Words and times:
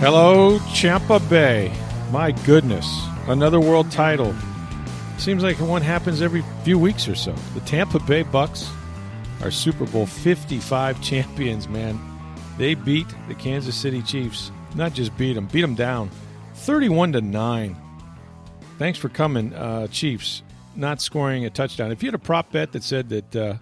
Hello, 0.00 0.58
Champa 0.72 1.20
Bay. 1.28 1.70
My 2.10 2.32
goodness, 2.32 2.86
another 3.28 3.60
world 3.60 3.90
title. 3.90 4.34
Seems 5.18 5.42
like 5.42 5.60
one 5.60 5.82
happens 5.82 6.22
every 6.22 6.42
few 6.64 6.78
weeks 6.78 7.06
or 7.06 7.14
so. 7.14 7.34
The 7.52 7.60
Tampa 7.60 7.98
Bay 7.98 8.22
Bucks 8.22 8.66
are 9.42 9.50
Super 9.50 9.84
Bowl 9.84 10.06
55 10.06 11.02
champions, 11.02 11.68
man. 11.68 12.00
They 12.56 12.72
beat 12.72 13.08
the 13.28 13.34
Kansas 13.34 13.76
City 13.76 14.00
Chiefs. 14.00 14.50
Not 14.74 14.94
just 14.94 15.14
beat 15.18 15.34
them, 15.34 15.48
beat 15.48 15.60
them 15.60 15.74
down 15.74 16.08
31 16.54 17.12
to 17.12 17.20
9. 17.20 17.76
Thanks 18.78 18.98
for 18.98 19.10
coming, 19.10 19.52
uh, 19.52 19.86
Chiefs. 19.88 20.42
Not 20.74 21.02
scoring 21.02 21.44
a 21.44 21.50
touchdown. 21.50 21.92
If 21.92 22.02
you 22.02 22.06
had 22.06 22.14
a 22.14 22.18
prop 22.18 22.50
bet 22.52 22.72
that 22.72 22.84
said 22.84 23.10
that 23.10 23.36
uh, 23.36 23.54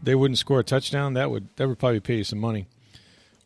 they 0.00 0.14
wouldn't 0.14 0.38
score 0.38 0.60
a 0.60 0.64
touchdown, 0.64 1.14
that 1.14 1.28
would 1.28 1.48
that 1.56 1.66
would 1.66 1.80
probably 1.80 1.98
pay 1.98 2.18
you 2.18 2.24
some 2.24 2.38
money. 2.38 2.68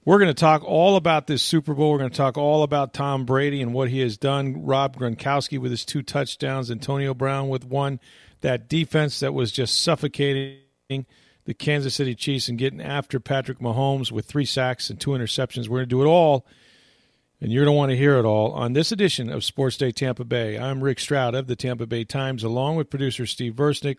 We're 0.04 0.18
going 0.18 0.34
to 0.34 0.34
talk 0.34 0.64
all 0.64 0.96
about 0.96 1.28
this 1.28 1.44
Super 1.44 1.74
Bowl. 1.74 1.92
We're 1.92 1.98
going 1.98 2.10
to 2.10 2.16
talk 2.16 2.36
all 2.36 2.64
about 2.64 2.92
Tom 2.92 3.24
Brady 3.24 3.62
and 3.62 3.72
what 3.72 3.88
he 3.88 4.00
has 4.00 4.16
done. 4.16 4.64
Rob 4.64 4.96
Gronkowski 4.96 5.60
with 5.60 5.70
his 5.70 5.84
two 5.84 6.02
touchdowns, 6.02 6.72
Antonio 6.72 7.14
Brown 7.14 7.48
with 7.48 7.64
one. 7.64 8.00
That 8.40 8.68
defense 8.68 9.20
that 9.20 9.32
was 9.32 9.52
just 9.52 9.80
suffocating 9.80 11.06
the 11.44 11.54
Kansas 11.54 11.94
City 11.94 12.16
Chiefs 12.16 12.48
and 12.48 12.58
getting 12.58 12.80
after 12.80 13.20
Patrick 13.20 13.60
Mahomes 13.60 14.10
with 14.10 14.26
three 14.26 14.44
sacks 14.44 14.90
and 14.90 15.00
two 15.00 15.10
interceptions. 15.10 15.68
We're 15.68 15.78
going 15.78 15.88
to 15.88 15.94
do 15.94 16.02
it 16.02 16.06
all, 16.06 16.48
and 17.40 17.52
you're 17.52 17.64
going 17.64 17.72
to 17.72 17.78
want 17.78 17.90
to 17.90 17.96
hear 17.96 18.16
it 18.18 18.24
all 18.24 18.50
on 18.54 18.72
this 18.72 18.90
edition 18.90 19.30
of 19.30 19.44
Sports 19.44 19.76
Day 19.76 19.92
Tampa 19.92 20.24
Bay. 20.24 20.58
I'm 20.58 20.82
Rick 20.82 20.98
Stroud 20.98 21.36
of 21.36 21.46
the 21.46 21.54
Tampa 21.54 21.86
Bay 21.86 22.02
Times, 22.02 22.42
along 22.42 22.74
with 22.74 22.90
producer 22.90 23.24
Steve 23.24 23.54
Versnick. 23.54 23.98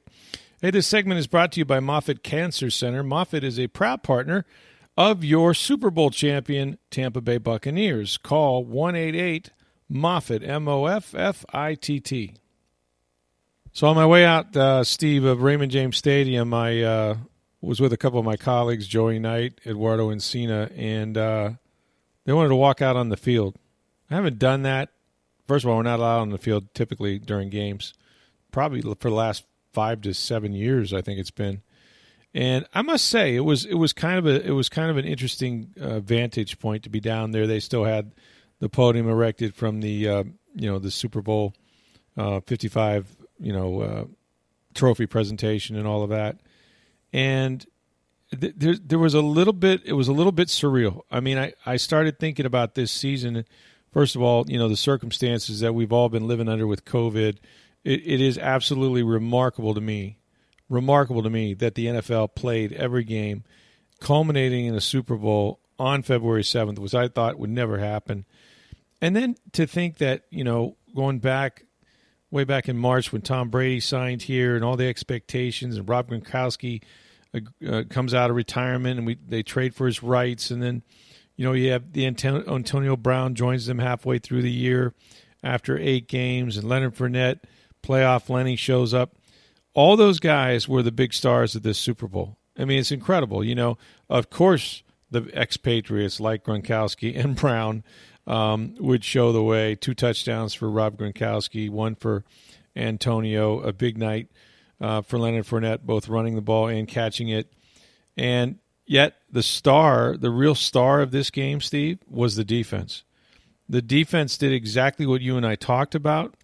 Hey, 0.61 0.71
this 0.71 0.85
segment 0.85 1.19
is 1.19 1.27
brought 1.27 1.53
to 1.53 1.61
you 1.61 1.65
by 1.65 1.79
Moffitt 1.79 2.23
Cancer 2.23 2.69
Center. 2.69 3.03
Moffitt 3.03 3.45
is 3.45 3.57
a 3.57 3.67
proud 3.67 4.03
partner 4.03 4.45
of 4.97 5.23
your 5.23 5.53
Super 5.53 5.89
Bowl 5.89 6.09
champion 6.09 6.77
Tampa 6.91 7.21
Bay 7.21 7.37
Buccaneers. 7.37 8.17
Call 8.17 8.63
188 8.63 9.51
Moffitt, 9.89 10.43
M 10.43 10.67
O 10.67 10.85
F 10.85 11.13
F 11.15 11.45
I 11.53 11.75
T 11.75 11.99
T. 11.99 12.35
So 13.71 13.87
on 13.87 13.95
my 13.95 14.05
way 14.05 14.23
out, 14.23 14.55
uh, 14.55 14.83
Steve, 14.83 15.23
of 15.23 15.41
Raymond 15.41 15.71
James 15.71 15.97
Stadium, 15.97 16.53
I 16.53 16.81
uh, 16.81 17.17
was 17.59 17.81
with 17.81 17.91
a 17.91 17.97
couple 17.97 18.19
of 18.19 18.25
my 18.25 18.37
colleagues, 18.37 18.87
Joey 18.87 19.17
Knight, 19.17 19.59
Eduardo 19.65 20.09
Encina, 20.09 20.71
and 20.77 21.17
uh, 21.17 21.51
they 22.25 22.33
wanted 22.33 22.49
to 22.49 22.55
walk 22.55 22.81
out 22.81 22.95
on 22.95 23.09
the 23.09 23.17
field. 23.17 23.57
I 24.11 24.15
haven't 24.15 24.37
done 24.37 24.61
that. 24.61 24.89
First 25.47 25.65
of 25.65 25.71
all, 25.71 25.77
we're 25.77 25.83
not 25.83 25.99
allowed 25.99 26.21
on 26.21 26.29
the 26.29 26.37
field 26.37 26.73
typically 26.75 27.17
during 27.17 27.49
games. 27.49 27.93
Probably 28.51 28.81
for 28.81 29.09
the 29.09 29.15
last 29.15 29.43
five 29.73 30.01
to 30.01 30.13
seven 30.13 30.53
years, 30.53 30.93
I 30.93 31.01
think 31.01 31.19
it's 31.19 31.31
been. 31.31 31.63
And 32.33 32.65
I 32.73 32.81
must 32.81 33.05
say, 33.05 33.35
it 33.35 33.41
was 33.41 33.65
it 33.65 33.75
was 33.75 33.93
kind 33.93 34.17
of 34.17 34.25
a 34.25 34.45
it 34.45 34.51
was 34.51 34.67
kind 34.67 34.89
of 34.89 34.97
an 34.97 35.05
interesting 35.05 35.73
uh, 35.79 35.99
vantage 35.99 36.59
point 36.59 36.83
to 36.83 36.89
be 36.89 36.99
down 36.99 37.31
there. 37.31 37.45
They 37.45 37.59
still 37.59 37.83
had 37.83 38.11
the 38.59 38.69
podium 38.69 39.07
erected 39.07 39.53
from 39.53 39.81
the 39.81 40.07
uh, 40.07 40.23
you 40.55 40.69
know 40.69 40.79
the 40.79 40.89
Super 40.89 41.21
Bowl 41.21 41.53
uh, 42.17 42.39
fifty 42.39 42.67
five 42.67 43.15
you 43.39 43.53
know 43.53 43.81
uh, 43.81 44.05
trophy 44.73 45.05
presentation 45.05 45.75
and 45.75 45.87
all 45.87 46.01
of 46.01 46.09
that, 46.09 46.39
and 47.11 47.63
th- 48.39 48.55
there 48.57 48.75
there 48.77 48.99
was 48.99 49.13
a 49.13 49.21
little 49.21 49.53
bit 49.53 49.81
it 49.85 49.93
was 49.93 50.07
a 50.07 50.13
little 50.13 50.31
bit 50.31 50.47
surreal. 50.47 51.01
I 51.11 51.19
mean, 51.19 51.37
I 51.37 51.53
I 51.67 51.77
started 51.77 52.17
thinking 52.17 52.47
about 52.47 52.73
this 52.73 52.91
season. 52.91 53.45
First 53.91 54.15
of 54.15 54.23
all, 54.23 54.45
you 54.47 54.57
know 54.57 54.69
the 54.69 54.75
circumstances 54.77 55.59
that 55.59 55.73
we've 55.75 55.93
all 55.93 56.09
been 56.09 56.27
living 56.27 56.49
under 56.49 56.65
with 56.65 56.83
COVID. 56.83 57.37
It, 57.83 58.07
it 58.07 58.21
is 58.21 58.39
absolutely 58.39 59.03
remarkable 59.03 59.75
to 59.75 59.81
me 59.81 60.17
remarkable 60.73 61.23
to 61.23 61.29
me 61.29 61.53
that 61.53 61.75
the 61.75 61.85
NFL 61.85 62.35
played 62.35 62.73
every 62.73 63.03
game, 63.03 63.43
culminating 63.99 64.65
in 64.65 64.75
a 64.75 64.81
Super 64.81 65.15
Bowl 65.15 65.59
on 65.79 66.01
February 66.01 66.43
7th, 66.43 66.79
which 66.79 66.95
I 66.95 67.07
thought 67.07 67.39
would 67.39 67.49
never 67.49 67.77
happen. 67.77 68.25
And 69.01 69.15
then 69.15 69.35
to 69.53 69.67
think 69.67 69.97
that, 69.97 70.23
you 70.29 70.43
know, 70.43 70.77
going 70.95 71.19
back 71.19 71.65
way 72.31 72.43
back 72.43 72.67
in 72.67 72.77
March 72.77 73.11
when 73.11 73.21
Tom 73.21 73.49
Brady 73.49 73.79
signed 73.79 74.23
here 74.23 74.55
and 74.55 74.65
all 74.65 74.75
the 74.75 74.87
expectations 74.87 75.77
and 75.77 75.87
Rob 75.87 76.09
Gronkowski 76.09 76.81
uh, 77.33 77.39
uh, 77.67 77.83
comes 77.89 78.13
out 78.13 78.31
of 78.31 78.35
retirement 78.35 78.97
and 78.97 79.05
we 79.05 79.15
they 79.27 79.43
trade 79.43 79.75
for 79.75 79.85
his 79.85 80.01
rights 80.01 80.49
and 80.49 80.61
then 80.61 80.81
you 81.35 81.45
know 81.45 81.53
you 81.53 81.69
have 81.69 81.93
the 81.93 82.07
Antonio 82.07 82.97
Brown 82.97 83.35
joins 83.35 83.67
them 83.67 83.77
halfway 83.77 84.17
through 84.17 84.41
the 84.41 84.51
year 84.51 84.95
after 85.43 85.77
8 85.77 86.07
games 86.07 86.57
and 86.57 86.67
Leonard 86.67 86.95
Fournette 86.95 87.41
playoff 87.83 88.29
Lenny 88.29 88.55
shows 88.55 88.95
up 88.95 89.15
all 89.73 89.97
those 89.97 90.19
guys 90.19 90.67
were 90.67 90.83
the 90.83 90.91
big 90.91 91.13
stars 91.13 91.55
of 91.55 91.63
this 91.63 91.77
Super 91.77 92.07
Bowl. 92.07 92.37
I 92.57 92.65
mean, 92.65 92.79
it's 92.79 92.91
incredible. 92.91 93.43
You 93.43 93.55
know, 93.55 93.77
of 94.09 94.29
course, 94.29 94.83
the 95.09 95.25
expatriates 95.39 96.19
like 96.19 96.43
Gronkowski 96.43 97.17
and 97.23 97.35
Brown 97.35 97.83
um, 98.27 98.75
would 98.79 99.03
show 99.03 99.31
the 99.31 99.43
way. 99.43 99.75
Two 99.75 99.93
touchdowns 99.93 100.53
for 100.53 100.69
Rob 100.69 100.97
Gronkowski, 100.97 101.69
one 101.69 101.95
for 101.95 102.23
Antonio, 102.75 103.59
a 103.61 103.73
big 103.73 103.97
night 103.97 104.27
uh, 104.79 105.01
for 105.01 105.17
Leonard 105.17 105.45
Fournette, 105.45 105.81
both 105.81 106.07
running 106.07 106.35
the 106.35 106.41
ball 106.41 106.67
and 106.67 106.87
catching 106.87 107.29
it. 107.29 107.51
And 108.15 108.59
yet, 108.85 109.15
the 109.31 109.43
star, 109.43 110.17
the 110.17 110.29
real 110.29 110.55
star 110.55 111.01
of 111.01 111.11
this 111.11 111.29
game, 111.29 111.61
Steve, 111.61 111.99
was 112.07 112.35
the 112.35 112.43
defense. 112.43 113.03
The 113.67 113.81
defense 113.81 114.37
did 114.37 114.51
exactly 114.51 115.05
what 115.05 115.21
you 115.21 115.37
and 115.37 115.45
I 115.45 115.55
talked 115.55 115.95
about. 115.95 116.35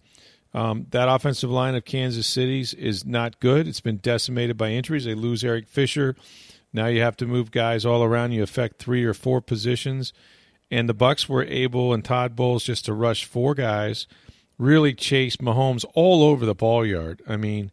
Um, 0.52 0.86
that 0.90 1.08
offensive 1.08 1.50
line 1.50 1.74
of 1.74 1.84
Kansas 1.84 2.26
City's 2.26 2.74
is 2.74 3.04
not 3.04 3.40
good. 3.40 3.68
It's 3.68 3.80
been 3.80 3.98
decimated 3.98 4.56
by 4.56 4.70
injuries. 4.70 5.04
They 5.04 5.14
lose 5.14 5.44
Eric 5.44 5.68
Fisher. 5.68 6.16
Now 6.72 6.86
you 6.86 7.00
have 7.02 7.16
to 7.18 7.26
move 7.26 7.50
guys 7.50 7.86
all 7.86 8.02
around. 8.02 8.32
You 8.32 8.42
affect 8.42 8.78
three 8.78 9.04
or 9.04 9.14
four 9.14 9.40
positions, 9.40 10.12
and 10.70 10.88
the 10.88 10.94
Bucks 10.94 11.28
were 11.28 11.44
able 11.44 11.92
and 11.92 12.04
Todd 12.04 12.34
Bowles 12.34 12.64
just 12.64 12.84
to 12.86 12.94
rush 12.94 13.24
four 13.24 13.54
guys, 13.54 14.06
really 14.58 14.94
chase 14.94 15.36
Mahomes 15.36 15.84
all 15.94 16.22
over 16.22 16.44
the 16.44 16.54
ball 16.54 16.84
yard. 16.84 17.22
I 17.28 17.36
mean, 17.36 17.70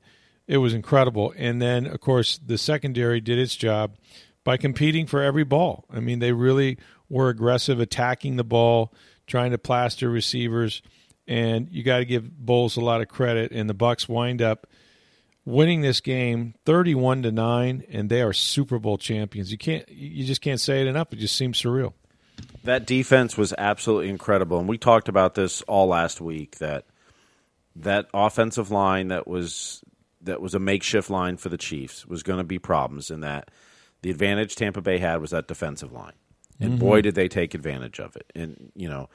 it 0.48 0.58
was 0.58 0.74
incredible. 0.74 1.34
And 1.38 1.62
then 1.62 1.86
of 1.86 2.00
course 2.00 2.40
the 2.44 2.58
secondary 2.58 3.20
did 3.22 3.38
its 3.38 3.56
job 3.56 3.98
by 4.44 4.58
competing 4.58 5.06
for 5.06 5.22
every 5.22 5.44
ball. 5.44 5.86
I 5.92 6.00
mean, 6.00 6.20
they 6.20 6.32
really 6.32 6.78
were 7.09 7.30
aggressive, 7.30 7.80
attacking 7.80 8.38
the 8.38 8.44
ball, 8.44 8.94
trying 9.28 9.52
to 9.52 9.58
plaster 9.58 10.09
receivers 10.09 10.82
and 11.28 11.68
you 11.72 11.84
got 11.84 11.98
to 11.98 12.06
give 12.06 12.30
Bowles 12.38 12.78
a 12.78 12.82
lot 12.82 13.02
of 13.02 13.08
credit. 13.08 13.52
And 13.52 13.70
the 13.70 13.74
Bucks 13.74 14.08
wind 14.08 14.42
up 14.42 14.68
winning 15.46 15.82
this 15.82 16.02
game 16.02 16.54
31 16.66 17.24
to 17.24 17.32
9 17.32 17.84
and 17.90 18.10
they 18.10 18.22
are 18.22 18.34
Super 18.34 18.80
Bowl 18.80 18.98
champions. 18.98 19.52
You 19.52 19.58
can't 19.58 19.88
you 19.90 20.26
just 20.26 20.42
can't 20.42 20.60
say 20.60 20.82
it 20.82 20.88
enough. 20.88 21.14
It 21.14 21.20
just 21.20 21.36
seems 21.36 21.62
surreal. 21.62 21.94
That 22.64 22.86
defense 22.86 23.38
was 23.38 23.54
absolutely 23.58 24.10
incredible 24.10 24.60
and 24.60 24.68
we 24.68 24.78
talked 24.78 25.10
about 25.10 25.36
this 25.36 25.62
all 25.64 25.88
last 25.88 26.20
week 26.22 26.58
that 26.58 26.86
that 27.76 28.08
offensive 28.14 28.72
line 28.72 29.09
that 29.09 29.28
was 29.28 29.84
that 30.22 30.42
was 30.42 30.54
a 30.54 30.59
makeshift 30.59 31.09
line 31.09 31.38
for 31.38 31.50
the 31.50 31.58
Chiefs 31.58 32.06
was 32.06 32.24
going 32.24 32.40
to 32.40 32.44
be 32.44 32.59
problems 32.59 33.09
in 33.09 33.22
that 33.22 33.50
the 34.02 34.09
advantage 34.09 34.56
Tampa 34.56 34.82
Bay 34.82 34.97
had 34.97 35.22
was 35.22 35.32
that 35.32 35.47
defensive 35.47 35.91
line. 35.91 36.14
And 36.59 36.72
mm-hmm. 36.72 36.80
boy 36.80 37.02
did 37.02 37.16
they 37.16 37.28
take 37.28 37.53
advantage 37.53 38.00
of 38.00 38.16
it. 38.16 38.32
And 38.35 38.72
you 38.76 38.90
know, 38.90 39.09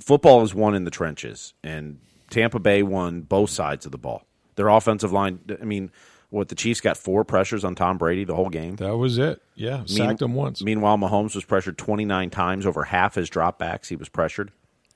football 0.00 0.42
is 0.42 0.54
won 0.54 0.74
in 0.74 0.84
the 0.84 0.90
trenches, 0.90 1.54
and 1.62 1.98
Tampa 2.30 2.58
Bay 2.58 2.82
won 2.82 3.22
both 3.22 3.50
sides 3.50 3.86
of 3.86 3.92
the 3.92 3.98
ball. 3.98 4.24
Their 4.56 4.68
offensive 4.68 5.12
line, 5.12 5.40
I 5.60 5.64
mean, 5.64 5.90
what 6.30 6.48
the 6.48 6.54
Chiefs 6.54 6.80
got 6.80 6.96
four 6.96 7.24
pressures 7.24 7.64
on 7.64 7.74
Tom 7.74 7.98
Brady 7.98 8.24
the 8.24 8.34
whole 8.34 8.50
game. 8.50 8.76
That 8.76 8.96
was 8.96 9.18
it. 9.18 9.40
Yeah, 9.54 9.78
mean, 9.78 9.86
sacked 9.86 10.22
him 10.22 10.34
once. 10.34 10.62
Meanwhile, 10.62 10.98
Mahomes 10.98 11.34
was 11.34 11.44
pressured 11.44 11.78
29 11.78 12.30
times 12.30 12.66
over 12.66 12.84
half 12.84 13.14
his 13.14 13.30
dropbacks. 13.30 13.86
He 13.86 13.96
was 13.96 14.08
pressured. 14.08 14.50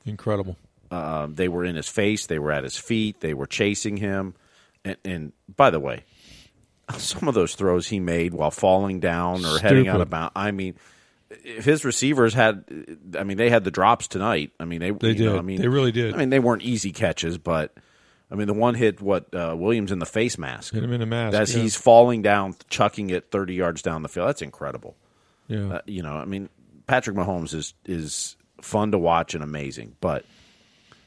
Incredible. 0.05 0.57
Uh, 0.91 1.29
they 1.31 1.49
were 1.49 1.65
in 1.65 1.77
his 1.77 1.89
face. 1.89 2.27
They 2.27 2.39
were 2.39 2.51
at 2.51 2.65
his 2.65 2.77
feet. 2.77 3.21
They 3.21 3.35
were 3.35 3.47
chasing 3.47 3.99
him. 3.99 4.35
And, 4.85 4.97
and, 5.05 5.33
by 5.55 5.71
the 5.71 5.81
way, 5.81 6.05
some 6.97 7.29
of 7.29 7.35
those 7.35 7.55
throws 7.55 7.89
he 7.89 8.01
made 8.01 8.35
while 8.35 8.51
falling 8.51 9.01
down 9.01 9.45
or 9.45 9.59
Stupid. 9.59 9.63
heading 9.63 9.89
out 9.89 10.01
of 10.01 10.11
bounds. 10.11 10.33
I 10.35 10.51
mean, 10.51 10.75
if 11.31 11.65
his 11.65 11.85
receivers 11.85 12.35
had, 12.35 12.65
I 13.19 13.25
mean, 13.25 13.37
they 13.37 13.51
had 13.51 13.65
the 13.65 13.71
drops 13.71 14.09
tonight. 14.09 14.53
I 14.59 14.65
mean, 14.65 14.81
they 14.81 14.91
they 14.91 15.15
did. 15.15 15.27
Know, 15.27 15.39
I 15.39 15.43
mean, 15.43 15.61
they 15.61 15.69
really 15.69 15.93
did. 15.93 16.15
I 16.15 16.17
mean, 16.17 16.31
they 16.31 16.39
weren't 16.39 16.63
easy 16.63 16.93
catches, 16.93 17.39
but 17.39 17.75
I 18.31 18.35
mean, 18.35 18.47
the 18.47 18.55
one 18.55 18.75
hit 18.75 19.01
what 19.01 19.33
uh, 19.35 19.55
Williams 19.57 19.93
in 19.93 19.99
the 19.99 20.07
face 20.07 20.39
mask. 20.39 20.75
Hit 20.75 20.83
him 20.83 20.93
in 20.93 21.01
the 21.01 21.07
mask. 21.07 21.37
As 21.37 21.55
yeah. 21.55 21.63
he's 21.63 21.77
falling 21.77 22.23
down, 22.23 22.55
chucking 22.69 23.11
it 23.11 23.31
30 23.31 23.55
yards 23.55 23.83
down 23.83 24.03
the 24.03 24.09
field. 24.09 24.29
That's 24.29 24.43
incredible. 24.43 24.97
yeah. 25.49 25.75
Uh, 25.75 25.81
you 25.87 26.03
know, 26.03 26.15
I 26.15 26.25
mean, 26.25 26.49
Patrick 26.87 27.17
Mahomes 27.17 27.55
is 27.55 27.75
is 27.85 28.37
fun 28.61 28.93
to 28.93 28.99
watch 28.99 29.35
and 29.35 29.45
amazing, 29.45 29.97
but 30.01 30.25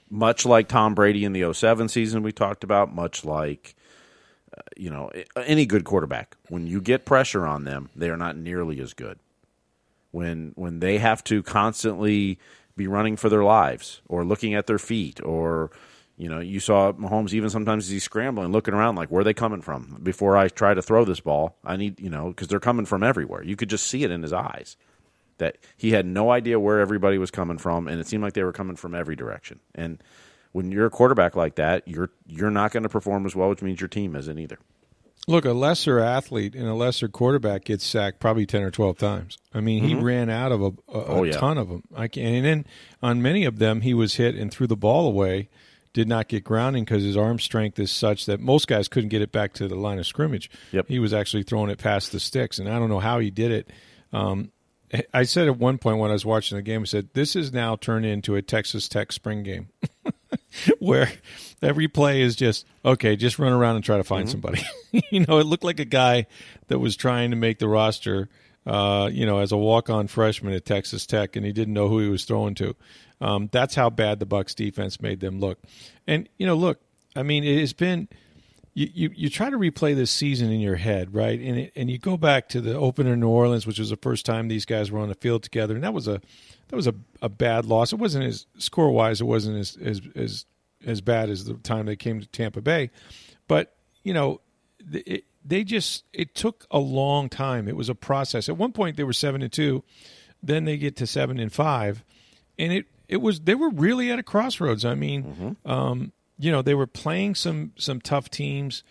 much 0.09 0.45
like 0.45 0.67
Tom 0.67 0.93
Brady 0.93 1.25
in 1.25 1.33
the 1.33 1.51
07 1.53 1.87
season 1.87 2.21
we 2.21 2.31
talked 2.31 2.63
about, 2.63 2.93
much 2.93 3.25
like 3.25 3.75
uh, 4.55 4.61
you 4.75 4.89
know, 4.89 5.09
any 5.37 5.65
good 5.65 5.85
quarterback, 5.85 6.35
when 6.49 6.67
you 6.67 6.81
get 6.81 7.05
pressure 7.05 7.47
on 7.47 7.63
them, 7.63 7.89
they 7.95 8.09
are 8.09 8.17
not 8.17 8.35
nearly 8.35 8.81
as 8.81 8.93
good. 8.93 9.17
When 10.11 10.51
when 10.55 10.79
they 10.79 10.97
have 10.97 11.23
to 11.25 11.41
constantly 11.43 12.37
be 12.75 12.87
running 12.87 13.17
for 13.17 13.29
their 13.29 13.43
lives 13.43 14.01
or 14.07 14.23
looking 14.25 14.53
at 14.53 14.67
their 14.67 14.79
feet 14.79 15.21
or 15.23 15.71
you 16.17 16.29
know, 16.29 16.39
you 16.39 16.59
saw 16.59 16.91
Mahomes 16.91 17.33
even 17.33 17.49
sometimes 17.49 17.87
he's 17.87 18.03
scrambling, 18.03 18.51
looking 18.51 18.75
around 18.75 18.95
like, 18.95 19.09
where 19.09 19.21
are 19.21 19.23
they 19.23 19.33
coming 19.33 19.61
from? 19.61 19.99
Before 20.03 20.37
I 20.37 20.49
try 20.49 20.75
to 20.75 20.81
throw 20.81 21.03
this 21.03 21.19
ball, 21.19 21.55
I 21.65 21.77
need, 21.77 21.99
you 21.99 22.11
know, 22.11 22.27
because 22.27 22.47
they're 22.47 22.59
coming 22.59 22.85
from 22.85 23.01
everywhere. 23.01 23.43
You 23.43 23.55
could 23.55 23.71
just 23.71 23.87
see 23.87 24.03
it 24.03 24.11
in 24.11 24.21
his 24.21 24.31
eyes 24.31 24.77
that 25.39 25.57
he 25.75 25.89
had 25.91 26.05
no 26.05 26.29
idea 26.29 26.59
where 26.59 26.79
everybody 26.79 27.17
was 27.17 27.31
coming 27.31 27.57
from, 27.57 27.87
and 27.87 27.99
it 27.99 28.05
seemed 28.05 28.21
like 28.21 28.33
they 28.33 28.43
were 28.43 28.53
coming 28.53 28.75
from 28.75 28.93
every 28.93 29.15
direction. 29.15 29.59
And 29.73 30.01
when 30.51 30.71
you're 30.71 30.85
a 30.85 30.91
quarterback 30.91 31.35
like 31.35 31.55
that, 31.55 31.87
you're 31.87 32.11
you're 32.27 32.51
not 32.51 32.71
going 32.71 32.83
to 32.83 32.89
perform 32.89 33.25
as 33.25 33.35
well, 33.35 33.49
which 33.49 33.63
means 33.63 33.81
your 33.81 33.87
team 33.87 34.15
isn't 34.15 34.37
either. 34.37 34.59
Look, 35.27 35.45
a 35.45 35.53
lesser 35.53 35.99
athlete 35.99 36.55
and 36.55 36.67
a 36.67 36.73
lesser 36.73 37.07
quarterback 37.07 37.65
gets 37.65 37.85
sacked 37.85 38.19
probably 38.19 38.45
ten 38.45 38.63
or 38.63 38.71
twelve 38.71 38.97
times. 38.97 39.37
I 39.53 39.61
mean, 39.61 39.83
he 39.83 39.93
ran 39.95 40.29
out 40.29 40.51
of 40.51 40.61
a, 40.61 40.65
a, 40.65 40.73
Oh, 40.89 41.23
a 41.23 41.27
yeah. 41.27 41.33
ton 41.33 41.57
of 41.57 41.69
them. 41.69 41.83
I 41.95 42.07
can, 42.07 42.23
and 42.25 42.45
then 42.45 42.65
on 43.03 43.21
many 43.21 43.45
of 43.45 43.59
them, 43.59 43.81
he 43.81 43.93
was 43.93 44.15
hit 44.15 44.35
and 44.35 44.51
threw 44.51 44.67
the 44.67 44.75
ball 44.75 45.05
away. 45.07 45.49
Did 45.93 46.07
not 46.07 46.29
get 46.29 46.43
grounding 46.45 46.85
because 46.85 47.03
his 47.03 47.17
arm 47.17 47.37
strength 47.37 47.77
is 47.77 47.91
such 47.91 48.25
that 48.25 48.39
most 48.39 48.67
guys 48.67 48.87
couldn't 48.87 49.09
get 49.09 49.21
it 49.21 49.31
back 49.33 49.51
to 49.55 49.67
the 49.67 49.75
line 49.75 49.99
of 49.99 50.07
scrimmage. 50.07 50.49
Yep. 50.71 50.87
He 50.87 50.99
was 50.99 51.13
actually 51.13 51.43
throwing 51.43 51.69
it 51.69 51.79
past 51.79 52.13
the 52.13 52.19
sticks, 52.19 52.59
and 52.59 52.69
I 52.69 52.79
don't 52.79 52.87
know 52.89 52.99
how 52.99 53.19
he 53.19 53.29
did 53.29 53.51
it. 53.51 53.69
Um, 54.13 54.51
I 55.13 55.23
said 55.23 55.47
at 55.47 55.57
one 55.57 55.77
point 55.77 55.97
when 55.99 56.09
I 56.09 56.13
was 56.13 56.25
watching 56.25 56.55
the 56.57 56.61
game, 56.61 56.81
I 56.81 56.85
said, 56.85 57.09
"This 57.13 57.35
is 57.35 57.53
now 57.53 57.75
turned 57.75 58.05
into 58.05 58.35
a 58.35 58.41
Texas 58.41 58.89
Tech 58.89 59.11
spring 59.11 59.43
game." 59.43 59.67
where 60.79 61.11
every 61.61 61.87
play 61.87 62.21
is 62.21 62.35
just 62.35 62.65
okay, 62.83 63.15
just 63.15 63.39
run 63.39 63.53
around 63.53 63.75
and 63.75 63.85
try 63.85 63.97
to 63.97 64.03
find 64.03 64.29
somebody. 64.29 64.61
you 65.11 65.25
know, 65.25 65.39
it 65.39 65.45
looked 65.45 65.63
like 65.63 65.79
a 65.79 65.85
guy 65.85 66.27
that 66.67 66.79
was 66.79 66.95
trying 66.95 67.31
to 67.31 67.37
make 67.37 67.59
the 67.59 67.67
roster. 67.67 68.29
Uh, 68.63 69.09
you 69.11 69.25
know, 69.25 69.39
as 69.39 69.51
a 69.51 69.57
walk-on 69.57 70.05
freshman 70.05 70.53
at 70.53 70.65
Texas 70.65 71.07
Tech, 71.07 71.35
and 71.35 71.43
he 71.43 71.51
didn't 71.51 71.73
know 71.73 71.87
who 71.87 71.97
he 71.97 72.09
was 72.09 72.25
throwing 72.25 72.53
to. 72.53 72.75
Um, 73.19 73.49
that's 73.51 73.73
how 73.73 73.89
bad 73.89 74.19
the 74.19 74.27
Bucks 74.27 74.53
defense 74.53 75.01
made 75.01 75.19
them 75.19 75.39
look. 75.39 75.57
And 76.05 76.29
you 76.37 76.45
know, 76.45 76.55
look, 76.55 76.79
I 77.15 77.23
mean, 77.23 77.43
it 77.43 77.59
has 77.59 77.73
been. 77.73 78.07
You, 78.73 78.89
you, 78.93 79.11
you 79.13 79.29
try 79.29 79.49
to 79.49 79.57
replay 79.57 79.95
this 79.95 80.11
season 80.11 80.49
in 80.49 80.61
your 80.61 80.77
head, 80.77 81.13
right? 81.13 81.37
And 81.37 81.57
it, 81.57 81.73
and 81.75 81.91
you 81.91 81.97
go 81.97 82.15
back 82.15 82.47
to 82.49 82.61
the 82.61 82.73
opener 82.73 83.13
in 83.13 83.19
New 83.19 83.27
Orleans, 83.27 83.67
which 83.67 83.79
was 83.79 83.89
the 83.89 83.97
first 83.97 84.25
time 84.25 84.47
these 84.47 84.63
guys 84.63 84.89
were 84.89 84.99
on 84.99 85.09
the 85.09 85.15
field 85.15 85.43
together, 85.43 85.75
and 85.75 85.83
that 85.83 85.93
was 85.93 86.07
a 86.07 86.21
that 86.71 86.75
was 86.75 86.87
a, 86.87 86.95
a 87.21 87.29
bad 87.29 87.65
loss. 87.65 87.93
It 87.93 87.99
wasn't 87.99 88.25
as 88.25 88.47
score 88.57 88.89
wise, 88.91 89.21
it 89.21 89.25
wasn't 89.25 89.59
as, 89.59 89.77
as 89.77 90.01
as 90.15 90.45
as 90.85 91.01
bad 91.01 91.29
as 91.29 91.45
the 91.45 91.53
time 91.55 91.85
they 91.85 91.95
came 91.95 92.19
to 92.19 92.27
Tampa 92.27 92.61
Bay, 92.61 92.89
but 93.47 93.75
you 94.03 94.13
know, 94.13 94.41
it, 94.91 95.25
they 95.45 95.63
just 95.63 96.05
it 96.13 96.33
took 96.33 96.65
a 96.71 96.79
long 96.79 97.29
time. 97.29 97.67
It 97.67 97.75
was 97.75 97.89
a 97.89 97.95
process. 97.95 98.49
At 98.49 98.57
one 98.57 98.71
point, 98.71 98.97
they 98.97 99.03
were 99.03 99.13
seven 99.13 99.41
and 99.43 99.51
two, 99.51 99.83
then 100.41 100.65
they 100.65 100.77
get 100.77 100.95
to 100.97 101.07
seven 101.07 101.39
and 101.39 101.53
five, 101.53 102.03
and 102.57 102.73
it 102.73 102.85
it 103.07 103.17
was 103.17 103.41
they 103.41 103.55
were 103.55 103.69
really 103.69 104.09
at 104.11 104.19
a 104.19 104.23
crossroads. 104.23 104.85
I 104.85 104.95
mean, 104.95 105.23
um, 105.65 106.11
you 106.39 106.51
know, 106.51 106.61
they 106.61 106.73
were 106.73 106.87
playing 106.87 107.35
some 107.35 107.73
some 107.77 108.01
tough 108.01 108.29
teams. 108.29 108.83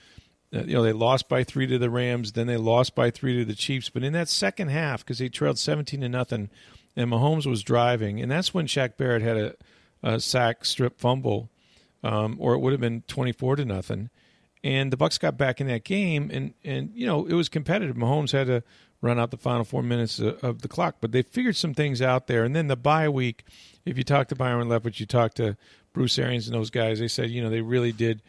Uh, 0.52 0.64
you 0.64 0.74
know, 0.74 0.82
they 0.82 0.92
lost 0.92 1.28
by 1.28 1.44
three 1.44 1.66
to 1.68 1.78
the 1.78 1.88
Rams, 1.90 2.32
then 2.32 2.48
they 2.48 2.56
lost 2.56 2.94
by 2.96 3.10
three 3.10 3.38
to 3.38 3.44
the 3.44 3.54
Chiefs. 3.54 3.88
But 3.88 4.02
in 4.02 4.12
that 4.14 4.28
second 4.28 4.68
half, 4.68 5.04
because 5.04 5.18
they 5.18 5.28
trailed 5.28 5.58
seventeen 5.58 6.00
to 6.00 6.08
nothing, 6.08 6.50
and 6.96 7.10
Mahomes 7.10 7.46
was 7.46 7.62
driving, 7.62 8.20
and 8.20 8.30
that's 8.30 8.52
when 8.52 8.66
Shaq 8.66 8.96
Barrett 8.96 9.22
had 9.22 9.36
a, 9.36 9.54
a 10.02 10.20
sack 10.20 10.64
strip 10.64 10.98
fumble, 10.98 11.50
um, 12.02 12.36
or 12.40 12.54
it 12.54 12.58
would 12.58 12.72
have 12.72 12.80
been 12.80 13.02
twenty 13.06 13.32
four 13.32 13.56
to 13.56 13.64
nothing. 13.64 14.10
And 14.62 14.92
the 14.92 14.96
Bucks 14.96 15.16
got 15.16 15.38
back 15.38 15.60
in 15.60 15.66
that 15.68 15.84
game, 15.84 16.30
and 16.32 16.54
and 16.64 16.90
you 16.94 17.06
know 17.06 17.26
it 17.26 17.34
was 17.34 17.48
competitive. 17.48 17.96
Mahomes 17.96 18.32
had 18.32 18.46
to 18.48 18.62
run 19.00 19.18
out 19.18 19.30
the 19.30 19.38
final 19.38 19.64
four 19.64 19.82
minutes 19.82 20.18
of, 20.18 20.42
of 20.44 20.62
the 20.62 20.68
clock, 20.68 20.96
but 21.00 21.12
they 21.12 21.22
figured 21.22 21.56
some 21.56 21.72
things 21.72 22.02
out 22.02 22.26
there. 22.26 22.44
And 22.44 22.54
then 22.54 22.66
the 22.66 22.76
bye 22.76 23.08
week, 23.08 23.44
if 23.86 23.96
you 23.96 24.04
talk 24.04 24.28
to 24.28 24.34
Byron 24.34 24.68
Leftwich, 24.68 25.00
you 25.00 25.06
talk 25.06 25.34
to 25.34 25.56
Bruce 25.94 26.18
Arians 26.18 26.46
and 26.46 26.54
those 26.54 26.70
guys, 26.70 26.98
they 26.98 27.08
said 27.08 27.30
you 27.30 27.42
know 27.42 27.50
they 27.50 27.62
really 27.62 27.92
did 27.92 28.22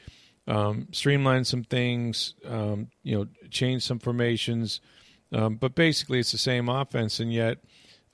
um, 0.48 0.88
streamline 0.92 1.46
some 1.46 1.64
things, 1.64 2.34
um, 2.48 2.88
you 3.04 3.18
know, 3.18 3.28
change 3.50 3.84
some 3.84 4.00
formations, 4.00 4.82
um, 5.32 5.56
but 5.56 5.76
basically 5.76 6.20
it's 6.20 6.32
the 6.32 6.38
same 6.38 6.68
offense, 6.70 7.20
and 7.20 7.32
yet 7.32 7.60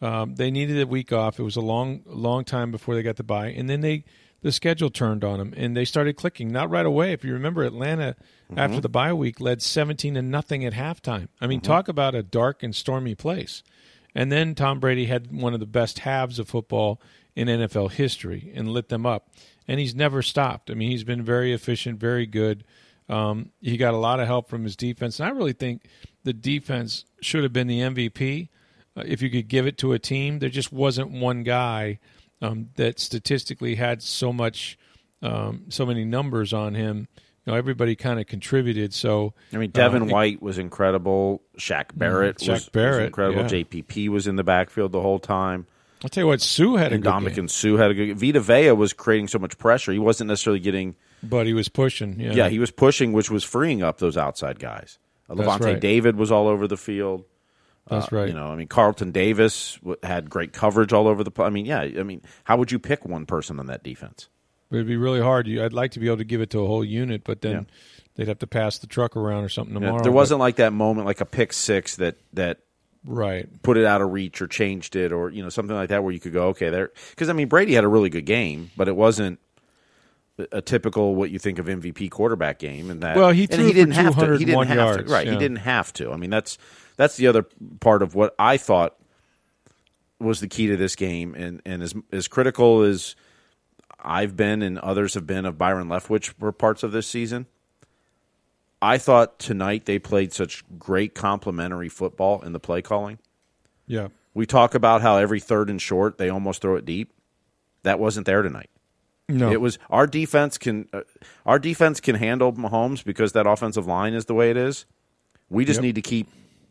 um, 0.02 0.36
they 0.36 0.52
needed 0.52 0.80
a 0.82 0.88
week 0.88 1.12
off. 1.12 1.40
It 1.40 1.44
was 1.44 1.56
a 1.56 1.62
long, 1.62 2.02
long 2.06 2.44
time 2.44 2.72
before 2.72 2.96
they 2.96 3.04
got 3.04 3.16
the 3.16 3.24
bye, 3.24 3.50
and 3.50 3.70
then 3.70 3.82
they 3.82 4.04
the 4.42 4.52
schedule 4.52 4.92
turned 4.92 5.24
on 5.24 5.40
them, 5.40 5.54
and 5.58 5.76
they 5.76 5.84
started 5.84 6.16
clicking. 6.16 6.52
Not 6.52 6.70
right 6.70 6.86
away. 6.86 7.12
If 7.12 7.26
you 7.26 7.34
remember, 7.34 7.64
Atlanta 7.64 8.16
after 8.56 8.80
the 8.80 8.90
bye 8.90 9.14
week 9.14 9.40
led 9.40 9.62
seventeen 9.62 10.14
to 10.14 10.22
nothing 10.22 10.64
at 10.64 10.74
halftime. 10.74 11.28
I 11.42 11.48
mean, 11.48 11.62
talk 11.62 11.88
about 11.88 12.16
a 12.16 12.24
dark 12.24 12.64
and 12.64 12.76
stormy 12.76 13.16
place. 13.16 13.64
And 14.18 14.32
then 14.32 14.56
Tom 14.56 14.80
Brady 14.80 15.06
had 15.06 15.32
one 15.32 15.54
of 15.54 15.60
the 15.60 15.68
best 15.68 16.00
halves 16.00 16.40
of 16.40 16.50
football 16.50 17.00
in 17.36 17.48
NFL 17.48 17.92
history 17.92 18.52
and 18.56 18.68
lit 18.68 18.90
them 18.90 19.06
up. 19.06 19.30
And 19.68 19.80
he's 19.80 19.94
never 19.94 20.24
stopped. 20.24 20.72
I 20.72 20.74
mean, 20.74 20.90
he's 20.90 21.04
been 21.04 21.22
very 21.22 21.54
efficient, 21.54 22.00
very 22.00 22.26
good. 22.26 22.64
Um, 23.10 23.52
he 23.62 23.78
got 23.78 23.94
a 23.94 23.98
lot 23.98 24.20
of 24.20 24.26
help 24.26 24.50
from 24.50 24.64
his 24.64 24.76
defense. 24.76 25.20
And 25.20 25.30
I 25.30 25.32
really 25.32 25.54
think 25.54 25.84
the 26.24 26.34
defense 26.34 27.06
should 27.22 27.44
have 27.44 27.54
been 27.54 27.68
the 27.68 27.82
MVP 27.82 28.50
if 29.06 29.22
you 29.22 29.30
could 29.30 29.48
give 29.48 29.68
it 29.68 29.78
to 29.80 29.94
a 29.94 30.00
team. 30.00 30.40
There 30.40 30.50
just 30.50 30.72
wasn't 30.72 31.12
one 31.12 31.44
guy 31.44 32.00
um, 32.42 32.70
that 32.76 33.00
statistically 33.00 33.76
had 33.76 34.02
so 34.02 34.32
much, 34.34 34.78
um, 35.22 35.66
so 35.70 35.86
many 35.86 36.06
numbers 36.06 36.54
on 36.54 36.76
him. 36.76 37.08
You 37.46 37.54
know, 37.54 37.58
everybody 37.58 37.96
kind 37.96 38.20
of 38.20 38.28
contributed. 38.28 38.94
So 38.94 39.34
I 39.54 39.58
mean, 39.58 39.72
Devin 39.72 40.04
um, 40.04 40.10
White 40.10 40.42
was 40.42 40.58
incredible. 40.58 41.42
Shaq 41.58 41.86
Barrett, 41.96 42.38
Shaq 42.38 42.50
was, 42.50 42.66
was 42.66 42.70
Barrett, 42.70 43.08
incredible. 43.08 43.42
yeah. 43.44 43.64
JPP 43.64 44.10
was 44.10 44.28
in 44.28 44.36
the 44.36 44.44
backfield 44.44 44.92
the 44.92 45.02
whole 45.02 45.20
time. 45.20 45.66
I'll 46.04 46.10
tell 46.10 46.24
you 46.24 46.28
what, 46.28 46.42
Suh 46.42 46.76
had 46.76 46.92
a 46.92 46.96
And 46.96 47.04
good 47.04 47.10
Dominic 47.10 47.36
game, 47.36 47.44
and 47.44 47.52
Suh 47.52 47.78
had 47.78 47.92
a 47.92 47.94
good. 47.94 48.20
Vita 48.20 48.40
Vea 48.40 48.72
was 48.72 48.94
creating 48.94 49.30
so 49.30 49.40
much 49.40 49.58
pressure. 49.58 49.92
He 49.92 49.98
wasn't 50.00 50.28
necessarily 50.28 50.60
getting. 50.60 50.96
but 51.24 51.48
he 51.48 51.54
was 51.54 51.70
pushing. 51.70 52.20
Yeah, 52.20 52.34
Yeah, 52.34 52.50
he 52.50 52.60
was 52.60 52.70
pushing, 52.70 53.14
which 53.14 53.32
was 53.32 53.44
freeing 53.44 53.82
up 53.82 53.98
those 53.98 54.16
outside 54.18 54.60
guys. 54.60 55.00
Uh, 55.30 55.34
Lavonte 55.34 55.62
right. 55.62 55.80
David 55.80 56.16
was 56.16 56.32
all 56.32 56.48
over 56.48 56.68
the 56.68 56.78
field. 56.78 57.24
That's 57.90 58.12
Uh, 58.12 58.16
right. 58.16 58.28
You 58.28 58.34
know, 58.34 58.48
I 58.48 58.56
mean, 58.56 58.68
Carlton 58.68 59.12
Davis 59.12 59.76
w- 59.78 59.98
had 60.04 60.30
great 60.30 60.54
coverage 60.54 60.94
all 60.94 61.08
over 61.08 61.24
the. 61.24 61.32
I 61.44 61.50
mean, 61.50 61.66
yeah. 61.66 61.82
I 61.82 62.04
mean, 62.04 62.22
how 62.46 62.58
would 62.58 62.72
you 62.72 62.80
pick 62.80 63.06
one 63.06 63.26
person 63.26 63.60
on 63.60 63.68
that 63.68 63.84
defense? 63.84 64.30
It'd 64.72 64.86
be 64.88 64.98
really 64.98 65.22
hard. 65.22 65.48
You, 65.48 65.64
I'd 65.64 65.72
like 65.74 65.92
to 65.92 66.00
be 66.00 66.08
able 66.08 66.18
to 66.18 66.26
give 66.26 66.42
it 66.42 66.50
to 66.52 66.60
a 66.60 66.68
whole 66.68 66.84
unit, 66.84 67.24
but 67.24 67.42
then 67.42 67.52
Yeah. 67.54 67.62
they'd 68.16 68.28
have 68.28 68.40
to 68.40 68.48
pass 68.48 68.78
the 68.80 68.88
truck 68.88 69.16
around 69.16 69.44
or 69.46 69.50
something 69.50 69.74
Yeah, 69.76 69.80
tomorrow. 69.88 70.04
there 70.04 70.12
wasn't 70.12 70.40
like 70.42 70.58
that 70.58 70.74
moment, 70.74 71.06
like 71.08 71.22
a 71.22 71.26
pick 71.26 71.54
six 71.54 71.96
that 71.96 72.16
that 72.34 72.60
right. 73.06 73.48
put 73.64 73.78
it 73.78 73.86
out 73.86 74.02
of 74.02 74.12
reach 74.12 74.42
or 74.42 74.48
changed 74.48 74.98
it 74.98 75.14
or 75.14 75.30
you 75.30 75.42
know 75.42 75.48
something 75.48 75.76
like 75.76 75.88
that 75.90 76.04
where 76.04 76.12
you 76.12 76.20
could 76.20 76.34
go 76.34 76.48
okay 76.50 76.70
there 76.70 76.92
because 77.12 77.30
I 77.30 77.34
mean 77.34 77.48
Brady 77.48 77.74
had 77.76 77.86
a 77.86 77.88
really 77.88 78.10
good 78.10 78.26
game 78.26 78.72
but 78.76 78.90
it 78.90 78.96
wasn't 78.98 79.40
a- 80.52 80.62
typical 80.62 81.16
what 81.16 81.30
you 81.32 81.40
think 81.40 81.58
of 81.60 81.68
MVP 81.68 82.10
quarterback 82.12 82.60
game 82.60 82.90
and 82.92 83.02
that 83.02 83.16
Well, 83.16 83.32
he 83.32 83.44
and 83.44 83.52
threw 83.54 83.66
he 83.68 83.72
didn't 83.74 83.94
have 83.94 84.16
to 84.20 84.34
he 84.38 84.44
didn't 84.46 84.66
201 84.66 84.68
have 84.68 84.76
yards, 84.78 85.04
to 85.08 85.14
right 85.14 85.26
yeah. 85.26 85.32
he 85.34 85.38
didn't 85.40 85.58
have 85.60 85.94
to 85.94 86.12
I 86.12 86.18
mean 86.18 86.30
that's 86.30 86.58
that's 86.98 87.16
the 87.18 87.28
other 87.28 87.46
part 87.80 88.02
of 88.04 88.14
what 88.16 88.36
I 88.38 88.58
thought 88.58 88.96
was 90.20 90.40
the 90.42 90.48
key 90.48 90.68
to 90.68 90.76
this 90.78 90.96
game 90.96 91.34
and 91.36 91.62
and 91.66 91.82
as 91.82 91.94
as 92.12 92.28
critical 92.28 92.82
as 92.82 93.16
I've 94.00 94.36
been 94.36 94.62
and 94.62 94.78
others 94.80 95.14
have 95.14 95.26
been 95.26 95.46
of 95.46 95.58
Byron 95.58 95.88
Leftwich 95.88 96.34
for 96.40 96.52
parts 96.52 96.84
of 96.84 96.92
this 96.92 97.08
season 97.08 97.46
I 98.82 98.98
thought 98.98 99.40
tonight 99.40 99.86
they 99.86 99.98
played 100.00 100.34
such 100.34 100.64
great 100.78 101.16
complementary 101.16 101.90
football 101.90 102.42
in 102.42 102.54
the 102.54 102.60
play 102.60 102.82
calling 102.82 103.18
Yeah. 103.88 104.10
we 104.34 104.46
talk 104.46 104.76
about 104.76 105.02
how 105.02 105.18
every 105.18 105.40
third 105.40 105.70
and 105.70 105.82
short 105.82 106.18
they 106.18 106.30
almost 106.30 106.62
throw 106.62 106.76
it 106.76 106.86
deep. 106.86 107.12
That 107.84 108.00
wasn't 108.00 108.26
there 108.26 108.42
tonight. 108.42 108.70
No. 109.30 109.52
It 109.52 109.62
was 109.62 109.78
our 109.90 110.08
defense 110.08 110.58
can 110.58 110.88
uh, 110.94 111.02
our 111.46 111.60
defense 111.60 112.00
can 112.00 112.16
handle 112.16 112.54
Mahomes 112.54 113.04
because 113.04 113.34
that 113.34 113.46
offensive 113.48 113.86
line 113.88 114.14
is 114.14 114.26
the 114.26 114.34
way 114.34 114.50
it 114.52 114.58
is. 114.58 114.86
We 115.50 115.64
just 115.66 115.78
Yep. 115.78 115.84
need 115.84 115.96
to 115.96 116.02
keep 116.02 116.28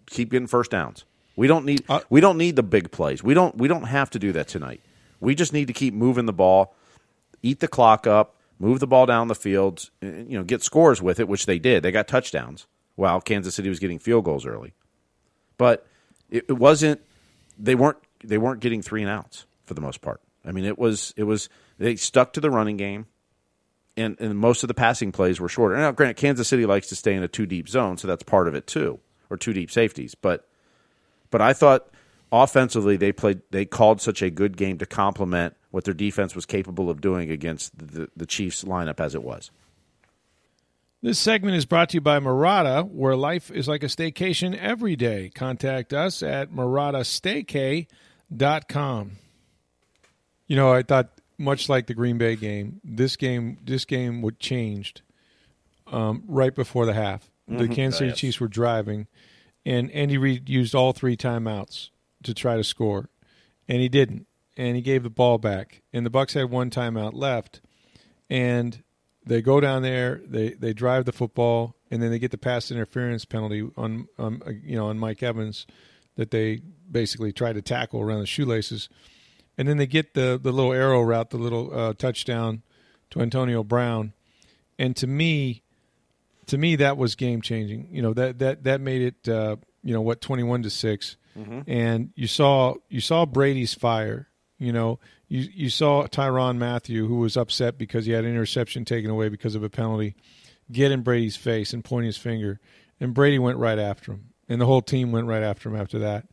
keep 0.09 0.31
getting 0.31 0.47
first 0.47 0.71
downs. 0.71 1.05
We 1.37 1.47
don't 1.47 1.65
need 1.65 1.85
Uh, 1.89 2.01
we 2.09 2.21
don't 2.21 2.39
need 2.39 2.57
the 2.57 2.63
big 2.63 2.91
plays. 2.91 3.23
We 3.23 3.35
don't 3.35 3.57
we 3.57 3.69
don't 3.69 3.85
have 3.85 4.11
to 4.11 4.19
do 4.19 4.33
that 4.33 4.49
tonight. 4.49 4.81
We 5.21 5.35
just 5.35 5.53
need 5.53 5.67
to 5.67 5.73
keep 5.73 5.95
moving 5.95 6.27
the 6.27 6.33
ball, 6.33 6.75
eat 7.43 7.61
the 7.61 7.69
clock 7.69 8.07
up, 8.07 8.37
move 8.59 8.81
the 8.81 8.87
ball 8.87 9.07
down 9.07 9.29
the 9.29 9.35
field, 9.35 9.91
and, 10.01 10.31
you 10.31 10.39
know, 10.39 10.45
get 10.45 10.63
scores 10.63 11.01
with 11.03 11.21
it, 11.21 11.29
which 11.29 11.47
they 11.47 11.59
did. 11.59 11.83
They 11.83 11.93
got 11.93 12.09
touchdowns 12.09 12.67
while 12.95 13.21
Kansas 13.21 13.55
City 13.55 13.69
was 13.69 13.79
getting 13.79 13.99
field 13.99 14.25
goals 14.25 14.47
early. 14.47 14.73
But 15.59 15.87
it, 16.31 16.47
it 16.49 16.55
wasn't 16.55 17.01
they 17.59 17.75
weren't 17.75 17.99
they 18.25 18.39
weren't 18.39 18.61
getting 18.61 18.83
three 18.83 19.03
and 19.03 19.11
outs 19.11 19.47
for 19.65 19.75
the 19.75 19.81
most 19.81 20.01
part. 20.01 20.21
I 20.45 20.53
mean, 20.53 20.65
it 20.65 20.79
was 20.79 21.13
it 21.17 21.25
was 21.25 21.49
they 21.79 21.97
stuck 21.97 22.33
to 22.35 22.41
the 22.41 22.51
running 22.51 22.77
game, 22.77 23.07
and, 23.97 24.17
and 24.21 24.39
most 24.39 24.63
of 24.63 24.69
the 24.69 24.75
passing 24.75 25.13
plays 25.13 25.41
were 25.41 25.49
shorter. 25.49 25.77
Now, 25.77 25.93
granted, 25.93 26.17
Kansas 26.17 26.49
City 26.49 26.67
likes 26.67 26.89
to 26.89 26.97
stay 26.97 27.15
in 27.15 27.23
a 27.23 27.29
two 27.29 27.47
deep 27.47 27.69
zone, 27.69 27.99
so 27.99 28.09
that's 28.09 28.23
part 28.23 28.49
of 28.49 28.55
it 28.55 28.67
too, 28.67 29.01
or 29.31 29.37
two 29.37 29.53
deep 29.53 29.71
safeties. 29.71 30.15
But 30.15 30.49
but 31.31 31.41
I 31.41 31.53
thought 31.53 31.89
offensively 32.33 32.97
they 32.97 33.13
played 33.13 33.43
they 33.51 33.65
called 33.65 34.01
such 34.01 34.23
a 34.23 34.31
good 34.31 34.57
game 34.57 34.79
to 34.79 34.87
complement 34.87 35.55
what 35.71 35.85
their 35.85 35.95
defense 35.95 36.35
was 36.35 36.47
capable 36.47 36.89
of 36.89 37.01
doing 37.01 37.31
against 37.31 37.77
the, 37.77 38.09
the 38.17 38.27
Chiefs 38.27 38.65
lineup 38.65 39.01
as 39.01 39.15
it 39.15 39.23
was. 39.23 39.51
This 41.03 41.19
segment 41.19 41.57
is 41.57 41.67
brought 41.67 41.91
to 41.91 41.99
you 41.99 42.01
by 42.01 42.19
Murata, 42.19 42.83
where 42.83 43.15
life 43.15 43.51
is 43.51 43.69
like 43.69 43.83
a 43.83 43.87
staycation 43.87 44.57
every 44.57 44.97
day. 44.97 45.31
Contact 45.35 45.93
us 45.93 46.23
at 46.23 46.51
muratastayk.com. 46.51 49.11
You 50.49 50.57
know, 50.57 50.73
I 50.73 50.83
thought 50.83 51.11
much 51.39 51.69
like 51.69 51.87
the 51.87 51.95
Green 51.95 52.19
Bay 52.19 52.37
game, 52.37 52.81
this 52.83 53.17
game 53.17 53.59
this 53.63 53.85
game 53.85 54.23
would 54.23 54.41
changed 54.41 55.03
um, 55.87 56.25
right 56.27 56.55
before 56.55 56.87
the 56.87 56.95
half. 56.95 57.31
The 57.49 57.69
Mhm. 57.69 57.75
Kansas 57.75 57.99
City 57.99 58.09
Yes. 58.11 58.19
Chiefs 58.19 58.41
were 58.41 58.49
driving, 58.49 59.07
and 59.65 59.91
Andy 59.93 60.19
Reid 60.19 60.49
used 60.49 60.75
all 60.75 60.93
three 60.93 61.17
timeouts 61.17 61.91
to 62.25 62.35
try 62.35 62.57
to 62.57 62.65
score, 62.65 63.09
and 63.69 63.81
he 63.81 63.89
didn't, 63.89 64.27
and 64.57 64.75
he 64.77 64.83
gave 64.83 65.03
the 65.05 65.11
ball 65.11 65.39
back, 65.39 65.83
and 65.93 66.05
the 66.05 66.11
Bucks 66.11 66.35
had 66.35 66.51
one 66.51 66.71
timeout 66.71 67.15
left, 67.15 67.61
and 68.29 68.83
they 69.25 69.43
go 69.43 69.61
down 69.61 69.83
there, 69.83 70.21
they 70.27 70.51
they 70.51 70.73
drive 70.73 71.05
the 71.05 71.13
football, 71.13 71.77
and 71.91 72.03
then 72.03 72.11
they 72.11 72.19
get 72.19 72.31
the 72.33 72.39
pass 72.39 72.71
interference 72.71 73.25
penalty 73.25 73.69
on 73.77 74.09
um, 74.19 74.43
you 74.65 74.77
know 74.77 74.89
on 74.89 74.99
Mike 74.99 75.23
Evans 75.23 75.67
that 76.17 76.31
they 76.31 76.61
basically 76.91 77.33
try 77.33 77.53
to 77.53 77.63
tackle 77.63 78.01
around 78.01 78.21
the 78.21 78.27
shoelaces, 78.27 78.89
and 79.57 79.69
then 79.69 79.77
they 79.77 79.87
get 79.87 80.15
the 80.15 80.39
the 80.43 80.51
little 80.53 80.73
arrow 80.73 81.03
route, 81.03 81.31
the 81.31 81.39
little 81.39 81.73
uh, 81.73 81.93
touchdown 81.93 82.63
to 83.11 83.21
Antonio 83.21 83.63
Brown, 83.63 84.13
and 84.79 84.97
to 84.97 85.07
me, 85.07 85.63
to 86.47 86.59
me 86.59 86.77
that 86.77 86.97
was 86.97 87.15
game 87.15 87.43
changing. 87.43 87.89
You 87.91 88.03
know 88.03 88.15
that 88.15 88.39
that 88.39 88.65
that 88.65 88.81
made 88.81 89.03
it 89.03 89.29
uh, 89.29 89.57
you 89.83 89.93
know 89.93 90.01
what 90.01 90.21
twenty 90.21 90.43
one 90.43 90.63
to 90.63 90.71
6 90.71 91.17
and 91.67 92.11
you 92.15 92.27
saw 92.27 92.75
you 92.89 93.01
saw 93.01 93.27
Brady's 93.27 93.75
fire. 93.75 94.29
You 94.59 94.73
know 94.73 94.99
you 95.29 95.49
you 95.53 95.71
saw 95.71 96.07
Tyrann 96.07 96.57
Mathieu 96.57 97.07
who 97.07 97.17
was 97.17 97.37
upset 97.37 97.77
because 97.79 98.07
he 98.07 98.13
had 98.13 98.25
an 98.25 98.31
interception 98.31 98.85
taken 98.85 99.11
away 99.11 99.29
because 99.29 99.55
of 99.55 99.63
a 99.63 99.71
penalty, 99.71 100.15
get 100.73 100.93
in 100.93 101.03
Brady's 101.03 101.37
face 101.37 101.73
and 101.73 101.85
point 101.85 102.07
his 102.07 102.17
finger, 102.17 102.59
and 103.01 103.13
Brady 103.13 103.39
went 103.39 103.59
right 103.59 103.79
after 103.79 104.13
him, 104.13 104.31
and 104.49 104.61
the 104.61 104.67
whole 104.67 104.83
team 104.83 105.13
went 105.13 105.27
right 105.27 105.43
after 105.43 105.69
him 105.69 105.77
after 105.77 105.99
that. 105.99 106.27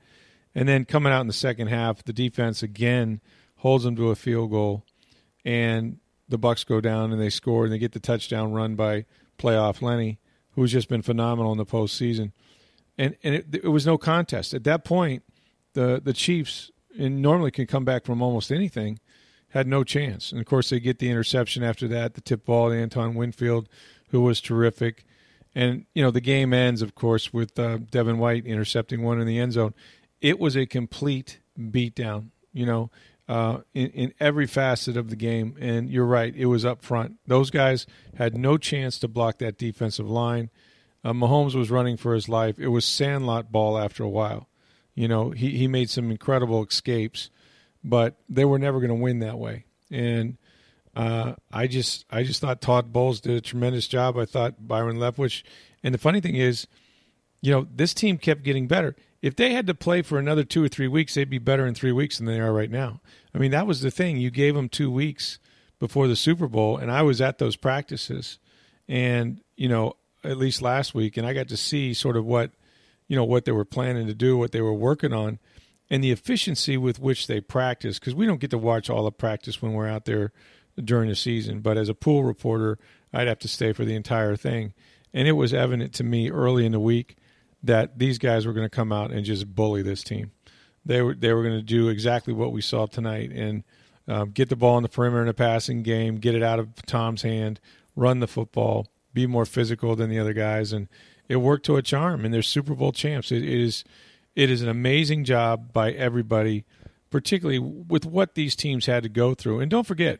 And 0.55 0.69
then 0.69 0.85
coming 0.85 1.11
out 1.11 1.21
in 1.21 1.27
the 1.27 1.33
second 1.33 1.67
half, 1.67 2.03
the 2.03 2.13
defense 2.13 2.61
again 2.61 3.19
holds 3.57 3.83
them 3.83 3.95
to 3.95 4.09
a 4.09 4.15
field 4.15 4.51
goal, 4.51 4.85
and 5.43 5.97
the 6.29 6.37
Bucks 6.37 6.63
go 6.63 6.79
down 6.79 7.11
and 7.11 7.21
they 7.21 7.29
score 7.29 7.65
and 7.65 7.73
they 7.73 7.77
get 7.77 7.91
the 7.91 7.99
touchdown 7.99 8.53
run 8.53 8.75
by 8.75 9.05
playoff 9.37 9.81
Lenny, 9.81 10.19
who's 10.51 10.71
just 10.71 10.89
been 10.89 11.01
phenomenal 11.01 11.51
in 11.51 11.57
the 11.57 11.65
postseason. 11.65 12.31
And 12.97 13.15
and 13.23 13.35
it, 13.35 13.47
it 13.63 13.69
was 13.69 13.85
no 13.85 13.97
contest 13.97 14.53
at 14.53 14.63
that 14.65 14.83
point. 14.83 15.23
The 15.73 16.01
the 16.03 16.13
Chiefs 16.13 16.71
and 16.97 17.21
normally 17.21 17.51
can 17.51 17.65
come 17.65 17.85
back 17.85 18.05
from 18.05 18.21
almost 18.21 18.51
anything, 18.51 18.99
had 19.49 19.67
no 19.67 19.83
chance. 19.83 20.31
And 20.31 20.39
of 20.39 20.45
course 20.45 20.69
they 20.69 20.79
get 20.79 20.99
the 20.99 21.09
interception 21.09 21.63
after 21.63 21.87
that, 21.87 22.13
the 22.13 22.21
tip 22.21 22.45
ball 22.45 22.69
to 22.69 22.79
Antoine 22.79 23.15
Winfield, 23.15 23.67
who 24.09 24.21
was 24.21 24.39
terrific. 24.39 25.05
And 25.55 25.85
you 25.93 26.03
know 26.03 26.11
the 26.11 26.21
game 26.21 26.53
ends, 26.53 26.81
of 26.81 26.95
course, 26.95 27.33
with 27.33 27.57
uh, 27.57 27.77
Devin 27.77 28.17
White 28.17 28.45
intercepting 28.45 29.01
one 29.01 29.19
in 29.19 29.27
the 29.27 29.39
end 29.39 29.53
zone. 29.53 29.73
It 30.21 30.39
was 30.39 30.55
a 30.55 30.65
complete 30.65 31.39
beatdown. 31.59 32.29
You 32.53 32.65
know, 32.65 32.91
uh, 33.27 33.59
in, 33.73 33.87
in 33.91 34.13
every 34.19 34.47
facet 34.47 34.97
of 34.97 35.09
the 35.09 35.15
game. 35.15 35.55
And 35.59 35.89
you're 35.89 36.05
right, 36.05 36.35
it 36.35 36.47
was 36.47 36.65
up 36.65 36.83
front. 36.83 37.15
Those 37.25 37.49
guys 37.49 37.85
had 38.15 38.37
no 38.37 38.57
chance 38.57 38.99
to 38.99 39.07
block 39.07 39.39
that 39.39 39.57
defensive 39.57 40.09
line. 40.09 40.49
Uh, 41.03 41.13
Mahomes 41.13 41.55
was 41.55 41.71
running 41.71 41.97
for 41.97 42.13
his 42.13 42.29
life. 42.29 42.59
It 42.59 42.69
was 42.69 42.85
sandlot 42.85 43.51
ball 43.51 43.77
after 43.77 44.03
a 44.03 44.09
while. 44.09 44.47
You 44.95 45.07
know, 45.07 45.31
he, 45.31 45.57
he 45.57 45.67
made 45.67 45.89
some 45.89 46.11
incredible 46.11 46.63
escapes, 46.63 47.29
but 47.83 48.15
they 48.29 48.45
were 48.45 48.59
never 48.59 48.79
going 48.79 48.89
to 48.89 48.95
win 48.95 49.19
that 49.19 49.39
way. 49.39 49.65
And 49.91 50.37
uh, 50.95 51.33
I 51.51 51.67
just 51.67 52.05
I 52.09 52.23
just 52.23 52.39
thought 52.39 52.61
Todd 52.61 52.93
Bowles 52.93 53.19
did 53.19 53.35
a 53.35 53.41
tremendous 53.41 53.87
job. 53.87 54.17
I 54.17 54.25
thought 54.25 54.67
Byron 54.67 54.97
Leftwich. 54.97 55.43
And 55.83 55.93
the 55.93 55.99
funny 55.99 56.21
thing 56.21 56.35
is, 56.35 56.67
you 57.41 57.51
know, 57.51 57.67
this 57.73 57.93
team 57.93 58.17
kept 58.17 58.43
getting 58.43 58.67
better. 58.67 58.95
If 59.23 59.37
they 59.37 59.53
had 59.53 59.67
to 59.67 59.73
play 59.73 60.01
for 60.01 60.19
another 60.19 60.43
two 60.43 60.61
or 60.61 60.67
three 60.67 60.89
weeks, 60.89 61.13
they'd 61.13 61.29
be 61.29 61.37
better 61.37 61.65
in 61.65 61.73
three 61.73 61.93
weeks 61.93 62.17
than 62.17 62.27
they 62.27 62.41
are 62.41 62.51
right 62.51 62.69
now. 62.69 62.99
I 63.33 63.37
mean, 63.37 63.51
that 63.51 63.65
was 63.65 63.79
the 63.79 63.89
thing. 63.89 64.17
You 64.17 64.29
gave 64.29 64.53
them 64.53 64.67
two 64.67 64.91
weeks 64.91 65.39
before 65.79 66.09
the 66.09 66.17
Super 66.17 66.49
Bowl, 66.49 66.75
and 66.75 66.91
I 66.91 67.03
was 67.03 67.21
at 67.21 67.37
those 67.37 67.55
practices, 67.55 68.37
and 68.85 69.39
you 69.55 69.69
know, 69.69 69.95
at 70.25 70.37
least 70.37 70.61
last 70.61 70.93
week, 70.93 71.15
and 71.15 71.25
I 71.25 71.31
got 71.31 71.47
to 71.47 71.57
see 71.57 71.93
sort 71.93 72.17
of 72.17 72.25
what, 72.25 72.51
you 73.07 73.15
know, 73.15 73.23
what 73.23 73.45
they 73.45 73.53
were 73.53 73.63
planning 73.63 74.07
to 74.07 74.13
do, 74.13 74.37
what 74.37 74.51
they 74.51 74.59
were 74.59 74.73
working 74.73 75.13
on, 75.13 75.39
and 75.89 76.03
the 76.03 76.11
efficiency 76.11 76.75
with 76.75 76.99
which 76.99 77.27
they 77.27 77.39
practice. 77.39 77.99
Because 77.99 78.13
we 78.13 78.25
don't 78.25 78.41
get 78.41 78.51
to 78.51 78.57
watch 78.57 78.89
all 78.89 79.05
the 79.05 79.11
practice 79.11 79.61
when 79.61 79.71
we're 79.71 79.87
out 79.87 80.03
there 80.03 80.33
during 80.83 81.07
the 81.07 81.15
season, 81.15 81.61
but 81.61 81.77
as 81.77 81.87
a 81.87 81.95
pool 81.95 82.25
reporter, 82.25 82.77
I'd 83.13 83.29
have 83.29 83.39
to 83.39 83.47
stay 83.47 83.71
for 83.71 83.85
the 83.85 83.95
entire 83.95 84.35
thing, 84.35 84.73
and 85.13 85.29
it 85.29 85.33
was 85.33 85.53
evident 85.53 85.93
to 85.93 86.03
me 86.03 86.29
early 86.29 86.65
in 86.65 86.73
the 86.73 86.79
week 86.81 87.15
that 87.63 87.97
these 87.97 88.17
guys 88.17 88.45
were 88.45 88.53
going 88.53 88.65
to 88.65 88.75
come 88.75 88.91
out 88.91 89.11
and 89.11 89.25
just 89.25 89.55
bully 89.55 89.81
this 89.81 90.03
team. 90.03 90.31
They 90.85 91.01
were 91.01 91.15
they 91.15 91.33
were 91.33 91.43
going 91.43 91.57
to 91.57 91.61
do 91.61 91.87
exactly 91.87 92.33
what 92.33 92.51
we 92.51 92.61
saw 92.61 92.85
tonight 92.85 93.31
and 93.31 93.63
um, 94.07 94.31
get 94.31 94.49
the 94.49 94.55
ball 94.55 94.77
in 94.77 94.83
the 94.83 94.89
perimeter 94.89 95.21
in 95.21 95.29
a 95.29 95.33
passing 95.33 95.81
game, 95.81 96.17
get 96.17 96.35
it 96.35 96.43
out 96.43 96.59
of 96.59 96.75
Tom's 96.85 97.21
hand, 97.21 97.61
run 97.95 98.19
the 98.19 98.27
football, 98.27 98.87
be 99.13 99.25
more 99.25 99.45
physical 99.45 99.95
than 99.95 100.09
the 100.09 100.19
other 100.19 100.33
guys, 100.33 100.73
and 100.73 100.89
it 101.29 101.37
worked 101.37 101.65
to 101.67 101.77
a 101.77 101.81
charm. 101.81 102.25
And 102.25 102.33
they're 102.33 102.41
Super 102.41 102.75
Bowl 102.75 102.91
champs. 102.91 103.31
It, 103.31 103.43
it 103.43 103.61
is 103.61 103.83
it 104.35 104.49
is 104.49 104.61
an 104.61 104.69
amazing 104.69 105.23
job 105.23 105.71
by 105.71 105.91
everybody, 105.91 106.65
particularly 107.09 107.59
with 107.59 108.05
what 108.05 108.35
these 108.35 108.55
teams 108.55 108.87
had 108.87 109.03
to 109.03 109.09
go 109.09 109.33
through. 109.33 109.59
And 109.59 109.69
don't 109.69 109.87
forget, 109.87 110.19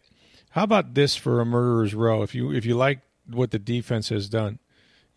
how 0.52 0.64
about 0.64 0.94
this 0.94 1.16
for 1.16 1.42
a 1.42 1.46
murderer's 1.46 1.94
row? 1.94 2.22
If 2.22 2.34
you 2.34 2.54
if 2.54 2.66
you 2.66 2.76
like 2.76 3.02
what 3.28 3.52
the 3.52 3.60
defense 3.60 4.10
has 4.10 4.30
done, 4.30 4.60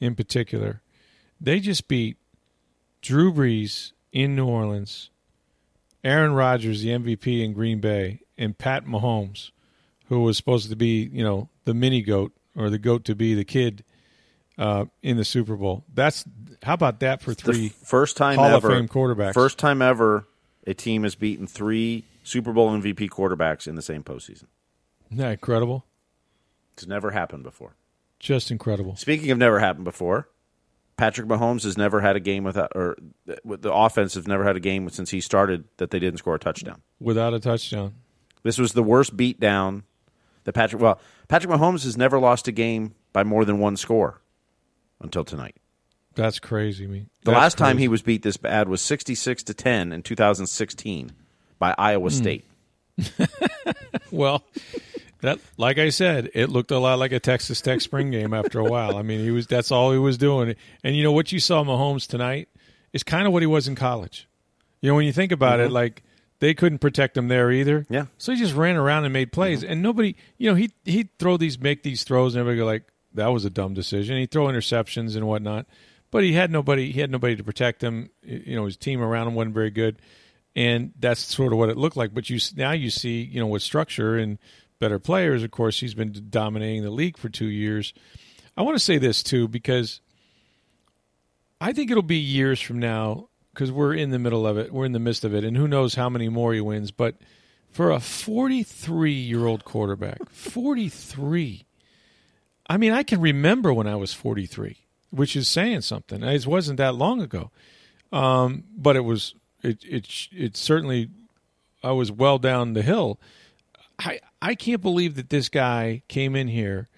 in 0.00 0.14
particular, 0.14 0.82
they 1.40 1.60
just 1.60 1.88
beat 1.88 2.16
Drew 3.02 3.32
Brees 3.32 3.92
in 4.12 4.34
New 4.34 4.46
Orleans, 4.46 5.10
Aaron 6.02 6.32
Rodgers, 6.32 6.82
the 6.82 6.90
MVP 6.90 7.44
in 7.44 7.52
Green 7.52 7.80
Bay, 7.80 8.20
and 8.38 8.56
Pat 8.56 8.86
Mahomes, 8.86 9.50
who 10.08 10.20
was 10.20 10.36
supposed 10.36 10.70
to 10.70 10.76
be, 10.76 11.08
you 11.12 11.24
know, 11.24 11.48
the 11.64 11.74
mini 11.74 12.02
goat 12.02 12.32
or 12.56 12.70
the 12.70 12.78
goat 12.78 13.04
to 13.04 13.14
be 13.14 13.34
the 13.34 13.44
kid 13.44 13.84
uh, 14.58 14.86
in 15.02 15.16
the 15.16 15.24
Super 15.24 15.56
Bowl. 15.56 15.84
That's 15.92 16.24
how 16.62 16.74
about 16.74 17.00
that 17.00 17.20
for 17.20 17.34
three 17.34 17.66
f- 17.66 17.72
first 17.72 18.16
time 18.16 18.36
Hall 18.36 18.46
ever, 18.46 18.68
of 18.68 18.74
Fame 18.74 18.88
quarterbacks? 18.88 19.34
First 19.34 19.58
time 19.58 19.82
ever, 19.82 20.26
a 20.66 20.74
team 20.74 21.02
has 21.02 21.14
beaten 21.14 21.46
three 21.46 22.04
Super 22.22 22.52
Bowl 22.52 22.70
MVP 22.70 23.08
quarterbacks 23.10 23.68
in 23.68 23.74
the 23.74 23.82
same 23.82 24.02
postseason. 24.02 24.46
Isn't 25.10 25.18
that 25.18 25.32
incredible? 25.32 25.84
It's 26.72 26.86
never 26.86 27.10
happened 27.10 27.42
before. 27.42 27.76
Just 28.18 28.50
incredible. 28.50 28.96
Speaking 28.96 29.30
of 29.30 29.38
never 29.38 29.60
happened 29.60 29.84
before, 29.84 30.28
Patrick 30.96 31.26
Mahomes 31.28 31.64
has 31.64 31.76
never 31.76 32.00
had 32.00 32.16
a 32.16 32.20
game 32.20 32.42
without, 32.44 32.72
or 32.74 32.96
the 33.26 33.72
offense 33.72 34.14
has 34.14 34.26
never 34.26 34.44
had 34.44 34.56
a 34.56 34.60
game 34.60 34.88
since 34.88 35.10
he 35.10 35.20
started 35.20 35.64
that 35.76 35.90
they 35.90 35.98
didn't 35.98 36.18
score 36.18 36.34
a 36.34 36.38
touchdown. 36.38 36.80
Without 37.00 37.34
a 37.34 37.40
touchdown. 37.40 37.94
This 38.42 38.58
was 38.58 38.72
the 38.72 38.82
worst 38.82 39.16
beatdown 39.16 39.82
that 40.44 40.52
Patrick. 40.54 40.80
Well, 40.80 40.98
Patrick 41.28 41.52
Mahomes 41.52 41.84
has 41.84 41.96
never 41.96 42.18
lost 42.18 42.48
a 42.48 42.52
game 42.52 42.94
by 43.12 43.24
more 43.24 43.44
than 43.44 43.58
one 43.58 43.76
score 43.76 44.22
until 45.00 45.24
tonight. 45.24 45.56
That's 46.14 46.38
crazy. 46.38 46.86
Mean, 46.86 47.10
The 47.24 47.32
that's 47.32 47.40
last 47.42 47.58
time 47.58 47.76
he 47.76 47.88
was 47.88 48.00
beat 48.00 48.22
this 48.22 48.38
bad 48.38 48.68
was 48.68 48.80
sixty-six 48.80 49.42
to 49.44 49.54
ten 49.54 49.92
in 49.92 50.02
two 50.02 50.14
thousand 50.14 50.46
sixteen 50.46 51.10
by 51.58 51.74
Iowa 51.76 52.08
Hmm. 52.10 52.14
State. 52.16 52.44
Well, 54.12 54.44
that 55.20 55.38
like 55.56 55.78
I 55.78 55.90
said, 55.90 56.30
it 56.34 56.50
looked 56.50 56.70
a 56.70 56.78
lot 56.78 56.98
like 56.98 57.12
a 57.12 57.20
Texas 57.20 57.60
Tech 57.60 57.80
spring 57.80 58.10
game 58.10 58.34
after 58.34 58.58
a 58.58 58.64
while. 58.64 58.96
I 58.96 59.02
mean, 59.02 59.20
he 59.20 59.30
was 59.30 59.46
that's 59.46 59.70
all 59.70 59.92
he 59.92 59.98
was 59.98 60.18
doing. 60.18 60.54
And 60.84 60.96
you 60.96 61.02
know 61.02 61.12
what 61.12 61.32
you 61.32 61.40
saw 61.40 61.64
Mahomes 61.64 62.06
tonight 62.06 62.48
is 62.92 63.02
kind 63.02 63.26
of 63.26 63.32
what 63.32 63.42
he 63.42 63.46
was 63.46 63.68
in 63.68 63.74
college. 63.74 64.28
You 64.80 64.90
know, 64.90 64.94
when 64.96 65.06
you 65.06 65.12
think 65.12 65.32
about 65.32 65.60
it, 65.60 65.70
like 65.70 66.02
they 66.40 66.54
couldn't 66.54 66.78
protect 66.78 67.16
him 67.16 67.28
there 67.28 67.50
either. 67.50 67.80
Mm-hmm. 67.82 67.94
Yeah. 67.94 68.00
Mm-hmm. 68.02 68.10
So 68.18 68.32
he 68.32 68.38
just 68.38 68.54
ran 68.54 68.76
around 68.76 69.04
and 69.04 69.12
made 69.12 69.32
plays, 69.32 69.64
and 69.64 69.82
nobody, 69.82 70.16
you 70.38 70.50
know, 70.50 70.56
he 70.56 70.70
he'd 70.84 71.08
throw 71.18 71.36
these, 71.36 71.58
make 71.58 71.82
these 71.82 72.04
throws, 72.04 72.34
and 72.34 72.40
everybody 72.40 72.58
go 72.58 72.66
like, 72.66 72.84
"That 73.14 73.28
was 73.28 73.44
a 73.44 73.50
dumb 73.50 73.74
decision." 73.74 74.18
He'd 74.18 74.30
throw 74.30 74.46
interceptions 74.46 75.16
and 75.16 75.26
whatnot, 75.26 75.66
but 76.10 76.24
he 76.24 76.32
had 76.32 76.50
nobody. 76.50 76.92
He 76.92 77.00
had 77.00 77.10
nobody 77.10 77.36
to 77.36 77.44
protect 77.44 77.82
him. 77.82 78.10
You 78.22 78.56
know, 78.56 78.66
his 78.66 78.76
team 78.76 79.00
around 79.00 79.28
him 79.28 79.34
wasn't 79.34 79.54
very 79.54 79.70
good, 79.70 80.00
and 80.54 80.92
that's 80.98 81.20
sort 81.20 81.52
of 81.52 81.58
what 81.58 81.68
it 81.68 81.76
looked 81.76 81.96
like. 81.96 82.12
But 82.12 82.28
you 82.28 82.38
now 82.54 82.72
you 82.72 82.90
see, 82.90 83.22
you 83.22 83.40
know, 83.40 83.46
with 83.46 83.62
structure 83.62 84.16
and 84.16 84.38
better 84.78 84.98
players. 84.98 85.42
Of 85.42 85.50
course, 85.50 85.80
he's 85.80 85.94
been 85.94 86.26
dominating 86.30 86.82
the 86.82 86.90
league 86.90 87.16
for 87.16 87.28
two 87.28 87.46
years. 87.46 87.92
I 88.56 88.62
want 88.62 88.76
to 88.76 88.84
say 88.84 88.98
this 88.98 89.22
too 89.22 89.48
because 89.48 90.00
I 91.60 91.72
think 91.72 91.90
it'll 91.90 92.02
be 92.02 92.16
years 92.16 92.60
from 92.60 92.78
now 92.78 93.28
because 93.52 93.72
we're 93.72 93.94
in 93.94 94.10
the 94.10 94.18
middle 94.18 94.46
of 94.46 94.58
it. 94.58 94.72
We're 94.72 94.84
in 94.84 94.92
the 94.92 94.98
midst 94.98 95.24
of 95.24 95.34
it, 95.34 95.44
and 95.44 95.56
who 95.56 95.66
knows 95.66 95.94
how 95.94 96.08
many 96.08 96.28
more 96.28 96.52
he 96.52 96.60
wins. 96.60 96.90
But 96.90 97.16
for 97.70 97.90
a 97.90 98.00
43 98.00 99.12
year 99.12 99.46
old 99.46 99.64
quarterback, 99.64 100.18
43, 100.30 101.64
I 102.68 102.76
mean, 102.76 102.92
I 102.92 103.02
can 103.02 103.20
remember 103.20 103.72
when 103.72 103.86
I 103.86 103.96
was 103.96 104.12
43, 104.12 104.76
which 105.10 105.36
is 105.36 105.48
saying 105.48 105.82
something. 105.82 106.22
It 106.22 106.46
wasn't 106.46 106.78
that 106.78 106.94
long 106.94 107.22
ago, 107.22 107.50
um, 108.12 108.64
but 108.76 108.96
it 108.96 109.04
was. 109.04 109.34
It 109.62 109.82
it 109.84 110.28
it 110.30 110.56
certainly. 110.56 111.10
I 111.82 111.92
was 111.92 112.10
well 112.10 112.38
down 112.38 112.72
the 112.72 112.82
hill. 112.82 113.20
I 113.98 114.20
I 114.42 114.54
can't 114.54 114.82
believe 114.82 115.16
that 115.16 115.30
this 115.30 115.48
guy 115.48 116.02
came 116.08 116.36
in 116.36 116.48
here 116.48 116.88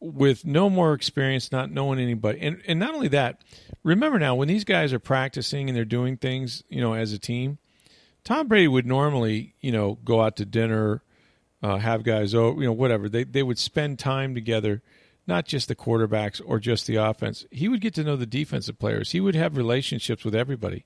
with 0.00 0.44
no 0.44 0.68
more 0.68 0.92
experience, 0.92 1.50
not 1.50 1.70
knowing 1.70 1.98
anybody, 1.98 2.40
and 2.40 2.62
and 2.66 2.78
not 2.78 2.94
only 2.94 3.08
that. 3.08 3.42
Remember 3.82 4.18
now, 4.18 4.34
when 4.34 4.48
these 4.48 4.64
guys 4.64 4.92
are 4.92 4.98
practicing 4.98 5.68
and 5.68 5.76
they're 5.76 5.84
doing 5.84 6.16
things, 6.16 6.62
you 6.68 6.80
know, 6.80 6.94
as 6.94 7.12
a 7.12 7.18
team, 7.18 7.58
Tom 8.24 8.48
Brady 8.48 8.68
would 8.68 8.86
normally, 8.86 9.54
you 9.60 9.72
know, 9.72 9.98
go 10.04 10.22
out 10.22 10.36
to 10.36 10.44
dinner, 10.44 11.02
uh, 11.62 11.78
have 11.78 12.02
guys 12.02 12.34
over, 12.34 12.60
you 12.60 12.66
know, 12.66 12.72
whatever. 12.72 13.08
They 13.08 13.24
they 13.24 13.42
would 13.42 13.58
spend 13.58 13.98
time 13.98 14.34
together, 14.34 14.82
not 15.26 15.46
just 15.46 15.68
the 15.68 15.74
quarterbacks 15.74 16.40
or 16.44 16.58
just 16.58 16.86
the 16.86 16.96
offense. 16.96 17.46
He 17.50 17.68
would 17.68 17.80
get 17.80 17.94
to 17.94 18.04
know 18.04 18.16
the 18.16 18.26
defensive 18.26 18.78
players. 18.78 19.12
He 19.12 19.20
would 19.20 19.34
have 19.34 19.56
relationships 19.56 20.24
with 20.24 20.34
everybody. 20.34 20.84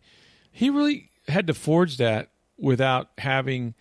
He 0.50 0.71
really 0.71 1.11
had 1.29 1.47
to 1.47 1.55
forge 1.55 1.97
that 1.99 2.31
without 2.57 3.11
having 3.19 3.75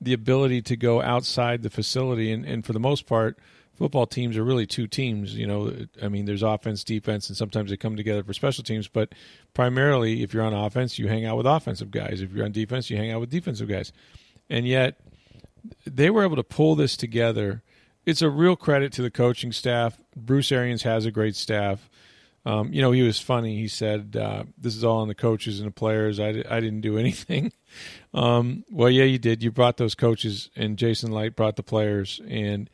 the 0.00 0.12
ability 0.12 0.62
to 0.62 0.76
go 0.76 1.02
outside 1.02 1.62
the 1.62 1.70
facility 1.70 2.32
and, 2.32 2.44
and 2.44 2.64
for 2.64 2.72
the 2.72 2.80
most 2.80 3.06
part 3.06 3.38
football 3.80 4.06
teams 4.06 4.36
are 4.36 4.44
really 4.44 4.66
two 4.66 4.86
teams. 4.86 5.34
You 5.34 5.46
know, 5.46 5.74
I 6.02 6.08
mean, 6.08 6.26
there's 6.26 6.42
offense, 6.42 6.84
defense, 6.84 7.28
and 7.28 7.36
sometimes 7.36 7.70
they 7.70 7.78
come 7.78 7.96
together 7.96 8.22
for 8.22 8.34
special 8.34 8.62
teams. 8.62 8.88
But 8.88 9.14
primarily, 9.54 10.22
if 10.22 10.34
you're 10.34 10.42
on 10.44 10.52
offense, 10.52 10.98
you 10.98 11.08
hang 11.08 11.24
out 11.24 11.38
with 11.38 11.46
offensive 11.46 11.90
guys. 11.90 12.20
If 12.20 12.32
you're 12.32 12.44
on 12.44 12.52
defense, 12.52 12.90
you 12.90 12.98
hang 12.98 13.10
out 13.10 13.20
with 13.20 13.30
defensive 13.30 13.68
guys. 13.68 13.90
And 14.50 14.68
yet, 14.68 15.00
they 15.86 16.10
were 16.10 16.24
able 16.24 16.36
to 16.36 16.42
pull 16.42 16.74
this 16.74 16.94
together. 16.94 17.62
It's 18.04 18.20
a 18.20 18.28
real 18.28 18.54
credit 18.54 18.92
to 18.94 19.02
the 19.02 19.10
coaching 19.10 19.50
staff. 19.50 19.98
Bruce 20.14 20.52
Arians 20.52 20.82
has 20.82 21.06
a 21.06 21.10
great 21.10 21.34
staff. 21.34 21.88
Um, 22.46 22.72
you 22.72 22.80
know, 22.80 22.90
he 22.92 23.02
was 23.02 23.20
funny. 23.20 23.56
He 23.56 23.68
said, 23.68 24.16
uh, 24.16 24.44
"This 24.56 24.74
is 24.74 24.84
all 24.84 24.98
on 24.98 25.08
the 25.08 25.14
coaches 25.14 25.60
and 25.60 25.68
the 25.68 25.72
players. 25.72 26.18
I, 26.18 26.28
I 26.48 26.60
didn't 26.60 26.80
do 26.80 26.98
anything." 26.98 27.52
Um, 28.14 28.64
well, 28.70 28.90
yeah, 28.90 29.04
you 29.04 29.18
did. 29.18 29.42
You 29.42 29.50
brought 29.50 29.76
those 29.76 29.94
coaches, 29.94 30.50
and 30.56 30.78
Jason 30.78 31.12
Licht 31.12 31.36
brought 31.36 31.56
the 31.56 31.62
players, 31.62 32.20
and 32.28 32.70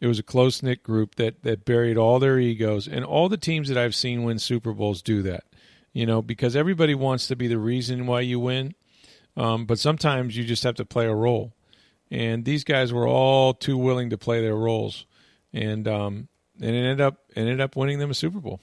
it 0.00 0.06
was 0.06 0.18
a 0.18 0.24
close 0.24 0.62
knit 0.62 0.82
group 0.82 1.16
that 1.16 1.42
that 1.42 1.64
buried 1.64 1.98
all 1.98 2.18
their 2.18 2.38
egos, 2.38 2.88
and 2.88 3.04
all 3.04 3.28
the 3.28 3.36
teams 3.36 3.68
that 3.68 3.78
I've 3.78 3.94
seen 3.94 4.22
win 4.22 4.38
Super 4.38 4.72
Bowls 4.72 5.02
do 5.02 5.22
that. 5.22 5.44
You 5.92 6.06
know, 6.06 6.22
because 6.22 6.54
everybody 6.54 6.94
wants 6.94 7.26
to 7.26 7.36
be 7.36 7.48
the 7.48 7.58
reason 7.58 8.06
why 8.06 8.20
you 8.20 8.38
win, 8.38 8.74
um, 9.36 9.66
but 9.66 9.78
sometimes 9.78 10.36
you 10.36 10.44
just 10.44 10.62
have 10.62 10.76
to 10.76 10.84
play 10.84 11.06
a 11.06 11.14
role. 11.14 11.52
And 12.12 12.44
these 12.44 12.64
guys 12.64 12.92
were 12.92 13.06
all 13.06 13.54
too 13.54 13.76
willing 13.76 14.10
to 14.10 14.18
play 14.18 14.40
their 14.40 14.56
roles, 14.56 15.04
and 15.52 15.86
um, 15.86 16.28
and 16.60 16.74
it 16.74 16.78
ended 16.78 17.00
up 17.00 17.18
ended 17.36 17.60
up 17.60 17.76
winning 17.76 17.98
them 17.98 18.10
a 18.10 18.14
Super 18.14 18.40
Bowl. 18.40 18.60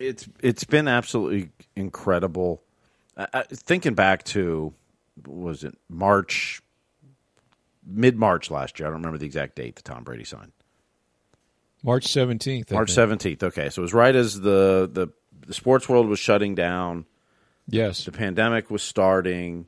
It's 0.00 0.26
it's 0.40 0.64
been 0.64 0.88
absolutely 0.88 1.50
incredible. 1.76 2.62
Uh, 3.16 3.44
thinking 3.52 3.94
back 3.94 4.24
to 4.24 4.72
was 5.26 5.62
it 5.62 5.76
March 5.88 6.62
mid 7.86 8.16
March 8.16 8.50
last 8.50 8.78
year. 8.78 8.88
I 8.88 8.90
don't 8.90 9.00
remember 9.00 9.18
the 9.18 9.26
exact 9.26 9.56
date 9.56 9.76
that 9.76 9.84
Tom 9.84 10.02
Brady 10.02 10.24
signed. 10.24 10.52
March 11.82 12.06
seventeenth. 12.06 12.70
March 12.72 12.90
seventeenth. 12.90 13.42
Okay, 13.42 13.68
so 13.70 13.80
it 13.80 13.84
was 13.84 13.94
right 13.94 14.16
as 14.16 14.40
the, 14.40 14.88
the 14.90 15.08
the 15.46 15.54
sports 15.54 15.88
world 15.88 16.08
was 16.08 16.18
shutting 16.18 16.54
down. 16.54 17.06
Yes, 17.66 18.04
the 18.04 18.12
pandemic 18.12 18.70
was 18.70 18.82
starting, 18.82 19.66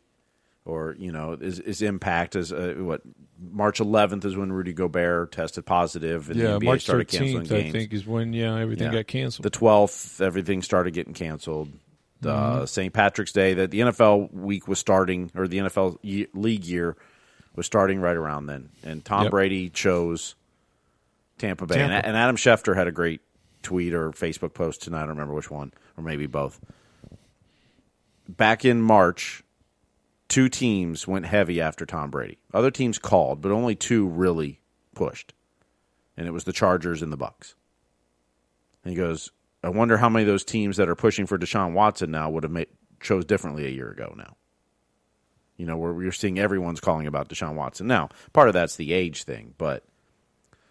or 0.65 0.95
you 0.99 1.13
know, 1.13 1.37
his, 1.37 1.59
his 1.59 1.83
impact 1.83 2.37
is 2.37 2.53
uh, 2.53 2.75
what 2.79 3.03
March 3.41 3.81
11th 3.81 4.25
is 4.25 4.37
when 4.37 4.53
Rudy 4.53 4.73
Gobert 4.73 5.33
tested 5.33 5.67
positive, 5.67 6.31
and 6.31 6.39
yeah, 6.39 6.53
the 6.53 6.59
NBA 6.61 6.65
March 6.65 6.83
started 6.83 7.09
13th, 7.09 7.19
canceling 7.19 7.45
games. 7.45 7.75
I 7.75 7.79
think 7.79 7.93
is 7.93 8.07
when 8.07 8.33
yeah 8.33 8.59
everything 8.59 8.87
Yeah. 8.93 8.99
got 9.01 9.07
canceled. 9.09 9.45
The 9.45 9.51
12th, 9.51 10.21
everything 10.21 10.63
started 10.63 10.93
getting 10.95 11.15
canceled. 11.15 11.69
Uh, 12.25 12.29
Mm-hmm. 12.59 12.65
St. 12.67 12.93
Patrick's 12.93 13.33
Day, 13.33 13.55
that 13.55 13.73
the 13.73 13.81
NFL 13.81 14.33
week 14.33 14.69
was 14.69 14.79
starting, 14.79 15.33
or 15.35 15.49
the 15.49 15.59
NFL 15.59 15.99
ye- 16.03 16.29
league 16.35 16.65
year 16.65 16.97
was 17.57 17.67
starting 17.67 18.01
right 18.01 18.15
around 18.17 18.47
then. 18.47 18.69
And 18.85 19.05
Tom 19.05 19.25
Yep. 19.25 19.31
Brady 19.33 19.69
chose 19.71 20.37
Tampa 21.39 21.67
Bay. 21.67 21.75
Tampa. 21.75 21.95
And, 21.97 22.07
and 22.07 22.17
Adam 22.17 22.37
Schefter 22.37 22.77
had 22.77 22.87
a 22.87 22.93
great 22.93 23.23
tweet 23.65 23.93
or 23.93 24.13
Facebook 24.13 24.55
post 24.55 24.83
tonight. 24.83 24.99
I 24.99 25.01
don't 25.01 25.09
remember 25.11 25.35
which 25.35 25.51
one, 25.51 25.73
or 25.97 26.05
maybe 26.05 26.27
both. 26.27 26.61
Back 28.29 28.65
in 28.65 28.81
March, 28.81 29.42
two 30.33 30.49
teams 30.49 31.07
went 31.07 31.27
heavy 31.27 31.61
after 31.61 31.85
Tom 31.85 32.11
Brady. 32.11 32.39
Other 32.55 32.71
teams 32.71 32.99
called, 32.99 33.43
but 33.43 33.53
only 33.53 33.75
two 33.75 34.09
really 34.09 34.61
pushed. 34.95 35.35
And 36.17 36.27
it 36.27 36.31
was 36.31 36.45
the 36.45 36.55
Chargers 36.55 37.03
and 37.03 37.13
the 37.13 37.19
Bucks. 37.19 37.55
And 38.83 38.93
he 38.93 38.97
goes, 38.97 39.31
I 39.63 39.69
wonder 39.69 39.99
how 39.99 40.09
many 40.09 40.23
of 40.23 40.29
those 40.29 40.43
teams 40.43 40.79
that 40.79 40.89
are 40.89 40.95
pushing 40.95 41.27
for 41.27 41.37
Deshaun 41.37 41.75
Watson 41.75 42.11
now 42.11 42.31
would 42.31 42.45
have 42.45 42.51
made, 42.51 42.69
chose 42.99 43.27
differently 43.27 43.67
a 43.67 43.71
year 43.71 43.91
ago 43.91 44.15
now. 44.17 44.37
You 45.59 45.67
know, 45.67 45.77
where 45.77 45.93
we're 45.93 46.13
seeing 46.13 46.39
everyone's 46.39 46.81
calling 46.81 47.07
about 47.07 47.29
Deshaun 47.29 47.55
Watson. 47.55 47.87
Now, 47.87 48.09
part 48.33 48.49
of 48.49 48.55
that's 48.55 48.77
the 48.77 48.95
age 48.95 49.25
thing, 49.25 49.53
but 49.59 49.85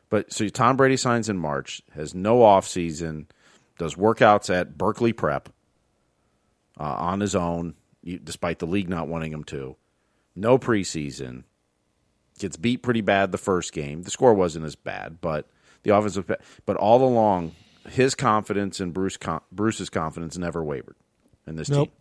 but 0.10 0.34
so 0.34 0.48
Tom 0.50 0.76
Brady 0.76 0.98
signs 0.98 1.30
in 1.30 1.38
March, 1.38 1.84
has 1.94 2.16
no 2.16 2.42
off 2.42 2.68
season, 2.68 3.28
does 3.78 3.94
workouts 3.94 4.52
at 4.54 4.76
Berkeley 4.76 5.14
Prep 5.14 5.50
uh, 6.80 6.96
on 6.96 7.20
his 7.20 7.36
own, 7.36 7.76
despite 8.04 8.60
the 8.60 8.68
league 8.68 8.90
not 8.90 9.08
wanting 9.08 9.32
him 9.32 9.44
to. 9.46 9.76
No 10.36 10.58
preseason. 10.58 11.44
Gets 12.40 12.58
beat 12.58 12.82
pretty 12.82 13.02
bad 13.02 13.32
the 13.32 13.38
first 13.38 13.74
game. 13.74 14.04
The 14.04 14.12
score 14.12 14.34
wasn't 14.34 14.66
as 14.66 14.76
bad, 14.76 15.20
but 15.22 15.48
the 15.84 15.96
offensive. 15.96 16.30
But 16.66 16.78
all 16.78 17.04
along, 17.04 17.54
his 17.90 18.16
confidence 18.16 18.80
and 18.80 18.94
Bruce 18.94 19.18
Bruce's 19.52 19.90
confidence 19.90 20.38
never 20.38 20.64
wavered 20.64 20.96
in 21.46 21.56
this 21.56 21.70
Nope. 21.70 21.92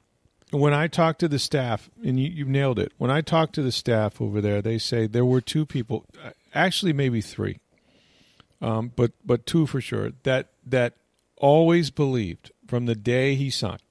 team. 0.51 0.61
when 0.61 0.73
I 0.73 0.87
talked 0.87 1.21
to 1.21 1.29
the 1.29 1.39
staff, 1.39 1.91
and 2.05 2.19
you, 2.19 2.29
you 2.29 2.45
nailed 2.47 2.79
it. 2.79 2.93
When 2.99 3.11
I 3.11 3.21
talked 3.21 3.55
to 3.57 3.63
the 3.63 3.73
staff 3.73 4.21
over 4.21 4.41
there, 4.41 4.63
they 4.63 4.79
say 4.79 5.07
there 5.07 5.25
were 5.27 5.41
two 5.41 5.67
people, 5.67 6.07
actually 6.55 6.93
maybe 6.93 7.21
three, 7.21 7.59
um, 8.63 8.93
but 8.97 9.13
but 9.25 9.45
two 9.47 9.67
for 9.67 9.81
sure 9.81 10.13
that 10.23 10.49
that 10.65 10.95
always 11.37 11.91
believed 11.91 12.51
from 12.67 12.87
the 12.87 12.95
day 12.95 13.35
he 13.35 13.51
signed 13.51 13.83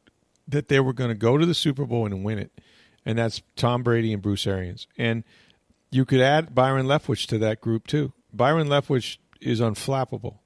that 0.50 0.68
they 0.68 0.80
were 0.80 0.94
going 0.94 1.10
to 1.10 1.16
go 1.16 1.38
to 1.38 1.46
the 1.46 1.54
Super 1.54 1.86
Bowl 1.86 2.06
and 2.06 2.24
win 2.24 2.40
it, 2.40 2.52
and 3.06 3.18
that's 3.18 3.42
Tom 3.56 3.84
Brady 3.84 4.14
and 4.14 4.22
Bruce 4.22 4.46
Arians. 4.48 4.88
And 4.98 5.24
you 5.92 6.06
could 6.06 6.22
add 6.22 6.54
Byron 6.54 6.86
Leftwich 6.86 7.28
to 7.28 7.38
that 7.40 7.62
group 7.62 7.88
too. 7.88 8.14
Byron 8.34 8.68
Leftwich 8.68 9.18
is 9.42 9.60
unflappable. 9.60 10.40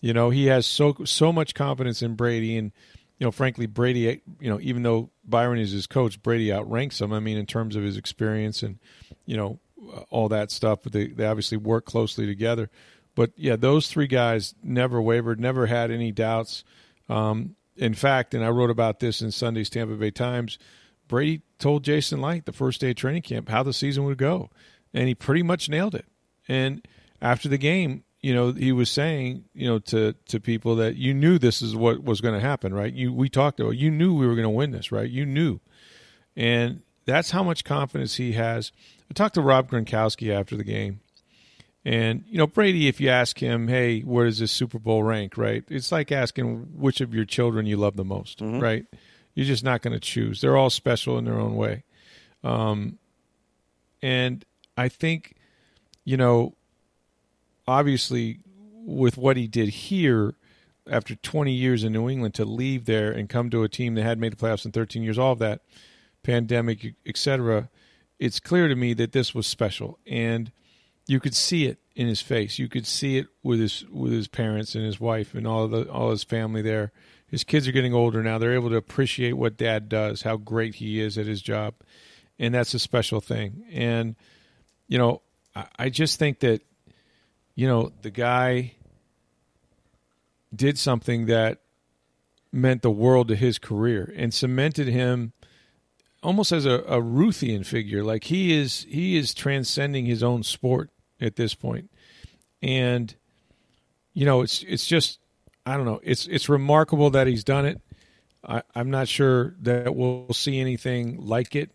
You 0.00 0.14
know, 0.14 0.30
he 0.30 0.46
has 0.46 0.66
so 0.66 0.96
so 1.04 1.32
much 1.32 1.54
confidence 1.54 2.02
in 2.02 2.14
Brady, 2.14 2.56
and 2.56 2.72
you 3.18 3.26
know, 3.26 3.30
frankly, 3.30 3.66
Brady. 3.66 4.22
You 4.40 4.50
know, 4.50 4.58
even 4.60 4.82
though 4.82 5.10
Byron 5.24 5.58
is 5.58 5.72
his 5.72 5.86
coach, 5.86 6.22
Brady 6.22 6.52
outranks 6.52 7.00
him. 7.00 7.12
I 7.12 7.20
mean, 7.20 7.36
in 7.36 7.46
terms 7.46 7.76
of 7.76 7.82
his 7.82 7.96
experience 7.96 8.62
and 8.62 8.78
you 9.26 9.36
know 9.36 9.60
all 10.08 10.28
that 10.30 10.50
stuff. 10.50 10.80
But 10.82 10.92
they 10.92 11.08
they 11.08 11.26
obviously 11.26 11.58
work 11.58 11.84
closely 11.84 12.26
together. 12.26 12.70
But 13.14 13.32
yeah, 13.36 13.56
those 13.56 13.88
three 13.88 14.06
guys 14.06 14.54
never 14.62 15.02
wavered, 15.02 15.38
never 15.38 15.66
had 15.66 15.90
any 15.90 16.12
doubts. 16.12 16.64
Um, 17.08 17.56
in 17.80 17.94
fact, 17.94 18.34
and 18.34 18.44
I 18.44 18.50
wrote 18.50 18.70
about 18.70 19.00
this 19.00 19.22
in 19.22 19.32
Sunday's 19.32 19.70
Tampa 19.70 19.94
Bay 19.94 20.10
Times. 20.10 20.58
Brady 21.08 21.40
told 21.58 21.82
Jason 21.82 22.20
Licht 22.20 22.44
the 22.44 22.52
first 22.52 22.80
day 22.80 22.90
of 22.90 22.96
training 22.96 23.22
camp 23.22 23.48
how 23.48 23.62
the 23.62 23.72
season 23.72 24.04
would 24.04 24.18
go, 24.18 24.50
and 24.92 25.08
he 25.08 25.14
pretty 25.14 25.42
much 25.42 25.68
nailed 25.68 25.94
it. 25.94 26.04
And 26.46 26.86
after 27.22 27.48
the 27.48 27.56
game, 27.58 28.04
you 28.20 28.34
know, 28.34 28.52
he 28.52 28.70
was 28.70 28.90
saying, 28.90 29.46
you 29.54 29.66
know, 29.66 29.78
to 29.78 30.14
to 30.26 30.38
people 30.38 30.76
that 30.76 30.96
you 30.96 31.14
knew 31.14 31.38
this 31.38 31.62
is 31.62 31.74
what 31.74 32.04
was 32.04 32.20
going 32.20 32.34
to 32.34 32.40
happen, 32.40 32.74
right? 32.74 32.92
You 32.92 33.14
we 33.14 33.30
talked 33.30 33.58
about, 33.58 33.70
you 33.70 33.90
knew 33.90 34.14
we 34.14 34.26
were 34.26 34.34
going 34.34 34.44
to 34.44 34.50
win 34.50 34.72
this, 34.72 34.92
right? 34.92 35.08
You 35.08 35.24
knew, 35.24 35.58
and 36.36 36.82
that's 37.06 37.30
how 37.30 37.42
much 37.42 37.64
confidence 37.64 38.16
he 38.16 38.32
has. 38.32 38.72
I 39.10 39.14
talked 39.14 39.36
to 39.36 39.40
Rob 39.42 39.70
Gronkowski 39.70 40.32
after 40.32 40.54
the 40.54 40.64
game, 40.64 41.00
and 41.84 42.24
you 42.28 42.38
know, 42.38 42.46
Brady, 42.46 42.88
if 42.88 43.00
you 43.00 43.08
ask 43.08 43.38
him, 43.38 43.68
hey, 43.68 44.00
where 44.00 44.26
does 44.26 44.38
this 44.38 44.52
Super 44.52 44.78
Bowl 44.78 45.02
rank, 45.02 45.36
right? 45.38 45.64
It's 45.68 45.90
like 45.90 46.12
asking 46.12 46.78
which 46.78 47.00
of 47.00 47.14
your 47.14 47.24
children 47.24 47.66
you 47.66 47.76
love 47.76 47.96
the 47.96 48.04
most, 48.04 48.40
right? 48.60 48.84
You're 49.34 49.46
just 49.46 49.64
not 49.64 49.80
going 49.82 49.94
to 49.94 50.00
choose. 50.00 50.40
They're 50.40 50.56
all 50.56 50.70
special 50.70 51.16
in 51.18 51.24
their 51.24 51.38
own 51.38 51.56
way, 51.56 51.84
um, 52.44 52.98
and 54.02 54.44
I 54.76 54.88
think, 54.88 55.34
you 56.04 56.16
know, 56.16 56.54
obviously 57.66 58.40
with 58.74 59.16
what 59.16 59.36
he 59.36 59.46
did 59.46 59.68
here 59.68 60.34
after 60.90 61.14
20 61.14 61.52
years 61.52 61.84
in 61.84 61.92
New 61.92 62.08
England 62.08 62.34
to 62.34 62.44
leave 62.44 62.86
there 62.86 63.12
and 63.12 63.28
come 63.28 63.50
to 63.50 63.62
a 63.62 63.68
team 63.68 63.94
that 63.94 64.02
had 64.02 64.18
made 64.18 64.32
the 64.32 64.36
playoffs 64.36 64.64
in 64.64 64.72
13 64.72 65.02
years, 65.02 65.18
all 65.18 65.32
of 65.32 65.38
that 65.38 65.60
pandemic, 66.22 66.94
etc. 67.06 67.68
It's 68.18 68.40
clear 68.40 68.68
to 68.68 68.74
me 68.74 68.94
that 68.94 69.12
this 69.12 69.34
was 69.34 69.46
special, 69.46 69.98
and 70.06 70.50
you 71.10 71.18
could 71.18 71.34
see 71.34 71.66
it 71.66 71.78
in 71.96 72.06
his 72.06 72.22
face. 72.22 72.60
You 72.60 72.68
could 72.68 72.86
see 72.86 73.18
it 73.18 73.26
with 73.42 73.58
his 73.58 73.84
with 73.90 74.12
his 74.12 74.28
parents 74.28 74.76
and 74.76 74.84
his 74.84 75.00
wife 75.00 75.34
and 75.34 75.44
all 75.44 75.66
the 75.66 75.90
all 75.90 76.12
his 76.12 76.22
family 76.22 76.62
there. 76.62 76.92
His 77.26 77.42
kids 77.42 77.66
are 77.66 77.72
getting 77.72 77.92
older 77.92 78.22
now. 78.22 78.38
They're 78.38 78.54
able 78.54 78.70
to 78.70 78.76
appreciate 78.76 79.32
what 79.32 79.56
dad 79.56 79.88
does, 79.88 80.22
how 80.22 80.36
great 80.36 80.76
he 80.76 81.00
is 81.00 81.18
at 81.18 81.26
his 81.26 81.42
job, 81.42 81.74
and 82.38 82.54
that's 82.54 82.74
a 82.74 82.78
special 82.78 83.20
thing. 83.20 83.64
And 83.72 84.14
you 84.86 84.98
know, 84.98 85.22
I, 85.56 85.66
I 85.80 85.88
just 85.88 86.20
think 86.20 86.38
that 86.40 86.62
you 87.56 87.66
know 87.66 87.90
the 88.02 88.12
guy 88.12 88.74
did 90.54 90.78
something 90.78 91.26
that 91.26 91.58
meant 92.52 92.82
the 92.82 92.90
world 92.90 93.26
to 93.28 93.36
his 93.36 93.58
career 93.58 94.12
and 94.16 94.32
cemented 94.32 94.86
him 94.86 95.32
almost 96.22 96.52
as 96.52 96.66
a, 96.66 96.74
a 96.86 97.02
Ruthian 97.02 97.66
figure. 97.66 98.04
Like 98.04 98.24
he 98.24 98.52
is 98.52 98.86
he 98.88 99.16
is 99.16 99.34
transcending 99.34 100.06
his 100.06 100.22
own 100.22 100.44
sport 100.44 100.90
at 101.20 101.36
this 101.36 101.54
point. 101.54 101.90
And 102.62 103.14
you 104.14 104.24
know, 104.26 104.42
it's 104.42 104.62
it's 104.62 104.86
just 104.86 105.18
I 105.64 105.76
don't 105.76 105.86
know. 105.86 106.00
It's 106.02 106.26
it's 106.26 106.48
remarkable 106.48 107.10
that 107.10 107.26
he's 107.26 107.44
done 107.44 107.66
it. 107.66 107.80
I, 108.46 108.62
I'm 108.74 108.90
not 108.90 109.08
sure 109.08 109.54
that 109.62 109.94
we'll 109.94 110.32
see 110.32 110.60
anything 110.60 111.18
like 111.20 111.54
it 111.54 111.70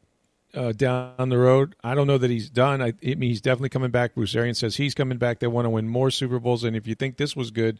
uh, 0.55 0.71
down 0.71 1.29
the 1.29 1.37
road. 1.37 1.75
I 1.83 1.95
don't 1.95 2.07
know 2.07 2.17
that 2.17 2.29
he's 2.29 2.49
done. 2.49 2.81
I, 2.81 2.87
I 2.87 2.93
mean, 3.15 3.29
he's 3.29 3.41
definitely 3.41 3.69
coming 3.69 3.91
back. 3.91 4.15
Bruce 4.15 4.35
Arians 4.35 4.59
says 4.59 4.75
he's 4.75 4.95
coming 4.95 5.17
back. 5.17 5.39
They 5.39 5.47
want 5.47 5.65
to 5.65 5.69
win 5.69 5.87
more 5.87 6.09
Super 6.09 6.39
Bowls. 6.39 6.63
And 6.63 6.75
if 6.75 6.87
you 6.87 6.95
think 6.95 7.17
this 7.17 7.35
was 7.35 7.51
good, 7.51 7.79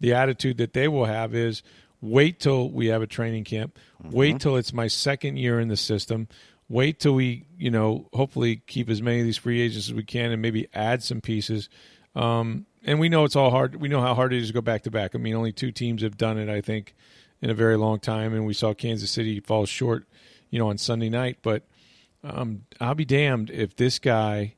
the 0.00 0.14
attitude 0.14 0.58
that 0.58 0.72
they 0.72 0.88
will 0.88 1.04
have 1.04 1.34
is 1.34 1.62
wait 2.00 2.40
till 2.40 2.70
we 2.70 2.86
have 2.86 3.02
a 3.02 3.06
training 3.06 3.44
camp. 3.44 3.78
Mm-hmm. 4.02 4.16
Wait 4.16 4.40
till 4.40 4.56
it's 4.56 4.72
my 4.72 4.88
second 4.88 5.36
year 5.36 5.60
in 5.60 5.68
the 5.68 5.76
system. 5.76 6.28
Wait 6.68 6.98
till 6.98 7.14
we, 7.14 7.44
you 7.58 7.70
know, 7.70 8.08
hopefully 8.12 8.62
keep 8.66 8.88
as 8.88 9.02
many 9.02 9.20
of 9.20 9.26
these 9.26 9.36
free 9.36 9.60
agents 9.60 9.88
as 9.88 9.94
we 9.94 10.02
can 10.02 10.32
and 10.32 10.40
maybe 10.40 10.66
add 10.74 11.02
some 11.02 11.20
pieces. 11.20 11.68
Um, 12.14 12.66
and 12.84 12.98
we 13.00 13.08
know 13.08 13.24
it's 13.24 13.36
all 13.36 13.50
hard. 13.50 13.76
We 13.76 13.88
know 13.88 14.00
how 14.00 14.14
hard 14.14 14.32
it 14.32 14.40
is 14.40 14.48
to 14.48 14.54
go 14.54 14.60
back 14.60 14.82
to 14.82 14.90
back. 14.90 15.14
I 15.14 15.18
mean, 15.18 15.34
only 15.34 15.52
two 15.52 15.72
teams 15.72 16.02
have 16.02 16.16
done 16.16 16.38
it, 16.38 16.48
I 16.48 16.60
think, 16.60 16.94
in 17.40 17.50
a 17.50 17.54
very 17.54 17.76
long 17.76 17.98
time. 17.98 18.34
And 18.34 18.46
we 18.46 18.54
saw 18.54 18.74
Kansas 18.74 19.10
City 19.10 19.40
fall 19.40 19.66
short, 19.66 20.06
you 20.50 20.58
know, 20.58 20.68
on 20.68 20.78
Sunday 20.78 21.08
night. 21.08 21.38
But 21.42 21.64
um, 22.22 22.64
I'll 22.80 22.94
be 22.94 23.04
damned 23.04 23.50
if 23.50 23.76
this 23.76 23.98
guy 23.98 24.54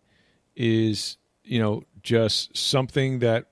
is, 0.55 1.17
you 1.45 1.59
know, 1.59 1.83
just 2.03 2.57
something 2.57 3.21
that, 3.21 3.47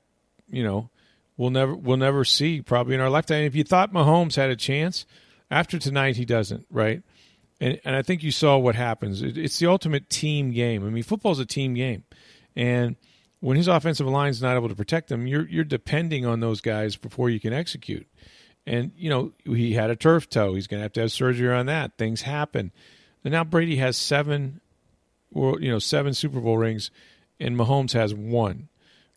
you 0.49 0.63
know, 0.63 0.91
we'll 1.37 1.51
never 1.51 1.75
we'll 1.75 1.97
never 1.97 2.25
see 2.25 2.63
probably 2.63 2.95
in 2.95 3.01
our 3.01 3.11
lifetime. 3.11 3.45
If 3.45 3.55
you 3.55 3.65
thought 3.65 3.93
Mahomes 3.93 4.37
had 4.37 4.51
a 4.51 4.57
chance, 4.57 5.07
after 5.51 5.79
tonight 5.79 6.17
he 6.17 6.25
doesn't, 6.25 6.67
right? 6.71 7.03
And 7.65 7.81
and 7.85 7.97
I 7.97 8.03
think 8.03 8.23
you 8.23 8.31
saw 8.31 8.59
what 8.59 8.75
happens. 8.75 9.23
It, 9.23 9.39
it's 9.39 9.59
the 9.59 9.67
ultimate 9.67 10.11
team 10.11 10.51
game. 10.51 10.87
I 10.87 10.91
mean, 10.91 11.03
football's 11.03 11.39
a 11.39 11.47
team 11.47 11.75
game, 11.75 12.05
and 12.57 12.97
when 13.41 13.57
his 13.57 13.69
offensive 13.69 14.07
line 14.07 14.31
is 14.31 14.43
not 14.43 14.57
able 14.57 14.69
to 14.69 14.75
protect 14.75 15.09
them, 15.09 15.27
you're 15.27 15.49
you're 15.49 15.65
depending 15.65 16.27
on 16.27 16.41
those 16.41 16.61
guys 16.61 16.97
before 16.97 17.31
you 17.31 17.41
can 17.41 17.53
execute. 17.53 18.07
And 18.67 18.93
you 18.97 19.11
know 19.11 19.33
he 19.45 19.73
had 19.75 19.91
a 19.91 19.97
turf 19.97 20.29
toe. 20.29 20.55
He's 20.55 20.67
going 20.67 20.81
to 20.81 20.83
have 20.83 20.93
to 20.95 21.03
have 21.03 21.13
surgery 21.13 21.55
on 21.55 21.67
that. 21.67 21.99
Things 21.99 22.23
happen. 22.23 22.73
And 23.23 23.33
now 23.33 23.45
Brady 23.45 23.77
has 23.77 23.97
seven, 23.97 24.61
you 25.35 25.71
know, 25.71 25.79
seven 25.79 26.13
Super 26.13 26.41
Bowl 26.41 26.59
rings, 26.59 26.91
and 27.41 27.57
Mahomes 27.57 27.93
has 27.93 28.15
one. 28.15 28.69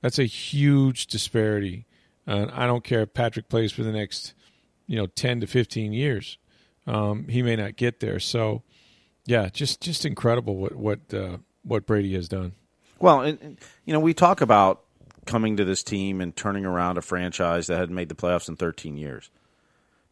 That's 0.01 0.19
a 0.19 0.25
huge 0.25 1.07
disparity 1.07 1.87
uh, 2.27 2.47
I 2.53 2.67
don't 2.67 2.83
care 2.83 3.01
if 3.01 3.13
Patrick 3.13 3.47
plays 3.47 3.71
for 3.71 3.83
the 3.83 3.91
next, 3.91 4.33
you 4.85 4.97
know, 4.97 5.07
ten 5.07 5.39
to 5.39 5.47
fifteen 5.47 5.93
years. 5.93 6.37
Um, 6.87 7.27
he 7.27 7.43
may 7.43 7.55
not 7.55 7.75
get 7.75 7.99
there. 7.99 8.19
So, 8.19 8.63
yeah, 9.25 9.49
just 9.49 9.81
just 9.81 10.05
incredible 10.05 10.55
what 10.55 10.75
what 10.75 11.13
uh, 11.13 11.37
what 11.63 11.85
Brady 11.85 12.13
has 12.13 12.27
done. 12.29 12.53
Well, 12.99 13.21
and, 13.21 13.39
and, 13.41 13.59
you 13.85 13.93
know, 13.93 13.99
we 13.99 14.13
talk 14.13 14.41
about 14.41 14.83
coming 15.25 15.57
to 15.57 15.65
this 15.65 15.83
team 15.83 16.21
and 16.21 16.35
turning 16.35 16.65
around 16.65 16.97
a 16.97 17.01
franchise 17.01 17.67
that 17.67 17.77
hadn't 17.77 17.93
made 17.93 18.09
the 18.09 18.15
playoffs 18.15 18.49
in 18.49 18.55
13 18.55 18.97
years. 18.97 19.29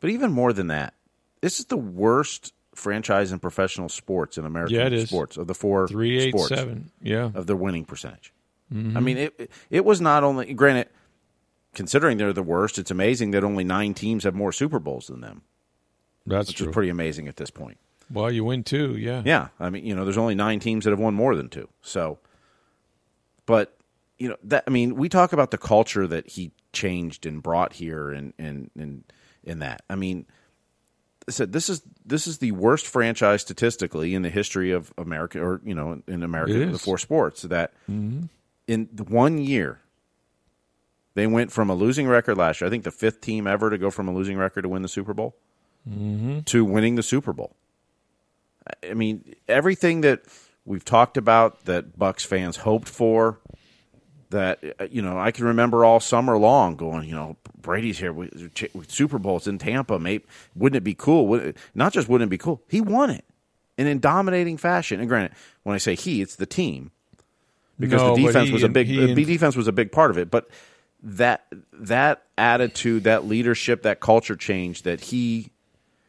But 0.01 0.09
even 0.09 0.31
more 0.31 0.53
than 0.53 0.67
that, 0.67 0.93
this 1.41 1.59
is 1.59 1.65
the 1.65 1.77
worst 1.77 2.53
franchise 2.75 3.31
in 3.31 3.39
professional 3.39 3.89
sports 3.89 4.37
in 4.37 4.45
American 4.45 4.93
yeah, 4.93 5.05
sports 5.05 5.37
of 5.37 5.47
the 5.47 5.55
four 5.55 5.87
three 5.87 6.19
eight 6.19 6.31
sports 6.31 6.49
seven 6.49 6.91
yeah 7.01 7.31
of 7.33 7.47
their 7.47 7.55
winning 7.55 7.85
percentage. 7.85 8.33
Mm-hmm. 8.73 8.97
I 8.97 8.99
mean, 8.99 9.17
it 9.17 9.51
it 9.69 9.85
was 9.85 10.01
not 10.01 10.23
only 10.23 10.53
granted 10.53 10.89
considering 11.73 12.17
they're 12.17 12.33
the 12.33 12.43
worst, 12.43 12.77
it's 12.77 12.91
amazing 12.91 13.31
that 13.31 13.43
only 13.43 13.63
nine 13.63 13.93
teams 13.93 14.23
have 14.23 14.35
more 14.35 14.51
Super 14.51 14.79
Bowls 14.79 15.07
than 15.07 15.21
them. 15.21 15.43
That's 16.25 16.47
which 16.47 16.57
true. 16.57 16.69
is 16.69 16.73
pretty 16.73 16.89
amazing 16.89 17.27
at 17.27 17.37
this 17.37 17.49
point. 17.49 17.77
Well, 18.11 18.31
you 18.31 18.43
win 18.43 18.63
two, 18.63 18.95
yeah. 18.97 19.23
Yeah, 19.25 19.47
I 19.59 19.69
mean, 19.69 19.85
you 19.85 19.95
know, 19.95 20.03
there's 20.03 20.17
only 20.17 20.35
nine 20.35 20.59
teams 20.59 20.85
that 20.85 20.91
have 20.91 20.99
won 20.99 21.13
more 21.13 21.35
than 21.35 21.49
two. 21.49 21.69
So, 21.81 22.19
but 23.45 23.75
you 24.17 24.29
know, 24.29 24.37
that 24.43 24.63
I 24.67 24.69
mean, 24.69 24.95
we 24.95 25.09
talk 25.09 25.33
about 25.33 25.51
the 25.51 25.57
culture 25.57 26.07
that 26.07 26.29
he 26.29 26.51
changed 26.71 27.25
and 27.25 27.41
brought 27.41 27.73
here, 27.73 28.11
and 28.11 28.33
and 28.37 28.69
and 28.77 29.03
in 29.43 29.59
that. 29.59 29.81
I 29.89 29.95
mean, 29.95 30.25
I 31.27 31.31
said 31.31 31.51
this 31.51 31.69
is 31.69 31.81
this 32.05 32.27
is 32.27 32.37
the 32.37 32.51
worst 32.51 32.85
franchise 32.85 33.41
statistically 33.41 34.13
in 34.13 34.21
the 34.21 34.29
history 34.29 34.71
of 34.71 34.93
America, 34.97 35.41
or 35.41 35.61
you 35.63 35.73
know, 35.73 36.01
in 36.07 36.23
America, 36.23 36.65
the 36.65 36.79
four 36.79 36.97
sports. 36.97 37.43
That 37.43 37.73
mm-hmm. 37.89 38.25
in 38.67 38.89
the 38.93 39.03
one 39.03 39.39
year 39.39 39.81
they 41.15 41.27
went 41.27 41.51
from 41.51 41.69
a 41.69 41.75
losing 41.75 42.07
record 42.07 42.37
last 42.37 42.61
year, 42.61 42.67
I 42.67 42.71
think 42.71 42.83
the 42.83 42.91
fifth 42.91 43.21
team 43.21 43.47
ever 43.47 43.69
to 43.69 43.77
go 43.77 43.89
from 43.89 44.07
a 44.07 44.13
losing 44.13 44.37
record 44.37 44.63
to 44.63 44.69
win 44.69 44.81
the 44.81 44.87
Super 44.87 45.13
Bowl, 45.13 45.35
mm-hmm. 45.89 46.41
to 46.41 46.65
winning 46.65 46.95
the 46.95 47.03
Super 47.03 47.33
Bowl. 47.33 47.55
I 48.87 48.93
mean, 48.93 49.35
everything 49.47 50.01
that 50.01 50.23
we've 50.65 50.85
talked 50.85 51.17
about 51.17 51.65
that 51.65 51.97
Bucks 51.97 52.25
fans 52.25 52.57
hoped 52.57 52.89
for, 52.89 53.39
that 54.31 54.91
you 54.91 55.01
know, 55.01 55.19
I 55.19 55.31
can 55.31 55.45
remember 55.45 55.85
all 55.85 55.99
summer 55.99 56.37
long 56.37 56.75
going, 56.75 57.07
you 57.07 57.15
know, 57.15 57.37
Brady's 57.61 57.99
here 57.99 58.11
with, 58.11 58.51
with 58.73 58.91
Super 58.91 59.19
Bowls 59.19 59.47
in 59.47 59.57
Tampa. 59.57 59.99
Maybe 59.99 60.25
wouldn't 60.55 60.77
it 60.77 60.83
be 60.83 60.95
cool? 60.95 61.53
Not 61.73 61.93
just 61.93 62.09
wouldn't 62.09 62.29
it 62.29 62.31
be 62.31 62.37
cool, 62.37 62.61
he 62.67 62.81
won 62.81 63.11
it, 63.11 63.25
and 63.77 63.87
in 63.87 63.99
dominating 63.99 64.57
fashion. 64.57 64.99
And 64.99 65.07
granted, 65.07 65.37
when 65.63 65.75
I 65.75 65.77
say 65.77 65.95
he, 65.95 66.21
it's 66.21 66.35
the 66.35 66.45
team 66.45 66.91
because 67.79 68.01
no, 68.01 68.15
the 68.15 68.23
defense 68.23 68.47
he, 68.47 68.53
was 68.53 68.63
a 68.63 68.69
big 68.69 68.87
he, 68.87 69.13
the 69.13 69.25
defense 69.25 69.55
was 69.55 69.67
a 69.67 69.71
big 69.71 69.91
part 69.91 70.11
of 70.11 70.17
it, 70.17 70.31
but 70.31 70.49
that 71.03 71.45
that 71.73 72.23
attitude, 72.37 73.03
that 73.03 73.25
leadership, 73.25 73.83
that 73.83 73.99
culture 73.99 74.35
change 74.35 74.83
that 74.83 75.01
he 75.01 75.51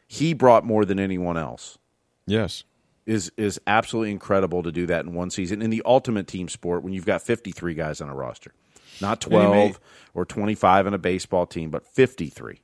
he 0.07 0.35
brought 0.35 0.65
more 0.65 0.85
than 0.85 0.99
anyone 0.99 1.37
else. 1.37 1.79
Yes. 2.27 2.65
Is 3.05 3.31
is 3.37 3.61
absolutely 3.67 4.11
incredible 4.11 4.65
to 4.65 4.73
do 4.73 4.87
that 4.87 5.05
in 5.05 5.15
one 5.15 5.31
season 5.31 5.63
in 5.63 5.71
the 5.71 5.83
ultimate 5.87 6.27
team 6.27 6.49
sport 6.49 6.83
when 6.83 6.93
you've 6.93 7.07
got 7.07 7.23
53 7.23 7.75
guys 7.75 8.01
on 8.01 8.09
a 8.09 8.15
roster. 8.15 8.53
Not 9.01 9.21
12 9.21 9.53
made, 9.53 9.77
or 10.15 10.25
25 10.25 10.87
in 10.87 10.95
a 10.95 10.99
baseball 10.99 11.47
team, 11.47 11.71
but 11.71 11.87
53. 11.87 12.61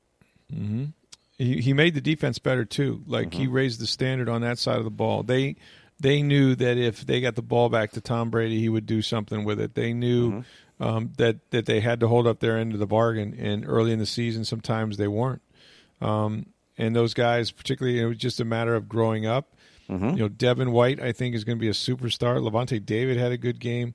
Mm-hmm. 0.52 0.84
He, 1.36 1.60
he 1.60 1.72
made 1.74 1.94
the 1.94 2.00
defense 2.00 2.38
better 2.38 2.64
too. 2.64 3.02
Like 3.06 3.28
mm-hmm. 3.28 3.40
he 3.40 3.46
raised 3.46 3.80
the 3.80 3.86
standard 3.86 4.28
on 4.28 4.40
that 4.40 4.58
side 4.58 4.78
of 4.78 4.84
the 4.84 4.90
ball. 4.90 5.22
They 5.22 5.56
they 6.00 6.22
knew 6.22 6.56
that 6.56 6.76
if 6.76 7.06
they 7.06 7.20
got 7.20 7.36
the 7.36 7.42
ball 7.42 7.68
back 7.68 7.92
to 7.92 8.00
Tom 8.00 8.30
Brady, 8.30 8.58
he 8.58 8.68
would 8.68 8.86
do 8.86 9.00
something 9.00 9.44
with 9.44 9.60
it. 9.60 9.74
They 9.74 9.92
knew 9.92 10.30
mm-hmm 10.30 10.40
um, 10.82 11.12
that 11.16 11.50
that 11.50 11.66
they 11.66 11.80
had 11.80 12.00
to 12.00 12.08
hold 12.08 12.26
up 12.26 12.40
their 12.40 12.58
end 12.58 12.72
of 12.74 12.80
the 12.80 12.86
bargain. 12.86 13.34
And 13.38 13.64
early 13.66 13.92
in 13.92 14.00
the 14.00 14.06
season, 14.06 14.44
sometimes 14.44 14.96
they 14.96 15.08
weren't. 15.08 15.42
Um, 16.00 16.46
and 16.82 16.96
those 16.96 17.14
guys, 17.14 17.52
particularly, 17.52 18.00
it 18.00 18.06
was 18.06 18.16
just 18.16 18.40
a 18.40 18.44
matter 18.44 18.74
of 18.74 18.88
growing 18.88 19.24
up. 19.24 19.54
Mm-hmm. 19.88 20.10
You 20.10 20.16
know, 20.16 20.28
Devin 20.28 20.72
White, 20.72 21.00
I 21.00 21.12
think, 21.12 21.36
is 21.36 21.44
going 21.44 21.56
to 21.56 21.60
be 21.60 21.68
a 21.68 21.72
superstar. 21.72 22.40
Lavonte 22.40 22.84
David 22.84 23.16
had 23.18 23.30
a 23.30 23.36
good 23.36 23.60
game. 23.60 23.94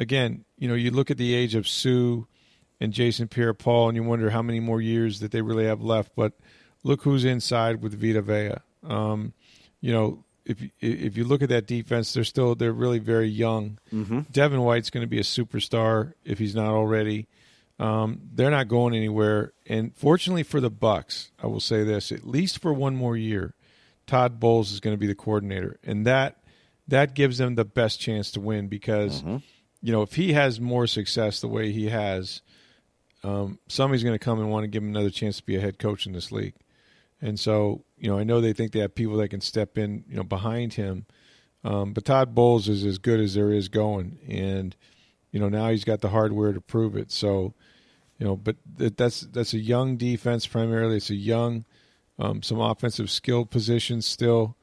Again, 0.00 0.46
you 0.56 0.66
know, 0.66 0.74
you 0.74 0.90
look 0.90 1.10
at 1.10 1.18
the 1.18 1.34
age 1.34 1.54
of 1.54 1.68
Suh 1.68 2.22
and 2.80 2.94
Jason 2.94 3.28
Pierre-Paul, 3.28 3.88
and 3.88 3.96
you 3.96 4.02
wonder 4.02 4.30
how 4.30 4.40
many 4.40 4.58
more 4.58 4.80
years 4.80 5.20
that 5.20 5.32
they 5.32 5.42
really 5.42 5.66
have 5.66 5.82
left. 5.82 6.12
But 6.16 6.32
look 6.82 7.02
who's 7.02 7.26
inside 7.26 7.82
with 7.82 8.00
Vita 8.00 8.22
Vea. 8.22 8.54
Um, 8.88 9.34
you 9.82 9.92
know, 9.92 10.24
if 10.46 10.62
if 10.80 11.18
you 11.18 11.24
look 11.24 11.42
at 11.42 11.50
that 11.50 11.66
defense, 11.66 12.14
they're 12.14 12.24
still 12.24 12.54
they're 12.54 12.72
really 12.72 13.00
very 13.00 13.28
young. 13.28 13.78
Mm-hmm. 13.92 14.20
Devin 14.30 14.62
White's 14.62 14.88
going 14.88 15.02
to 15.04 15.08
be 15.08 15.18
a 15.18 15.24
superstar 15.24 16.14
if 16.24 16.38
he's 16.38 16.54
not 16.54 16.72
already. 16.72 17.28
Um, 17.78 18.20
they're 18.32 18.50
not 18.50 18.68
going 18.68 18.94
anywhere, 18.94 19.52
and 19.66 19.94
fortunately 19.96 20.44
for 20.44 20.60
the 20.60 20.70
Bucks, 20.70 21.32
I 21.42 21.48
will 21.48 21.60
say 21.60 21.82
this: 21.82 22.12
at 22.12 22.24
least 22.24 22.60
for 22.60 22.72
one 22.72 22.94
more 22.94 23.16
year, 23.16 23.54
Todd 24.06 24.38
Bowles 24.38 24.70
is 24.70 24.80
going 24.80 24.94
to 24.94 25.00
be 25.00 25.08
the 25.08 25.14
coordinator, 25.14 25.78
and 25.82 26.06
that 26.06 26.44
that 26.86 27.14
gives 27.14 27.38
them 27.38 27.56
the 27.56 27.64
best 27.64 28.00
chance 28.00 28.30
to 28.32 28.40
win 28.40 28.68
because 28.68 29.22
mm-hmm. 29.22 29.38
you 29.82 29.90
know 29.90 30.02
if 30.02 30.14
he 30.14 30.34
has 30.34 30.60
more 30.60 30.86
success 30.86 31.40
the 31.40 31.48
way 31.48 31.72
he 31.72 31.88
has, 31.88 32.42
um, 33.24 33.58
somebody's 33.68 34.04
going 34.04 34.14
to 34.14 34.24
come 34.24 34.38
and 34.38 34.50
want 34.50 34.64
to 34.64 34.68
give 34.68 34.82
him 34.82 34.90
another 34.90 35.10
chance 35.10 35.38
to 35.38 35.44
be 35.44 35.56
a 35.56 35.60
head 35.60 35.78
coach 35.78 36.06
in 36.06 36.12
this 36.12 36.30
league. 36.30 36.54
And 37.20 37.40
so, 37.40 37.84
you 37.96 38.08
know, 38.08 38.18
I 38.18 38.24
know 38.24 38.40
they 38.40 38.52
think 38.52 38.72
they 38.72 38.80
have 38.80 38.94
people 38.94 39.16
that 39.16 39.28
can 39.28 39.40
step 39.40 39.78
in, 39.78 40.04
you 40.08 40.16
know, 40.16 40.24
behind 40.24 40.74
him. 40.74 41.06
Um, 41.64 41.94
but 41.94 42.04
Todd 42.04 42.34
Bowles 42.34 42.68
is 42.68 42.84
as 42.84 42.98
good 42.98 43.18
as 43.18 43.32
there 43.32 43.50
is 43.50 43.68
going, 43.68 44.18
and 44.28 44.76
you 45.34 45.40
know 45.40 45.48
now 45.48 45.68
he's 45.68 45.82
got 45.82 46.00
the 46.00 46.10
hardware 46.10 46.52
to 46.52 46.60
prove 46.60 46.96
it. 46.96 47.10
So, 47.10 47.54
you 48.20 48.26
know, 48.26 48.36
but 48.36 48.54
that's 48.76 49.22
that's 49.22 49.52
a 49.52 49.58
young 49.58 49.96
defense 49.96 50.46
primarily. 50.46 50.98
It's 50.98 51.10
a 51.10 51.16
young, 51.16 51.64
um, 52.20 52.40
some 52.40 52.60
offensive 52.60 53.10
skill 53.10 53.44
positions 53.44 54.06
still. 54.06 54.56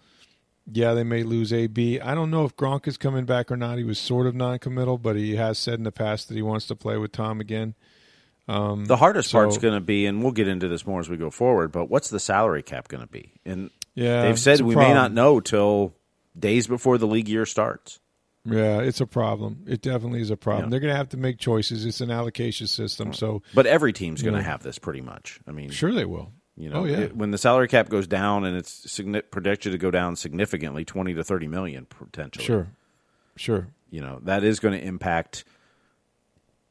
Yeah, 0.71 0.93
they 0.93 1.03
may 1.03 1.23
lose 1.23 1.51
AB. 1.51 1.99
I 1.99 2.15
don't 2.15 2.31
know 2.31 2.45
if 2.45 2.55
Gronk 2.55 2.87
is 2.87 2.95
coming 2.95 3.25
back 3.25 3.51
or 3.51 3.57
not. 3.57 3.79
He 3.79 3.83
was 3.83 3.99
sort 3.99 4.27
of 4.27 4.35
non-committal, 4.35 4.99
but 4.99 5.17
he 5.17 5.35
has 5.35 5.59
said 5.59 5.73
in 5.73 5.83
the 5.83 5.91
past 5.91 6.29
that 6.29 6.35
he 6.35 6.41
wants 6.41 6.67
to 6.67 6.75
play 6.75 6.95
with 6.95 7.11
Tom 7.11 7.41
again. 7.41 7.75
Um, 8.47 8.85
the 8.85 8.95
hardest 8.95 9.31
so, 9.31 9.39
part's 9.39 9.57
going 9.57 9.73
to 9.73 9.81
be, 9.81 10.05
and 10.05 10.23
we'll 10.23 10.31
get 10.31 10.47
into 10.47 10.69
this 10.69 10.85
more 10.85 11.01
as 11.01 11.09
we 11.09 11.17
go 11.17 11.31
forward. 11.31 11.73
But 11.73 11.89
what's 11.89 12.09
the 12.09 12.19
salary 12.19 12.63
cap 12.63 12.87
going 12.87 13.01
to 13.01 13.09
be? 13.09 13.33
And 13.43 13.71
yeah, 13.93 14.21
they've 14.21 14.39
said 14.39 14.61
we 14.61 14.75
problem. 14.75 14.93
may 14.93 15.01
not 15.01 15.11
know 15.11 15.41
till 15.41 15.93
days 16.39 16.67
before 16.67 16.97
the 16.97 17.07
league 17.07 17.27
year 17.27 17.45
starts. 17.45 17.99
Yeah, 18.43 18.79
it's 18.79 18.99
a 19.01 19.05
problem. 19.05 19.63
It 19.67 19.81
definitely 19.81 20.21
is 20.21 20.31
a 20.31 20.37
problem. 20.37 20.65
Yeah. 20.65 20.69
They're 20.71 20.79
going 20.79 20.93
to 20.93 20.97
have 20.97 21.09
to 21.09 21.17
make 21.17 21.37
choices. 21.37 21.85
It's 21.85 22.01
an 22.01 22.09
allocation 22.09 22.65
system, 22.67 23.13
so 23.13 23.43
But 23.53 23.67
every 23.67 23.93
team's 23.93 24.23
going 24.23 24.35
to 24.35 24.41
have 24.41 24.63
this 24.63 24.79
pretty 24.79 25.01
much. 25.01 25.39
I 25.47 25.51
mean, 25.51 25.69
sure 25.69 25.93
they 25.93 26.05
will. 26.05 26.31
you 26.57 26.69
know, 26.69 26.81
oh 26.81 26.85
yeah, 26.85 26.97
it- 27.01 27.15
when 27.15 27.29
the 27.31 27.37
salary 27.37 27.67
cap 27.67 27.89
goes 27.89 28.07
down 28.07 28.43
and 28.45 28.57
it's 28.57 28.85
signi- 28.87 29.21
projected 29.29 29.73
to 29.73 29.77
go 29.77 29.91
down 29.91 30.15
significantly, 30.15 30.83
twenty 30.85 31.13
to 31.13 31.23
thirty 31.23 31.47
million 31.47 31.85
potentially. 31.85 32.43
sure, 32.45 32.67
sure. 33.35 33.67
you 33.91 34.01
know 34.01 34.19
that 34.23 34.43
is 34.43 34.59
going 34.59 34.77
to 34.79 34.83
impact 34.85 35.43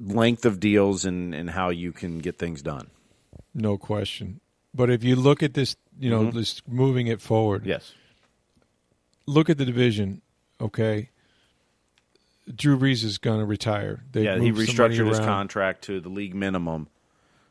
length 0.00 0.44
of 0.44 0.58
deals 0.60 1.04
and 1.04 1.34
and 1.34 1.50
how 1.50 1.70
you 1.70 1.92
can 1.92 2.18
get 2.18 2.36
things 2.38 2.62
done. 2.62 2.88
No 3.54 3.78
question. 3.78 4.40
But 4.74 4.90
if 4.90 5.02
you 5.04 5.14
look 5.16 5.42
at 5.42 5.54
this, 5.54 5.76
you 5.98 6.10
know, 6.10 6.24
Mhm. 6.26 6.34
this 6.34 6.62
moving 6.68 7.06
it 7.06 7.20
forward. 7.20 7.64
Yes. 7.66 7.92
Look 9.26 9.48
at 9.50 9.58
the 9.58 9.64
division. 9.64 10.22
Okay. 10.60 11.10
Drew 12.54 12.78
Brees 12.78 13.04
is 13.04 13.18
going 13.18 13.38
to 13.40 13.44
retire. 13.46 14.02
They 14.12 14.24
yeah, 14.24 14.34
he 14.38 14.50
moved 14.52 14.68
some 14.68 14.76
money 14.76 14.96
restructured 14.96 15.08
his 15.08 15.18
contract 15.20 15.82
to 15.84 16.00
the 16.00 16.08
league 16.08 16.34
minimum 16.34 16.88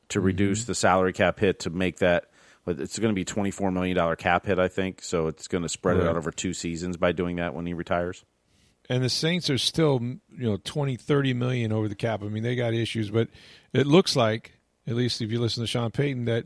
to 0.10 0.20
Mm-hmm. 0.20 0.26
reduce 0.26 0.66
the 0.66 0.76
salary 0.76 1.14
cap 1.14 1.40
hit 1.40 1.60
to 1.62 1.70
make 1.70 1.98
that. 2.00 2.26
But 2.66 2.80
it's 2.80 3.00
going 3.00 3.12
to 3.12 3.16
be 3.16 3.26
twenty 3.26 3.52
four 3.52 3.72
million 3.72 3.96
dollar 3.96 4.16
cap 4.16 4.46
hit, 4.46 4.60
I 4.60 4.68
think. 4.68 5.02
So 5.02 5.28
it's 5.28 5.48
going 5.48 5.62
to 5.64 5.70
spread 5.70 5.98
it 5.98 6.06
out 6.06 6.18
over 6.18 6.32
two 6.32 6.54
seasons 6.54 6.98
by 6.98 7.12
doing 7.14 7.38
that 7.38 7.54
when 7.54 7.66
he 7.66 7.74
retires. 7.74 8.24
and 8.90 9.04
the 9.04 9.10
Saints 9.10 9.50
are 9.50 9.58
still, 9.58 10.00
you 10.02 10.20
know, 10.50 10.58
20, 10.64 10.96
30 10.98 11.34
million 11.34 11.72
over 11.72 11.88
the 11.88 11.96
cap. 11.96 12.22
I 12.24 12.28
mean, 12.28 12.44
they 12.44 12.56
got 12.56 12.74
issues, 12.74 13.10
but 13.12 13.30
it 13.74 13.88
looks 13.88 14.16
like, 14.16 14.54
at 14.88 14.96
least 14.96 15.22
if 15.22 15.32
you 15.32 15.40
listen 15.40 15.64
to 15.64 15.68
Sean 15.68 15.90
Payton, 15.92 16.26
that 16.26 16.46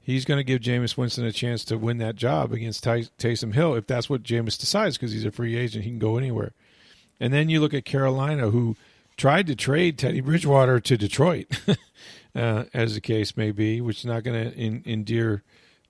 he's 0.00 0.24
going 0.24 0.38
to 0.38 0.44
give 0.44 0.60
Jameis 0.60 0.96
Winston 0.96 1.24
a 1.24 1.32
chance 1.32 1.64
to 1.66 1.78
win 1.78 1.98
that 1.98 2.14
job 2.16 2.52
against 2.52 2.82
Ty- 2.84 3.08
Taysom 3.18 3.54
Hill 3.54 3.74
if 3.74 3.86
that's 3.86 4.10
what 4.10 4.22
Jameis 4.22 4.58
decides 4.58 4.96
because 4.96 5.12
he's 5.12 5.24
a 5.24 5.30
free 5.32 5.56
agent. 5.56 5.84
He 5.84 5.90
can 5.90 5.98
go 5.98 6.18
anywhere. 6.18 6.52
And 7.20 7.32
then 7.32 7.48
you 7.48 7.60
look 7.60 7.74
at 7.74 7.84
Carolina, 7.84 8.50
who 8.50 8.76
tried 9.16 9.46
to 9.46 9.54
trade 9.54 9.98
Teddy 9.98 10.20
Bridgewater 10.20 10.80
to 10.80 10.96
Detroit, 10.96 11.46
uh, 12.34 12.64
as 12.74 12.94
the 12.94 13.00
case 13.00 13.36
may 13.36 13.50
be, 13.50 13.80
which 13.80 13.98
is 14.00 14.06
not 14.06 14.24
going 14.24 14.50
to 14.50 14.90
endear, 14.90 15.42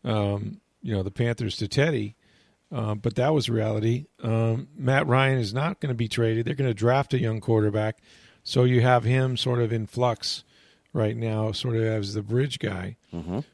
um, 0.04 0.60
you 0.82 0.94
know, 0.94 1.02
the 1.02 1.10
Panthers 1.10 1.56
to 1.56 1.68
Teddy. 1.68 2.16
Um, 2.72 2.98
but 2.98 3.14
that 3.14 3.32
was 3.32 3.48
reality. 3.48 4.06
Um, 4.22 4.68
Matt 4.76 5.06
Ryan 5.06 5.38
is 5.38 5.54
not 5.54 5.80
going 5.80 5.90
to 5.90 5.94
be 5.96 6.08
traded. 6.08 6.44
They're 6.44 6.54
going 6.54 6.70
to 6.70 6.74
draft 6.74 7.14
a 7.14 7.20
young 7.20 7.40
quarterback, 7.40 7.98
so 8.42 8.64
you 8.64 8.80
have 8.80 9.04
him 9.04 9.36
sort 9.36 9.60
of 9.60 9.72
in 9.72 9.86
flux 9.86 10.42
right 10.92 11.16
now, 11.16 11.52
sort 11.52 11.76
of 11.76 11.82
as 11.84 12.14
the 12.14 12.22
bridge 12.22 12.58
guy. 12.58 12.96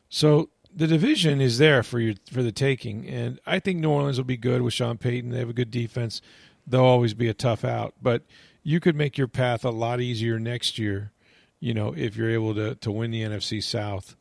So 0.09 0.49
the 0.75 0.87
division 0.87 1.41
is 1.41 1.59
there 1.59 1.83
for 1.83 1.99
you 2.01 2.15
for 2.33 2.43
the 2.43 2.53
taking, 2.53 3.07
and 3.09 3.39
I 3.47 3.59
think 3.59 3.81
New 3.81 3.91
Orleans 3.91 4.17
will 4.17 4.25
be 4.25 4.37
good 4.39 4.63
with 4.63 4.73
Sean 4.73 4.97
Payton. 4.97 5.31
They 5.31 5.39
have 5.41 5.51
a 5.51 5.55
good 5.55 5.71
defense. 5.71 6.23
They'll 6.71 6.81
always 6.81 7.15
be 7.15 7.29
a 7.29 7.35
tough 7.35 7.65
out, 7.65 7.95
but 8.01 8.23
you 8.63 8.81
could 8.81 8.97
make 8.97 9.19
your 9.19 9.29
path 9.29 9.65
a 9.65 9.71
lot 9.71 10.01
easier 10.01 10.39
next 10.39 10.79
year. 10.79 11.13
You 11.59 11.75
know, 11.75 11.95
if 11.97 12.17
you're 12.17 12.31
able 12.31 12.55
to 12.55 12.75
to 12.77 12.91
win 12.91 13.11
the 13.11 13.23
NFC 13.23 13.63
South, 13.63 14.17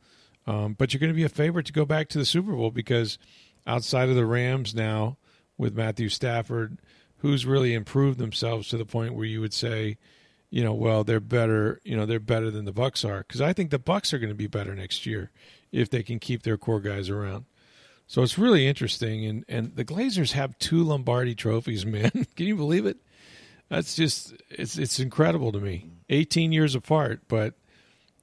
um, 0.48 0.74
but 0.74 0.94
you're 0.94 1.00
going 1.00 1.12
to 1.12 1.16
be 1.16 1.24
a 1.24 1.30
favorite 1.30 1.68
to 1.68 1.74
go 1.74 1.86
back 1.86 2.10
to 2.10 2.18
the 2.18 2.26
Super 2.26 2.54
Bowl 2.54 2.72
because 2.72 3.18
outside 3.68 4.10
of 4.10 4.16
the 4.16 4.26
Rams 4.26 4.74
now 4.74 5.18
with 5.58 5.76
Matthew 5.76 6.10
Stafford, 6.10 6.80
who's 7.18 7.46
really 7.46 7.74
improved 7.74 8.18
themselves 8.18 8.68
to 8.70 8.78
the 8.78 8.86
point 8.86 9.14
where 9.14 9.26
you 9.26 9.42
would 9.42 9.54
say, 9.54 9.98
you 10.50 10.64
know, 10.64 10.74
well, 10.74 11.04
they're 11.04 11.20
better, 11.20 11.80
you 11.84 11.96
know, 11.96 12.06
they're 12.06 12.20
better 12.20 12.50
than 12.50 12.66
the 12.66 12.74
Bucks 12.74 13.06
are 13.06 13.20
because 13.20 13.42
I 13.42 13.54
think 13.54 13.70
the 13.70 13.80
Bucks 13.80 14.14
are 14.14 14.20
going 14.20 14.32
to 14.32 14.36
be 14.36 14.48
better 14.48 14.76
next 14.76 15.06
year 15.06 15.30
if 15.72 15.90
they 15.90 16.02
can 16.02 16.18
keep 16.18 16.44
their 16.44 16.58
core 16.58 16.80
guys 16.80 17.10
around. 17.10 17.46
So 18.10 18.24
it's 18.24 18.40
really 18.40 18.66
interesting, 18.68 19.24
and 19.26 19.46
and 19.48 19.76
the 19.76 19.86
Glazers 19.86 20.32
have 20.32 20.58
two 20.58 20.84
Lombardi 20.84 21.36
trophies, 21.36 21.86
man. 21.86 22.10
can 22.36 22.48
you 22.48 22.56
believe 22.56 22.86
it? 22.88 22.98
That's 23.70 23.96
just 23.96 24.34
it's 24.50 24.78
it's 24.78 25.00
incredible 25.00 25.52
to 25.54 25.60
me. 25.60 25.86
18 26.10 26.52
years 26.52 26.74
apart, 26.74 27.22
but 27.28 27.54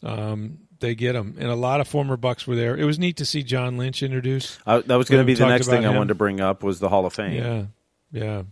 um, 0.02 0.58
they 0.80 0.96
get 0.96 1.12
them, 1.12 1.36
and 1.38 1.48
a 1.48 1.54
lot 1.54 1.80
of 1.80 1.86
former 1.86 2.16
Bucks 2.16 2.48
were 2.48 2.56
there. 2.56 2.76
It 2.76 2.84
was 2.84 2.98
neat 2.98 3.18
to 3.18 3.24
see 3.24 3.44
John 3.44 3.78
Lynch 3.78 4.02
introduced. 4.02 4.58
Uh, 4.66 4.82
that 4.86 4.96
was 4.96 5.08
going 5.08 5.22
to 5.22 5.24
be 5.24 5.34
the 5.34 5.46
next 5.46 5.68
thing 5.68 5.84
about 5.84 5.94
I 5.94 5.96
wanted 5.96 6.08
to 6.08 6.14
bring 6.16 6.40
up 6.40 6.64
was 6.64 6.80
the 6.80 6.88
Hall 6.88 7.06
of 7.06 7.12
Fame. 7.12 7.34
Yeah, 7.34 7.64
yeah, 8.10 8.42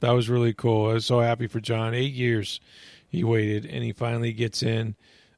that 0.00 0.10
was 0.10 0.28
really 0.28 0.52
cool. 0.52 0.90
I 0.90 0.94
was 0.94 1.06
so 1.06 1.18
happy 1.18 1.46
for 1.46 1.60
John. 1.60 1.94
Eight 1.94 2.12
years 2.12 2.60
he 3.08 3.24
waited, 3.24 3.64
and 3.64 3.82
he 3.82 3.92
finally 3.92 4.34
gets 4.34 4.62
in, 4.62 4.96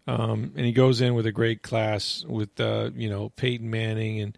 um, 0.08 0.54
and 0.56 0.66
he 0.66 0.72
goes 0.72 1.00
in 1.00 1.14
with 1.14 1.26
a 1.26 1.32
great 1.32 1.62
class 1.62 2.24
with 2.26 2.58
uh, 2.58 2.90
you 2.96 3.08
know 3.08 3.28
Peyton 3.28 3.70
Manning 3.70 4.20
and 4.20 4.36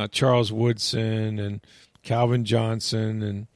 uh, 0.00 0.08
Charles 0.08 0.52
Woodson 0.52 1.38
and 1.38 1.60
Calvin 2.02 2.44
Johnson 2.44 3.22
and 3.22 3.46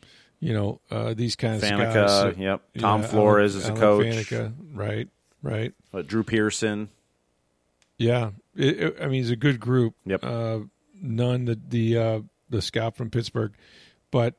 you 0.40 0.52
know 0.52 0.80
uh, 0.90 1.14
these 1.14 1.36
kinds 1.36 1.62
of 1.62 1.70
guys. 1.70 2.36
yep. 2.38 2.62
Tom 2.78 3.00
Yeah, 3.02 3.06
Flores 3.06 3.54
Alan- 3.56 3.72
as 3.72 3.78
a 3.78 3.80
coach. 3.80 4.06
Faneca, 4.06 4.52
right, 4.74 5.08
right. 5.42 5.72
Uh, 5.92 6.02
Drew 6.02 6.22
Pearson. 6.22 6.88
Yeah, 7.98 8.30
it, 8.56 8.80
it- 8.80 8.96
I 9.00 9.06
mean, 9.06 9.22
it's 9.22 9.30
a 9.30 9.36
good 9.36 9.60
group. 9.60 9.94
Yep. 10.04 10.24
Uh, 10.24 10.58
Nunn 11.00 11.44
the 11.44 11.60
the 11.68 11.98
uh, 11.98 12.20
the 12.50 12.62
scout 12.62 12.96
from 12.96 13.10
Pittsburgh, 13.10 13.52
but 14.10 14.34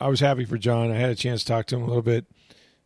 I 0.00 0.08
was 0.08 0.20
happy 0.20 0.44
for 0.44 0.58
John. 0.58 0.90
I 0.90 0.96
had 0.96 1.10
a 1.10 1.14
chance 1.14 1.42
to 1.42 1.48
talk 1.48 1.66
to 1.66 1.76
him 1.76 1.82
a 1.82 1.86
little 1.86 2.02
bit 2.02 2.26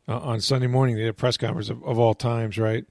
uh, 0.06 0.18
on 0.18 0.40
Sunday 0.40 0.66
morning. 0.68 0.96
They 0.96 1.02
had 1.02 1.10
a 1.10 1.14
press 1.14 1.36
conference 1.36 1.70
of, 1.70 1.82
of 1.84 1.98
all 1.98 2.14
times, 2.14 2.56
right? 2.58 2.84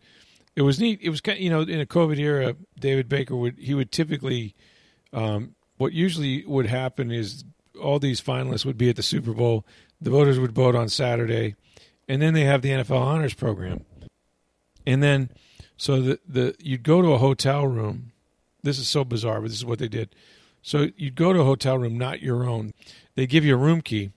It 0.55 0.61
was 0.63 0.79
neat. 0.79 0.99
It 1.01 1.09
was 1.09 1.21
kind, 1.21 1.37
of, 1.37 1.43
you 1.43 1.49
know, 1.49 1.61
in 1.61 1.79
a 1.79 1.85
COVID 1.85 2.17
era, 2.17 2.55
David 2.79 3.07
Baker 3.07 3.35
would 3.35 3.57
he 3.59 3.73
would 3.73 3.91
typically, 3.91 4.55
um, 5.13 5.54
what 5.77 5.93
usually 5.93 6.45
would 6.45 6.67
happen 6.67 7.11
is 7.11 7.43
all 7.81 7.99
these 7.99 8.21
finalists 8.21 8.65
would 8.65 8.77
be 8.77 8.89
at 8.89 8.95
the 8.95 9.03
Super 9.03 9.33
Bowl. 9.33 9.65
The 10.01 10.09
voters 10.09 10.39
would 10.39 10.51
vote 10.51 10.75
on 10.75 10.89
Saturday, 10.89 11.55
and 12.07 12.21
then 12.21 12.33
they 12.33 12.43
have 12.43 12.61
the 12.61 12.69
NFL 12.69 12.99
Honors 12.99 13.33
Program, 13.33 13.85
and 14.85 15.01
then 15.01 15.29
so 15.77 16.01
the 16.01 16.19
the 16.27 16.55
you'd 16.59 16.83
go 16.83 17.01
to 17.01 17.13
a 17.13 17.17
hotel 17.17 17.65
room. 17.65 18.11
This 18.63 18.79
is 18.79 18.87
so 18.87 19.03
bizarre, 19.03 19.41
but 19.41 19.49
this 19.49 19.57
is 19.57 19.65
what 19.65 19.79
they 19.79 19.87
did. 19.87 20.15
So 20.61 20.87
you'd 20.97 21.15
go 21.15 21.31
to 21.31 21.41
a 21.41 21.45
hotel 21.45 21.77
room, 21.77 21.97
not 21.97 22.21
your 22.21 22.43
own. 22.43 22.73
They 23.15 23.27
give 23.27 23.45
you 23.45 23.53
a 23.53 23.57
room 23.57 23.81
key, 23.81 24.11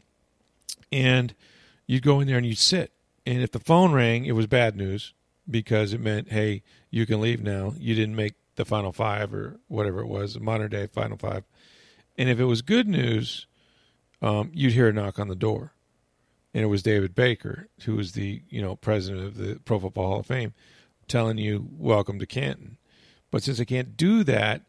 and 0.91 1.35
you'd 1.87 2.03
go 2.03 2.21
in 2.21 2.27
there 2.27 2.39
and 2.39 2.47
you'd 2.47 2.59
sit. 2.59 2.93
And 3.27 3.43
if 3.43 3.53
the 3.53 3.61
phone 3.61 3.93
rang, 3.93 4.25
it 4.25 4.33
was 4.33 4.47
bad 4.47 4.75
news 4.75 5.13
because 5.51 5.93
it 5.93 6.01
meant, 6.01 6.31
hey, 6.31 6.63
you 6.91 7.05
can 7.05 7.21
leave 7.21 7.43
now. 7.43 7.75
You 7.79 7.95
didn't 7.95 8.17
make 8.17 8.35
the 8.59 8.65
final 8.65 8.93
five 8.93 9.33
or 9.33 9.61
whatever 9.69 10.01
it 10.01 10.09
was, 10.09 10.39
modern 10.39 10.69
day 10.69 10.89
final 10.89 11.17
five. 11.17 11.45
And 12.19 12.29
if 12.29 12.41
it 12.41 12.45
was 12.45 12.61
good 12.61 12.89
news, 12.89 13.47
um, 14.21 14.51
you'd 14.53 14.73
hear 14.73 14.89
a 14.89 14.93
knock 14.93 15.21
on 15.21 15.29
the 15.29 15.37
door, 15.37 15.73
and 16.53 16.65
it 16.65 16.67
was 16.67 16.83
David 16.83 17.15
Baker, 17.15 17.69
who 17.85 17.95
was 17.95 18.13
the 18.13 18.43
you 18.51 18.61
know 18.61 18.75
president 18.75 19.25
of 19.25 19.37
the 19.37 19.61
Pro 19.65 19.79
Football 19.79 20.09
Hall 20.09 20.21
of 20.21 20.27
Fame, 20.27 20.53
telling 21.07 21.39
you 21.39 21.69
welcome 21.71 22.19
to 22.19 22.27
Canton. 22.27 22.79
But 23.31 23.45
since 23.45 23.59
they 23.59 23.65
can't 23.65 23.97
do 23.97 24.25
that, 24.25 24.63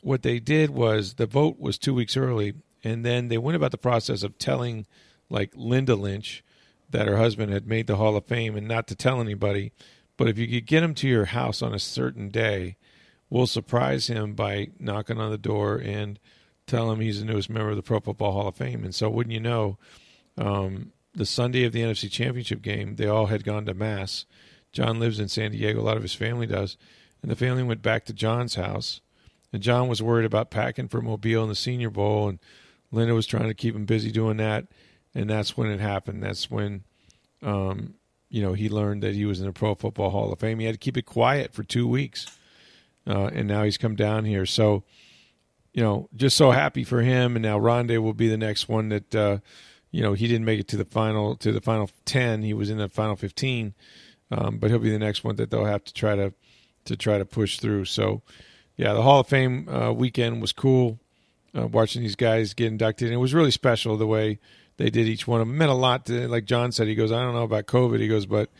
what 0.00 0.22
they 0.22 0.40
did 0.40 0.70
was 0.70 1.14
the 1.14 1.26
vote 1.26 1.60
was 1.60 1.76
two 1.76 1.92
weeks 1.92 2.16
early, 2.16 2.54
and 2.82 3.04
then 3.04 3.28
they 3.28 3.38
went 3.38 3.56
about 3.56 3.72
the 3.72 3.78
process 3.78 4.22
of 4.22 4.38
telling, 4.38 4.86
like 5.28 5.52
Linda 5.54 5.96
Lynch, 5.96 6.42
that 6.88 7.06
her 7.06 7.18
husband 7.18 7.52
had 7.52 7.66
made 7.66 7.88
the 7.88 7.96
Hall 7.96 8.16
of 8.16 8.24
Fame, 8.24 8.56
and 8.56 8.66
not 8.66 8.86
to 8.88 8.96
tell 8.96 9.20
anybody. 9.20 9.70
But 10.16 10.28
if 10.28 10.38
you 10.38 10.48
could 10.48 10.66
get 10.66 10.82
him 10.82 10.94
to 10.94 11.08
your 11.08 11.26
house 11.26 11.60
on 11.60 11.74
a 11.74 11.78
certain 11.78 12.30
day, 12.30 12.78
we'll 13.30 13.46
surprise 13.46 14.06
him 14.06 14.34
by 14.34 14.68
knocking 14.78 15.18
on 15.18 15.30
the 15.30 15.38
door 15.38 15.76
and 15.76 16.18
tell 16.66 16.90
him 16.90 17.00
he's 17.00 17.20
the 17.20 17.26
newest 17.26 17.50
member 17.50 17.70
of 17.70 17.76
the 17.76 17.82
Pro 17.82 18.00
Football 18.00 18.32
Hall 18.32 18.48
of 18.48 18.56
Fame. 18.56 18.84
And 18.84 18.94
so, 18.94 19.08
wouldn't 19.08 19.32
you 19.32 19.40
know, 19.40 19.78
um, 20.36 20.92
the 21.14 21.26
Sunday 21.26 21.64
of 21.64 21.72
the 21.72 21.82
NFC 21.82 22.10
Championship 22.10 22.62
game, 22.62 22.96
they 22.96 23.06
all 23.06 23.26
had 23.26 23.44
gone 23.44 23.66
to 23.66 23.74
mass. 23.74 24.26
John 24.72 25.00
lives 25.00 25.18
in 25.18 25.28
San 25.28 25.52
Diego. 25.52 25.80
A 25.80 25.82
lot 25.82 25.96
of 25.96 26.02
his 26.02 26.14
family 26.14 26.46
does, 26.46 26.76
and 27.22 27.30
the 27.30 27.36
family 27.36 27.62
went 27.62 27.82
back 27.82 28.04
to 28.06 28.12
John's 28.12 28.54
house. 28.54 29.00
And 29.52 29.62
John 29.62 29.88
was 29.88 30.02
worried 30.02 30.26
about 30.26 30.50
packing 30.50 30.88
for 30.88 31.00
Mobile 31.00 31.42
in 31.42 31.48
the 31.48 31.54
Senior 31.54 31.90
Bowl, 31.90 32.28
and 32.28 32.38
Linda 32.92 33.14
was 33.14 33.26
trying 33.26 33.48
to 33.48 33.54
keep 33.54 33.74
him 33.74 33.86
busy 33.86 34.10
doing 34.10 34.36
that. 34.36 34.66
And 35.14 35.28
that's 35.28 35.56
when 35.56 35.70
it 35.70 35.80
happened. 35.80 36.22
That's 36.22 36.50
when, 36.50 36.84
um, 37.42 37.94
you 38.28 38.42
know, 38.42 38.52
he 38.52 38.68
learned 38.68 39.02
that 39.02 39.14
he 39.14 39.24
was 39.24 39.40
in 39.40 39.46
the 39.46 39.52
Pro 39.52 39.74
Football 39.74 40.10
Hall 40.10 40.32
of 40.32 40.38
Fame. 40.38 40.58
He 40.58 40.66
had 40.66 40.74
to 40.74 40.78
keep 40.78 40.98
it 40.98 41.06
quiet 41.06 41.54
for 41.54 41.62
two 41.62 41.88
weeks, 41.88 42.26
uh, 43.08 43.30
and 43.32 43.48
now 43.48 43.64
he's 43.64 43.78
come 43.78 43.96
down 43.96 44.24
here. 44.26 44.46
So, 44.46 44.84
you 45.72 45.82
know, 45.82 46.08
just 46.14 46.36
so 46.36 46.50
happy 46.50 46.84
for 46.84 47.00
him. 47.00 47.34
And 47.34 47.42
now 47.42 47.58
Rondé 47.58 47.98
will 48.00 48.14
be 48.14 48.28
the 48.28 48.36
next 48.36 48.68
one 48.68 48.90
that, 48.90 49.14
uh, 49.14 49.38
you 49.90 50.02
know, 50.02 50.12
he 50.12 50.28
didn't 50.28 50.44
make 50.44 50.60
it 50.60 50.68
to 50.68 50.76
the 50.76 50.84
final 50.84 51.34
to 51.36 51.50
the 51.50 51.60
final 51.60 51.90
ten. 52.04 52.42
He 52.42 52.52
was 52.52 52.68
in 52.70 52.78
the 52.78 52.88
final 52.88 53.16
fifteen, 53.16 53.74
um, 54.30 54.58
but 54.58 54.70
he'll 54.70 54.78
be 54.78 54.90
the 54.90 54.98
next 54.98 55.24
one 55.24 55.36
that 55.36 55.50
they'll 55.50 55.64
have 55.64 55.84
to 55.84 55.92
try 55.94 56.14
to 56.14 56.34
to 56.84 56.96
try 56.96 57.18
to 57.18 57.24
push 57.24 57.58
through. 57.58 57.86
So, 57.86 58.22
yeah, 58.76 58.92
the 58.92 59.02
Hall 59.02 59.20
of 59.20 59.28
Fame 59.28 59.68
uh, 59.68 59.92
weekend 59.92 60.40
was 60.40 60.52
cool. 60.52 61.00
Uh, 61.56 61.66
watching 61.66 62.02
these 62.02 62.16
guys 62.16 62.54
get 62.54 62.66
inducted, 62.66 63.08
and 63.08 63.14
it 63.14 63.18
was 63.18 63.32
really 63.32 63.50
special 63.50 63.96
the 63.96 64.06
way 64.06 64.38
they 64.76 64.90
did 64.90 65.08
each 65.08 65.26
one. 65.26 65.40
It 65.40 65.46
meant 65.46 65.70
a 65.70 65.74
lot 65.74 66.04
to, 66.06 66.28
like 66.28 66.44
John 66.44 66.72
said, 66.72 66.86
he 66.86 66.94
goes, 66.94 67.10
I 67.10 67.22
don't 67.22 67.34
know 67.34 67.42
about 67.42 67.66
COVID. 67.66 67.98
He 67.98 68.06
goes, 68.06 68.26
but 68.26 68.50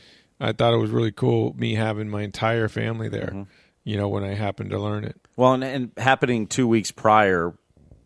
I 0.40 0.52
thought 0.52 0.72
it 0.72 0.78
was 0.78 0.90
really 0.90 1.12
cool 1.12 1.54
me 1.56 1.74
having 1.74 2.08
my 2.08 2.22
entire 2.22 2.66
family 2.68 3.08
there. 3.08 3.46
You 3.88 3.96
know, 3.96 4.08
when 4.08 4.22
I 4.22 4.34
happened 4.34 4.70
to 4.70 4.78
learn 4.78 5.04
it. 5.04 5.16
Well, 5.36 5.54
and, 5.54 5.64
and 5.64 5.90
happening 5.96 6.46
two 6.46 6.68
weeks 6.68 6.90
prior 6.90 7.54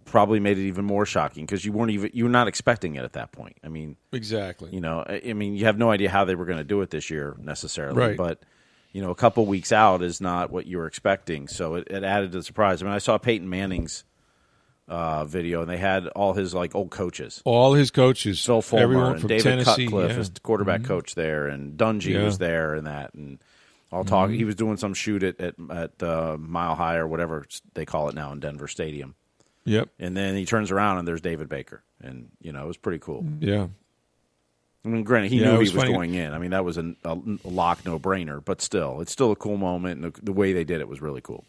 probably 0.04 0.38
made 0.38 0.58
it 0.58 0.66
even 0.66 0.84
more 0.84 1.04
shocking 1.06 1.44
because 1.44 1.64
you 1.64 1.72
weren't 1.72 1.90
even 1.90 2.10
you 2.14 2.22
were 2.24 2.30
not 2.30 2.46
expecting 2.46 2.94
it 2.94 3.02
at 3.02 3.14
that 3.14 3.32
point. 3.32 3.56
I 3.64 3.68
mean, 3.68 3.96
Exactly. 4.12 4.70
you 4.72 4.80
know, 4.80 5.02
I, 5.06 5.20
I 5.26 5.32
mean, 5.32 5.56
you 5.56 5.64
have 5.64 5.78
no 5.78 5.90
idea 5.90 6.08
how 6.10 6.24
they 6.24 6.34
were 6.36 6.44
going 6.44 6.58
to 6.58 6.64
do 6.64 6.82
it 6.82 6.90
this 6.90 7.10
year 7.10 7.34
necessarily, 7.40 7.98
Right. 7.98 8.16
but 8.16 8.42
you 8.92 9.00
know, 9.02 9.10
a 9.10 9.14
couple 9.16 9.44
weeks 9.46 9.72
out 9.72 10.02
is 10.02 10.20
not 10.20 10.52
what 10.52 10.66
you 10.66 10.76
were 10.78 10.86
expecting, 10.86 11.48
so 11.48 11.74
it, 11.76 11.88
it 11.90 12.04
added 12.04 12.30
to 12.32 12.38
the 12.38 12.44
surprise. 12.44 12.80
I 12.80 12.84
mean, 12.84 12.94
I 12.94 12.98
saw 12.98 13.16
Peyton 13.18 13.48
Manning's 13.48 14.04
uh, 14.86 15.24
video, 15.24 15.62
and 15.62 15.70
they 15.70 15.78
had 15.78 16.06
all 16.08 16.34
his 16.34 16.52
like 16.54 16.74
old 16.76 16.90
coaches. 16.90 17.40
All 17.44 17.72
his 17.74 17.90
coaches, 17.90 18.44
Phil 18.44 18.60
Fulmer 18.62 18.82
everyone 18.84 19.16
and 19.16 19.28
David 19.28 19.42
Tennessee, 19.42 19.86
Cutcliffe, 19.86 20.02
yeah. 20.04 20.08
Mm-hmm. 20.10 20.18
his 20.18 20.30
quarterback 20.42 20.84
coach 20.84 21.14
there, 21.14 21.48
and 21.48 21.78
Dungy 21.78 22.04
Yeah. 22.10 22.16
Mm-hmm. 22.18 22.24
was 22.26 22.38
there, 22.38 22.74
and 22.74 22.86
that, 22.86 23.14
and 23.14 23.38
all 23.92 24.04
talk. 24.04 24.30
He 24.30 24.44
was 24.44 24.54
doing 24.56 24.76
some 24.78 24.94
shoot 24.94 25.22
at 25.22 25.38
at, 25.40 25.54
at 25.70 26.02
uh, 26.02 26.36
Mile 26.38 26.74
High 26.74 26.96
or 26.96 27.06
whatever 27.06 27.44
they 27.74 27.84
call 27.84 28.08
it 28.08 28.14
now 28.14 28.32
in 28.32 28.40
Denver 28.40 28.66
Stadium, 28.68 29.14
Yep. 29.64 29.90
and 30.00 30.16
then 30.16 30.34
he 30.34 30.44
turns 30.46 30.70
around 30.72 30.98
and 30.98 31.06
there's 31.06 31.20
David 31.20 31.48
Baker, 31.48 31.82
and 32.02 32.30
you 32.40 32.52
know 32.52 32.64
it 32.64 32.68
was 32.68 32.76
pretty 32.78 32.98
cool. 32.98 33.24
Yeah. 33.40 33.68
I 34.84 34.88
mean, 34.88 35.04
granted, 35.04 35.30
he 35.30 35.38
Yeah, 35.40 35.52
knew 35.52 35.58
was 35.58 35.70
he 35.70 35.76
was 35.76 35.84
funny. 35.84 35.94
going 35.94 36.14
in. 36.14 36.32
I 36.34 36.38
mean, 36.38 36.50
that 36.50 36.64
was 36.64 36.76
a, 36.76 36.92
a 37.04 37.16
lock, 37.44 37.84
no 37.86 38.00
brainer. 38.00 38.44
But 38.44 38.60
still, 38.60 39.00
it's 39.00 39.12
still 39.12 39.30
a 39.30 39.36
cool 39.36 39.56
moment, 39.56 40.02
and 40.02 40.12
the, 40.12 40.20
the 40.20 40.32
way 40.32 40.52
they 40.52 40.64
did 40.64 40.80
it 40.80 40.88
was 40.88 41.00
really 41.00 41.20
cool. 41.20 41.44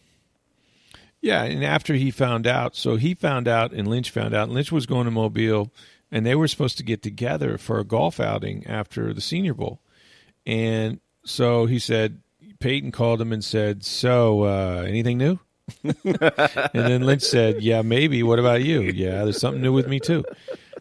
Yeah, 1.21 1.43
and 1.43 1.63
after 1.63 1.93
he 1.95 2.11
found 2.11 2.45
out, 2.45 2.75
so 2.75 2.95
he 2.97 3.15
found 3.15 3.47
out 3.47 3.71
and 3.71 3.87
Lynch 3.87 4.11
found 4.11 4.33
out. 4.35 4.43
and 4.43 4.53
Lynch 4.53 4.71
was 4.71 4.85
going 4.85 5.05
to 5.05 5.11
Mobile, 5.11 5.71
and 6.11 6.25
they 6.25 6.35
were 6.35 6.47
supposed 6.49 6.77
to 6.77 6.83
get 6.83 7.01
together 7.01 7.57
for 7.57 7.79
a 7.79 7.85
golf 7.85 8.19
outing 8.19 8.67
after 8.67 9.13
the 9.13 9.21
Senior 9.21 9.53
Bowl. 9.53 9.79
And 10.45 10.99
so 11.25 11.65
he 11.65 11.79
said, 11.79 12.19
Peyton 12.63 12.93
called 12.93 13.19
him 13.19 13.33
and 13.33 13.43
said, 13.43 13.83
"So, 13.83 14.43
uh, 14.43 14.85
anything 14.87 15.17
new?" 15.17 15.37
and 15.83 16.71
then 16.73 17.03
Lynch 17.03 17.23
said, 17.23 17.61
"Yeah, 17.61 17.81
maybe. 17.81 18.23
What 18.23 18.39
about 18.39 18.63
you? 18.63 18.81
Yeah, 18.83 19.25
there's 19.25 19.39
something 19.39 19.61
new 19.61 19.73
with 19.73 19.89
me 19.89 19.99
too." 19.99 20.23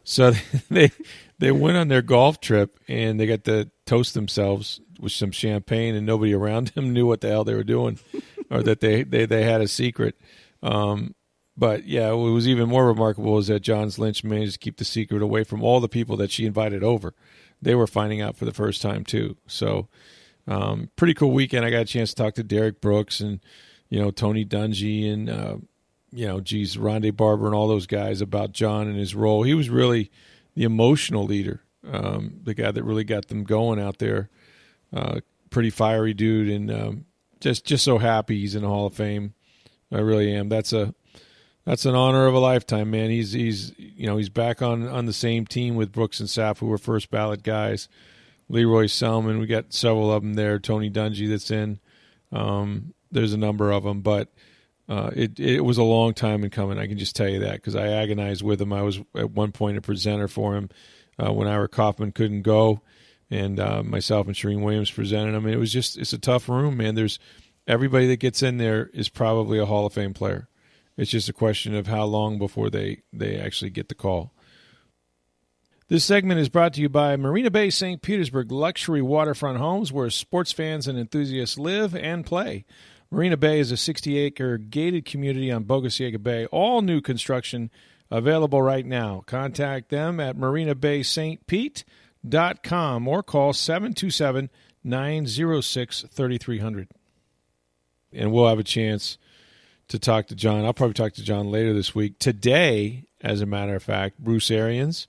So 0.04 0.32
they 0.70 0.92
they 1.40 1.50
went 1.50 1.76
on 1.76 1.88
their 1.88 2.00
golf 2.00 2.40
trip 2.40 2.78
and 2.86 3.18
they 3.18 3.26
got 3.26 3.42
to 3.44 3.68
toast 3.84 4.14
themselves 4.14 4.80
with 5.00 5.10
some 5.10 5.32
champagne, 5.32 5.96
and 5.96 6.06
nobody 6.06 6.32
around 6.32 6.68
them 6.68 6.92
knew 6.92 7.04
what 7.04 7.20
the 7.20 7.28
hell 7.28 7.42
they 7.42 7.54
were 7.54 7.64
doing, 7.64 7.98
or 8.48 8.62
that 8.62 8.78
they 8.78 9.02
they, 9.02 9.26
they 9.26 9.42
had 9.42 9.60
a 9.60 9.66
secret. 9.66 10.14
Um, 10.62 11.16
but 11.56 11.84
yeah, 11.84 12.12
what 12.12 12.30
was 12.30 12.46
even 12.46 12.68
more 12.68 12.86
remarkable 12.86 13.38
is 13.38 13.48
that 13.48 13.60
Johns 13.60 13.98
Lynch 13.98 14.22
managed 14.22 14.52
to 14.52 14.58
keep 14.60 14.76
the 14.76 14.84
secret 14.84 15.20
away 15.20 15.42
from 15.42 15.64
all 15.64 15.80
the 15.80 15.88
people 15.88 16.16
that 16.18 16.30
she 16.30 16.46
invited 16.46 16.84
over. 16.84 17.12
They 17.60 17.74
were 17.74 17.88
finding 17.88 18.20
out 18.20 18.36
for 18.36 18.44
the 18.44 18.52
first 18.52 18.80
time 18.82 19.04
too. 19.04 19.36
So, 19.48 19.88
um, 20.46 20.90
pretty 20.96 21.14
cool 21.14 21.32
weekend. 21.32 21.64
I 21.64 21.70
got 21.70 21.82
a 21.82 21.86
chance 21.86 22.10
to 22.10 22.16
talk 22.16 22.34
to 22.34 22.42
Derrick 22.42 22.80
Brooks 22.80 23.20
and 23.20 23.40
you 23.88 24.00
know 24.00 24.10
Tony 24.10 24.44
Dungy 24.44 25.12
and 25.12 25.30
uh, 25.30 25.56
you 26.12 26.26
know, 26.26 26.40
geez, 26.40 26.76
Rondé 26.76 27.14
Barber 27.16 27.46
and 27.46 27.54
all 27.54 27.66
those 27.66 27.86
guys 27.86 28.20
about 28.20 28.52
John 28.52 28.86
and 28.86 28.98
his 28.98 29.14
role. 29.14 29.42
He 29.42 29.54
was 29.54 29.70
really 29.70 30.10
the 30.54 30.64
emotional 30.64 31.24
leader, 31.24 31.62
um, 31.90 32.40
the 32.44 32.54
guy 32.54 32.70
that 32.70 32.84
really 32.84 33.04
got 33.04 33.28
them 33.28 33.44
going 33.44 33.80
out 33.80 33.98
there. 33.98 34.28
Uh, 34.92 35.20
pretty 35.48 35.70
fiery 35.70 36.12
dude, 36.12 36.50
and 36.50 36.70
um, 36.70 37.06
just 37.40 37.64
just 37.64 37.82
so 37.82 37.98
happy 37.98 38.40
he's 38.40 38.54
in 38.54 38.62
the 38.62 38.68
Hall 38.68 38.86
of 38.86 38.94
Fame. 38.94 39.32
I 39.90 39.98
really 39.98 40.34
am. 40.34 40.50
That's 40.50 40.74
a 40.74 40.94
that's 41.64 41.86
an 41.86 41.94
honor 41.94 42.26
of 42.26 42.34
a 42.34 42.38
lifetime, 42.38 42.90
man. 42.90 43.08
He's 43.08 43.32
he's 43.32 43.72
you 43.78 44.06
know 44.06 44.18
he's 44.18 44.28
back 44.28 44.60
on 44.60 44.86
on 44.86 45.06
the 45.06 45.12
same 45.14 45.46
team 45.46 45.76
with 45.76 45.92
Brooks 45.92 46.20
and 46.20 46.28
Sapp, 46.28 46.58
who 46.58 46.66
were 46.66 46.78
first 46.78 47.10
ballot 47.10 47.42
guys. 47.42 47.88
Lee 48.48 48.64
Roy 48.64 48.86
Selmon, 48.86 49.40
we 49.40 49.46
got 49.46 49.72
several 49.72 50.12
of 50.12 50.22
them 50.22 50.34
there. 50.34 50.58
Tony 50.58 50.90
Dungy, 50.90 51.28
that's 51.28 51.50
in. 51.50 51.80
Um, 52.30 52.94
there's 53.10 53.32
a 53.32 53.38
number 53.38 53.70
of 53.70 53.84
them, 53.84 54.00
but 54.00 54.32
uh, 54.88 55.10
it 55.14 55.38
it 55.38 55.60
was 55.60 55.78
a 55.78 55.82
long 55.82 56.14
time 56.14 56.44
in 56.44 56.50
coming. 56.50 56.78
I 56.78 56.86
can 56.86 56.98
just 56.98 57.14
tell 57.14 57.28
you 57.28 57.40
that 57.40 57.54
because 57.54 57.76
I 57.76 57.88
agonized 57.88 58.42
with 58.42 58.60
him. 58.60 58.72
I 58.72 58.82
was 58.82 59.00
at 59.16 59.30
one 59.30 59.52
point 59.52 59.78
a 59.78 59.80
presenter 59.80 60.28
for 60.28 60.56
him 60.56 60.70
uh, 61.18 61.32
when 61.32 61.48
Ira 61.48 61.68
Kaufman 61.68 62.12
couldn't 62.12 62.42
go, 62.42 62.80
and 63.30 63.60
uh, 63.60 63.82
myself 63.82 64.26
and 64.26 64.34
Shereen 64.34 64.62
Williams 64.62 64.90
presented 64.90 65.34
him. 65.34 65.46
It 65.46 65.56
was 65.56 65.72
just 65.72 65.96
it's 65.98 66.12
a 66.12 66.18
tough 66.18 66.48
room, 66.48 66.78
man. 66.78 66.94
There's 66.94 67.18
everybody 67.66 68.06
that 68.08 68.18
gets 68.18 68.42
in 68.42 68.58
there 68.58 68.90
is 68.92 69.08
probably 69.08 69.58
a 69.58 69.66
Hall 69.66 69.86
of 69.86 69.92
Fame 69.92 70.14
player. 70.14 70.48
It's 70.96 71.10
just 71.10 71.28
a 71.28 71.32
question 71.32 71.74
of 71.74 71.86
how 71.86 72.04
long 72.04 72.38
before 72.38 72.68
they 72.68 73.02
they 73.12 73.38
actually 73.38 73.70
get 73.70 73.88
the 73.88 73.94
call. 73.94 74.34
This 75.92 76.06
segment 76.06 76.40
is 76.40 76.48
brought 76.48 76.72
to 76.72 76.80
you 76.80 76.88
by 76.88 77.18
Marina 77.18 77.50
Bay 77.50 77.68
St. 77.68 78.00
Petersburg 78.00 78.50
luxury 78.50 79.02
waterfront 79.02 79.58
homes 79.58 79.92
where 79.92 80.08
sports 80.08 80.50
fans 80.50 80.88
and 80.88 80.98
enthusiasts 80.98 81.58
live 81.58 81.94
and 81.94 82.24
play. 82.24 82.64
Marina 83.10 83.36
Bay 83.36 83.60
is 83.60 83.70
a 83.70 83.76
60 83.76 84.16
acre 84.16 84.56
gated 84.56 85.04
community 85.04 85.52
on 85.52 85.64
Boca 85.64 85.90
Ciega 85.90 86.18
Bay, 86.18 86.46
all 86.46 86.80
new 86.80 87.02
construction 87.02 87.70
available 88.10 88.62
right 88.62 88.86
now. 88.86 89.22
Contact 89.26 89.90
them 89.90 90.18
at 90.18 90.34
marinabaystpete.com 90.34 93.08
or 93.08 93.22
call 93.22 93.52
727 93.52 94.48
906 94.82 96.06
3300. 96.10 96.88
And 98.14 98.32
we'll 98.32 98.48
have 98.48 98.58
a 98.58 98.64
chance 98.64 99.18
to 99.88 99.98
talk 99.98 100.28
to 100.28 100.34
John. 100.34 100.64
I'll 100.64 100.72
probably 100.72 100.94
talk 100.94 101.12
to 101.12 101.22
John 101.22 101.50
later 101.50 101.74
this 101.74 101.94
week. 101.94 102.18
Today, 102.18 103.04
as 103.20 103.42
a 103.42 103.46
matter 103.46 103.76
of 103.76 103.82
fact, 103.82 104.18
Bruce 104.18 104.50
Arians 104.50 105.06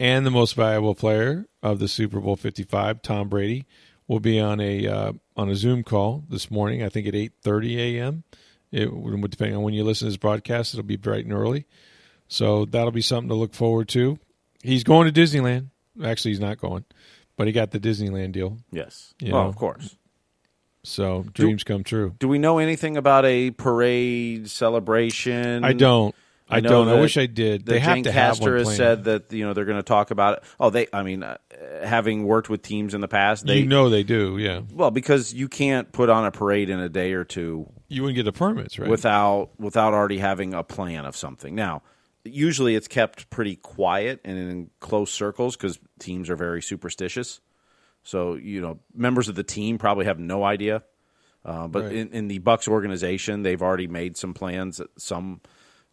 and 0.00 0.24
the 0.24 0.30
most 0.30 0.54
valuable 0.54 0.94
player 0.94 1.46
of 1.62 1.78
the 1.78 1.86
Super 1.86 2.20
Bowl 2.20 2.34
55, 2.34 3.02
Tom 3.02 3.28
Brady, 3.28 3.66
will 4.08 4.18
be 4.18 4.40
on 4.40 4.58
a 4.58 4.88
uh, 4.88 5.12
on 5.36 5.50
a 5.50 5.54
Zoom 5.54 5.84
call 5.84 6.24
this 6.28 6.50
morning. 6.50 6.82
I 6.82 6.88
think 6.88 7.06
at 7.06 7.14
8:30 7.14 7.76
a.m. 7.76 8.24
It, 8.72 8.88
depending 9.30 9.56
on 9.56 9.62
when 9.62 9.74
you 9.74 9.84
listen 9.84 10.06
to 10.06 10.10
this 10.10 10.16
broadcast, 10.16 10.74
it'll 10.74 10.84
be 10.84 10.96
bright 10.96 11.24
and 11.24 11.34
early. 11.34 11.66
So 12.28 12.64
that'll 12.64 12.92
be 12.92 13.02
something 13.02 13.28
to 13.28 13.34
look 13.34 13.54
forward 13.54 13.88
to. 13.90 14.18
He's 14.62 14.84
going 14.84 15.12
to 15.12 15.20
Disneyland. 15.20 15.66
Actually, 16.02 16.30
he's 16.30 16.40
not 16.40 16.58
going, 16.58 16.84
but 17.36 17.46
he 17.46 17.52
got 17.52 17.72
the 17.72 17.80
Disneyland 17.80 18.32
deal. 18.32 18.58
Yes. 18.70 19.12
You 19.20 19.32
well, 19.32 19.42
know. 19.42 19.48
of 19.48 19.56
course. 19.56 19.96
So 20.82 21.26
dreams 21.34 21.62
come 21.62 21.84
true. 21.84 22.14
Do 22.18 22.28
we 22.28 22.38
know 22.38 22.58
anything 22.58 22.96
about 22.96 23.26
a 23.26 23.50
parade 23.50 24.48
celebration? 24.48 25.64
I 25.64 25.72
don't. 25.74 26.14
I, 26.50 26.60
know 26.60 26.68
don't. 26.68 26.88
I 26.88 27.00
wish 27.00 27.16
I 27.16 27.26
did. 27.26 27.64
The 27.66 27.72
They 27.72 27.78
have 27.80 28.02
to 28.02 28.12
have 28.12 28.30
Castor 28.36 28.50
one 28.50 28.58
has 28.58 28.64
planned. 28.64 28.76
said 28.76 29.04
that 29.04 29.32
you 29.32 29.44
know 29.46 29.54
they're 29.54 29.64
going 29.64 29.78
to 29.78 29.82
talk 29.82 30.10
about 30.10 30.38
it. 30.38 30.44
Oh, 30.58 30.70
they. 30.70 30.86
I 30.92 31.02
mean, 31.02 31.22
uh, 31.22 31.38
having 31.82 32.24
worked 32.24 32.48
with 32.48 32.62
teams 32.62 32.94
in 32.94 33.00
the 33.00 33.08
past, 33.08 33.46
they 33.46 33.58
you 33.58 33.66
know 33.66 33.88
they 33.88 34.02
do. 34.02 34.38
Yeah, 34.38 34.60
well 34.72 34.90
because 34.90 35.32
you 35.32 35.48
can't 35.48 35.90
put 35.92 36.08
on 36.10 36.24
a 36.24 36.30
parade 36.30 36.70
in 36.70 36.80
a 36.80 36.88
day 36.88 37.12
or 37.12 37.24
two 37.24 37.70
you 37.88 38.02
wouldn't 38.02 38.16
get 38.16 38.24
the 38.24 38.32
permits, 38.32 38.78
right? 38.78 38.88
without 38.88 39.50
without 39.58 39.94
already 39.94 40.18
having 40.18 40.54
a 40.54 40.62
plan 40.62 41.04
of 41.04 41.16
something. 41.16 41.54
Now, 41.54 41.82
usually 42.24 42.74
it's 42.74 42.88
kept 42.88 43.30
pretty 43.30 43.56
quiet 43.56 44.20
and 44.24 44.38
in 44.38 44.70
close 44.80 45.12
circles 45.12 45.56
because 45.56 45.78
teams 45.98 46.30
are 46.30 46.36
very 46.36 46.62
superstitious. 46.62 47.40
So 48.02 48.34
you 48.34 48.60
know, 48.60 48.78
members 48.94 49.28
of 49.28 49.34
the 49.34 49.42
team 49.44 49.78
probably 49.78 50.04
have 50.06 50.18
no 50.18 50.44
idea. 50.44 50.82
Uh, 51.44 51.66
but 51.68 51.84
Right. 51.84 51.92
in, 51.94 52.08
in 52.12 52.28
the 52.28 52.38
Bucks 52.38 52.68
organization, 52.68 53.42
they've 53.42 53.62
already 53.62 53.86
made 53.86 54.16
some 54.16 54.34
plans. 54.34 54.80
Some 54.98 55.40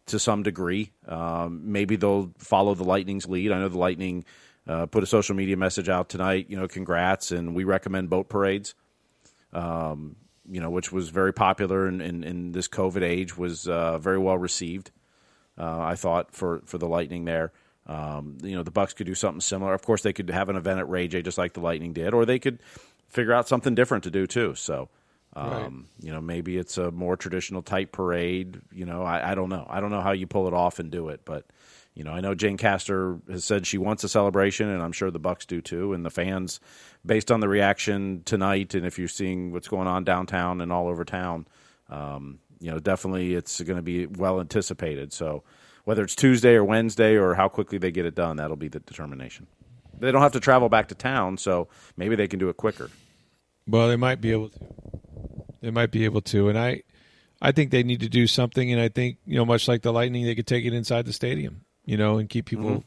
to 0.08 0.20
some 0.20 0.44
degree. 0.44 0.92
Um, 1.08 1.72
maybe 1.72 1.96
they'll 1.96 2.34
follow 2.38 2.74
the 2.74 2.84
Lightning's 2.84 3.28
lead. 3.28 3.52
I 3.52 3.60
know 3.60 3.70
the 3.70 3.78
Lightning 3.78 4.26
uh, 4.68 4.86
put 4.88 5.04
a 5.04 5.08
social 5.08 5.36
media 5.36 5.56
message 5.58 5.90
out 5.90 6.10
tonight. 6.10 6.48
You 6.50 6.58
know, 6.58 6.68
congrats, 6.68 7.32
and 7.32 7.56
we 7.56 7.64
recommend 7.64 8.10
boat 8.10 8.30
parades 8.30 8.76
you 10.50 10.62
know, 10.62 10.70
which 10.70 10.92
was 10.92 11.10
very 11.10 11.34
popular 11.34 11.88
in, 11.88 12.02
in, 12.02 12.24
in 12.24 12.52
this 12.52 12.68
COVID 12.68 13.02
age, 13.02 13.38
was 13.38 13.68
uh, 13.68 13.98
very 13.98 14.18
well 14.18 14.38
received. 14.38 14.92
Uh, 15.58 15.80
I 15.80 15.96
thought 15.96 16.34
for, 16.34 16.62
for 16.66 16.78
the 16.78 16.88
Lightning 16.88 17.26
there, 17.26 17.52
um, 17.86 18.38
you 18.42 18.56
know, 18.56 18.64
the 18.64 18.72
Bucks 18.72 18.94
could 18.94 19.08
do 19.08 19.16
something 19.16 19.42
similar. 19.42 19.74
Of 19.74 19.82
course, 19.82 20.02
they 20.02 20.14
could 20.14 20.30
have 20.30 20.50
an 20.50 20.56
event 20.56 20.80
at 20.80 20.90
Ray 20.90 21.08
Jay 21.08 21.22
just 21.22 21.38
like 21.38 21.54
the 21.54 21.62
Lightning 21.62 21.94
did, 21.94 22.14
or 22.14 22.26
they 22.26 22.40
could 22.40 22.60
figure 23.10 23.34
out 23.34 23.48
something 23.48 23.76
different 23.76 24.04
to 24.06 24.12
do 24.12 24.28
too. 24.28 24.56
So, 24.56 24.90
um, 25.34 25.88
you 26.00 26.12
know, 26.12 26.22
maybe 26.22 26.58
it's 26.58 26.78
a 26.78 26.92
more 26.92 27.16
traditional 27.16 27.62
type 27.62 27.92
parade. 27.92 28.60
You 28.72 28.86
know, 28.86 29.04
I, 29.04 29.32
I 29.32 29.36
don't 29.36 29.50
know. 29.50 29.66
I 29.70 29.80
don't 29.80 29.92
know 29.92 30.02
how 30.02 30.12
you 30.12 30.28
pull 30.28 30.48
it 30.48 30.54
off 30.54 30.80
and 30.80 30.92
do 30.92 31.10
it, 31.10 31.22
but 31.26 31.46
you 31.94 32.04
know, 32.04 32.12
I 32.12 32.22
know 32.22 32.36
Jane 32.36 32.58
Castor 32.58 33.18
has 33.30 33.44
said 33.44 33.66
she 33.66 33.78
wants 33.78 34.04
a 34.04 34.10
celebration, 34.10 34.70
and 34.70 34.82
I'm 34.82 34.92
sure 34.92 35.10
the 35.10 35.20
Bucks 35.20 35.46
do 35.46 35.62
too. 35.62 35.94
And 35.94 36.06
the 36.06 36.12
fans, 36.12 36.60
based 37.06 37.32
on 37.32 37.40
the 37.40 37.50
reaction 37.50 38.22
tonight, 38.24 38.76
and 38.76 38.86
if 38.86 39.00
you're 39.00 39.08
seeing 39.08 39.52
what's 39.52 39.68
going 39.68 39.88
on 39.88 40.04
downtown 40.04 40.62
and 40.62 40.72
all 40.72 40.88
over 40.88 41.04
town, 41.04 41.48
um, 41.90 42.40
you 42.60 42.72
know, 42.72 42.80
definitely 42.80 43.34
it's 43.34 43.62
going 43.62 43.78
to 43.78 43.84
be 43.84 44.06
well 44.06 44.40
anticipated. 44.40 45.14
So 45.14 45.44
whether 45.86 46.04
it's 46.04 46.16
Tuesday 46.16 46.54
or 46.54 46.64
Wednesday 46.64 47.16
or 47.16 47.34
how 47.34 47.48
quickly 47.48 47.78
they 47.78 47.92
get 47.92 48.06
it 48.06 48.14
done, 48.14 48.38
that'll 48.38 48.58
be 48.58 48.68
the 48.68 48.80
determination. 48.80 49.48
They 50.00 50.12
don't 50.12 50.22
have 50.22 50.34
to 50.34 50.40
travel 50.40 50.70
back 50.70 50.90
to 50.90 50.96
town, 50.96 51.38
so 51.38 51.68
maybe 51.96 52.16
they 52.16 52.28
can 52.28 52.40
do 52.40 52.50
it 52.50 52.58
quicker. 52.58 52.92
Well, 53.68 53.88
they 53.88 53.96
might 53.96 54.22
be 54.22 54.32
able 54.32 54.50
to. 54.50 54.60
They 55.62 55.72
might 55.72 55.92
be 55.92 56.06
able 56.06 56.22
to, 56.22 56.50
and 56.50 56.58
I, 56.58 56.84
I 57.42 57.52
think 57.52 57.72
they 57.72 57.84
need 57.84 58.02
to 58.02 58.10
do 58.10 58.28
something. 58.28 58.72
And 58.72 58.82
I 58.82 58.90
think 58.90 59.18
you 59.26 59.36
know, 59.36 59.46
much 59.46 59.68
like 59.68 59.82
the 59.82 59.94
Lightning, 59.94 60.26
they 60.26 60.36
could 60.36 60.48
take 60.48 60.66
it 60.66 60.74
inside 60.74 61.06
the 61.06 61.14
stadium, 61.14 61.62
you 61.86 61.98
know, 61.98 62.18
and 62.18 62.30
keep 62.30 62.46
people 62.46 62.84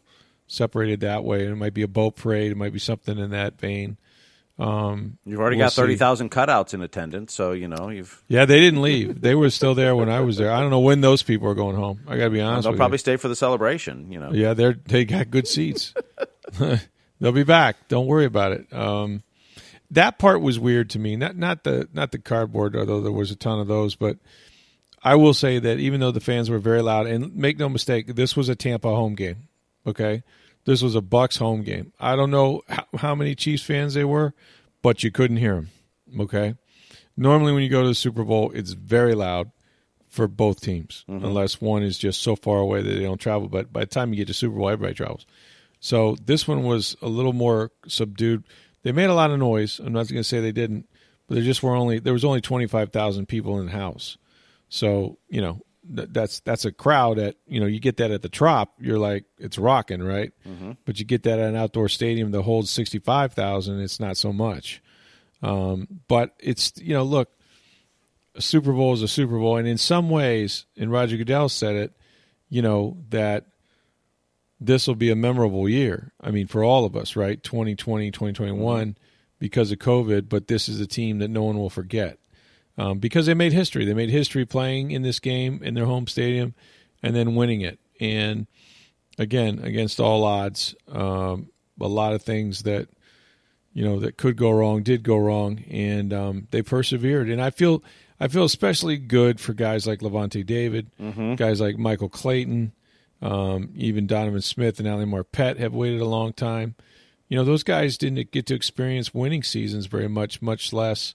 separated 0.46 1.00
that 1.00 1.24
way. 1.24 1.44
And 1.44 1.52
it 1.52 1.56
might 1.56 1.74
be 1.74 1.82
a 1.82 1.88
boat 1.88 2.16
parade. 2.16 2.52
It 2.52 2.56
might 2.56 2.72
be 2.72 2.78
something 2.78 3.18
in 3.18 3.30
that 3.30 3.58
vein. 3.58 3.96
Um, 4.60 5.16
You've 5.24 5.40
already 5.40 5.56
we'll 5.56 5.66
got 5.66 5.72
thirty 5.72 5.96
thousand 5.96 6.30
cutouts 6.30 6.74
in 6.74 6.82
attendance, 6.82 7.32
so 7.32 7.52
you 7.52 7.66
know 7.66 7.88
you've. 7.88 8.22
Yeah, 8.28 8.44
they 8.44 8.60
didn't 8.60 8.82
leave. 8.82 9.22
They 9.22 9.34
were 9.34 9.48
still 9.48 9.74
there 9.74 9.96
when 9.96 10.10
I 10.10 10.20
was 10.20 10.36
there. 10.36 10.52
I 10.52 10.60
don't 10.60 10.68
know 10.68 10.80
when 10.80 11.00
those 11.00 11.22
people 11.22 11.48
are 11.48 11.54
going 11.54 11.76
home. 11.76 12.00
I 12.06 12.18
got 12.18 12.24
to 12.24 12.30
be 12.30 12.42
honest. 12.42 12.68
They'll 12.68 12.76
probably 12.76 12.96
you. 12.96 12.98
stay 12.98 13.16
for 13.16 13.28
the 13.28 13.36
celebration. 13.36 14.12
You 14.12 14.20
know. 14.20 14.32
Yeah, 14.32 14.52
they're 14.52 14.74
they 14.74 15.06
got 15.06 15.30
good 15.30 15.48
seats. 15.48 15.94
They'll 17.20 17.32
be 17.32 17.44
back. 17.44 17.88
Don't 17.88 18.06
worry 18.06 18.26
about 18.26 18.52
it. 18.52 18.72
Um, 18.72 19.22
that 19.90 20.18
part 20.18 20.40
was 20.40 20.58
weird 20.58 20.90
to 20.90 20.98
me. 20.98 21.16
Not 21.16 21.36
not 21.36 21.64
the 21.64 21.88
not 21.92 22.12
the 22.12 22.18
cardboard, 22.18 22.76
although 22.76 23.00
there 23.00 23.12
was 23.12 23.30
a 23.30 23.36
ton 23.36 23.60
of 23.60 23.66
those. 23.66 23.94
But 23.94 24.18
I 25.02 25.16
will 25.16 25.34
say 25.34 25.58
that 25.58 25.78
even 25.78 26.00
though 26.00 26.10
the 26.12 26.20
fans 26.20 26.50
were 26.50 26.58
very 26.58 26.82
loud, 26.82 27.06
and 27.06 27.34
make 27.34 27.58
no 27.58 27.68
mistake, 27.68 28.14
this 28.14 28.36
was 28.36 28.48
a 28.48 28.56
Tampa 28.56 28.88
home 28.88 29.14
game. 29.14 29.48
Okay, 29.86 30.22
this 30.64 30.82
was 30.82 30.94
a 30.94 31.00
Bucks 31.00 31.36
home 31.36 31.62
game. 31.62 31.92
I 31.98 32.16
don't 32.16 32.30
know 32.30 32.62
how, 32.68 32.86
how 32.96 33.14
many 33.14 33.34
Chiefs 33.34 33.62
fans 33.62 33.94
they 33.94 34.04
were, 34.04 34.34
but 34.82 35.02
you 35.02 35.10
couldn't 35.10 35.38
hear 35.38 35.54
them. 35.54 35.70
Okay, 36.20 36.54
normally 37.16 37.52
when 37.52 37.62
you 37.62 37.68
go 37.68 37.82
to 37.82 37.88
the 37.88 37.94
Super 37.94 38.24
Bowl, 38.24 38.52
it's 38.54 38.72
very 38.72 39.14
loud 39.14 39.50
for 40.08 40.26
both 40.26 40.60
teams, 40.60 41.04
mm-hmm. 41.08 41.24
unless 41.24 41.60
one 41.60 41.82
is 41.82 41.96
just 41.96 42.20
so 42.20 42.34
far 42.36 42.58
away 42.58 42.82
that 42.82 42.92
they 42.92 43.02
don't 43.02 43.20
travel. 43.20 43.48
But 43.48 43.72
by 43.72 43.80
the 43.80 43.86
time 43.86 44.10
you 44.10 44.16
get 44.16 44.26
to 44.26 44.34
Super 44.34 44.56
Bowl, 44.56 44.68
everybody 44.68 44.94
travels. 44.94 45.24
So 45.78 46.16
this 46.24 46.46
one 46.46 46.64
was 46.64 46.96
a 47.00 47.08
little 47.08 47.32
more 47.32 47.70
subdued. 47.86 48.44
They 48.82 48.92
made 48.92 49.10
a 49.10 49.14
lot 49.14 49.30
of 49.30 49.38
noise. 49.38 49.78
I'm 49.78 49.92
not 49.92 50.08
going 50.08 50.16
to 50.20 50.24
say 50.24 50.40
they 50.40 50.52
didn't, 50.52 50.88
but 51.28 51.34
there 51.34 51.44
just 51.44 51.62
were 51.62 51.74
only 51.74 51.98
there 51.98 52.12
was 52.12 52.24
only 52.24 52.40
25,000 52.40 53.26
people 53.26 53.58
in 53.60 53.66
the 53.66 53.72
house. 53.72 54.16
So 54.68 55.18
you 55.28 55.40
know 55.40 55.60
th- 55.94 56.08
that's 56.12 56.40
that's 56.40 56.64
a 56.64 56.72
crowd 56.72 57.18
at 57.18 57.36
you 57.46 57.60
know 57.60 57.66
you 57.66 57.80
get 57.80 57.96
that 57.98 58.10
at 58.10 58.22
the 58.22 58.28
Trop, 58.28 58.72
you're 58.80 58.98
like 58.98 59.24
it's 59.38 59.58
rocking, 59.58 60.02
right? 60.02 60.32
But 60.84 60.98
you 60.98 61.04
get 61.04 61.24
that 61.24 61.38
at 61.38 61.48
an 61.48 61.56
outdoor 61.56 61.88
stadium 61.88 62.30
that 62.32 62.42
holds 62.42 62.70
65,000, 62.70 63.80
it's 63.80 64.00
not 64.00 64.16
so 64.16 64.32
much. 64.32 64.80
Um, 65.42 65.88
but 66.08 66.34
it's 66.38 66.72
you 66.76 66.94
know 66.94 67.02
look, 67.04 67.30
a 68.34 68.42
Super 68.42 68.72
Bowl 68.72 68.92
is 68.92 69.02
a 69.02 69.08
Super 69.08 69.38
Bowl, 69.38 69.56
and 69.56 69.66
in 69.66 69.78
some 69.78 70.08
ways, 70.10 70.66
and 70.76 70.92
Roger 70.92 71.16
Goodell 71.16 71.48
said 71.48 71.74
it, 71.76 71.92
you 72.48 72.62
know 72.62 72.96
that 73.10 73.46
this 74.60 74.86
will 74.86 74.94
be 74.94 75.10
a 75.10 75.16
memorable 75.16 75.68
year. 75.68 76.12
I 76.20 76.30
mean, 76.30 76.46
for 76.46 76.62
all 76.62 76.84
of 76.84 76.94
us, 76.94 77.16
right? 77.16 77.42
2020, 77.42 78.10
2021, 78.10 78.96
because 79.38 79.72
of 79.72 79.78
COVID, 79.78 80.28
but 80.28 80.48
this 80.48 80.68
is 80.68 80.80
a 80.80 80.86
team 80.86 81.18
that 81.18 81.28
no 81.28 81.42
one 81.42 81.58
will 81.58 81.70
forget 81.70 82.18
um, 82.76 82.98
because 82.98 83.26
they 83.26 83.34
made 83.34 83.52
history. 83.52 83.84
They 83.84 83.94
made 83.94 84.10
history 84.10 84.44
playing 84.44 84.90
in 84.90 85.02
this 85.02 85.18
game 85.18 85.62
in 85.62 85.74
their 85.74 85.86
home 85.86 86.06
stadium 86.06 86.54
and 87.02 87.16
then 87.16 87.34
winning 87.34 87.62
it. 87.62 87.78
And 88.00 88.46
again, 89.18 89.60
against 89.62 90.00
all 90.00 90.24
odds, 90.24 90.74
um, 90.88 91.50
a 91.80 91.88
lot 91.88 92.12
of 92.12 92.22
things 92.22 92.62
that 92.64 92.88
you 93.72 93.84
know 93.84 94.00
that 94.00 94.16
could 94.16 94.36
go 94.36 94.50
wrong 94.50 94.82
did 94.82 95.02
go 95.02 95.16
wrong, 95.16 95.62
and 95.70 96.12
um, 96.12 96.48
they 96.50 96.60
persevered. 96.62 97.28
And 97.28 97.40
I 97.40 97.50
feel 97.50 97.82
I 98.18 98.28
feel 98.28 98.44
especially 98.44 98.96
good 98.98 99.40
for 99.40 99.52
guys 99.52 99.86
like 99.86 100.00
Lavonte 100.00 100.44
David, 100.44 100.90
guys 101.36 101.60
like 101.60 101.78
Michael 101.78 102.08
Clayton, 102.08 102.72
um, 103.22 103.70
even 103.74 104.06
Donovan 104.06 104.40
Smith 104.42 104.78
and 104.78 104.88
Ali 104.88 105.04
Marpet 105.04 105.58
have 105.58 105.74
waited 105.74 106.00
a 106.00 106.06
long 106.06 106.32
time. 106.32 106.74
You 107.28 107.36
know, 107.36 107.44
those 107.44 107.62
guys 107.62 107.96
didn't 107.98 108.30
get 108.32 108.46
to 108.46 108.54
experience 108.54 109.14
winning 109.14 109.42
seasons 109.42 109.86
very 109.86 110.08
much, 110.08 110.42
much 110.42 110.72
less 110.72 111.14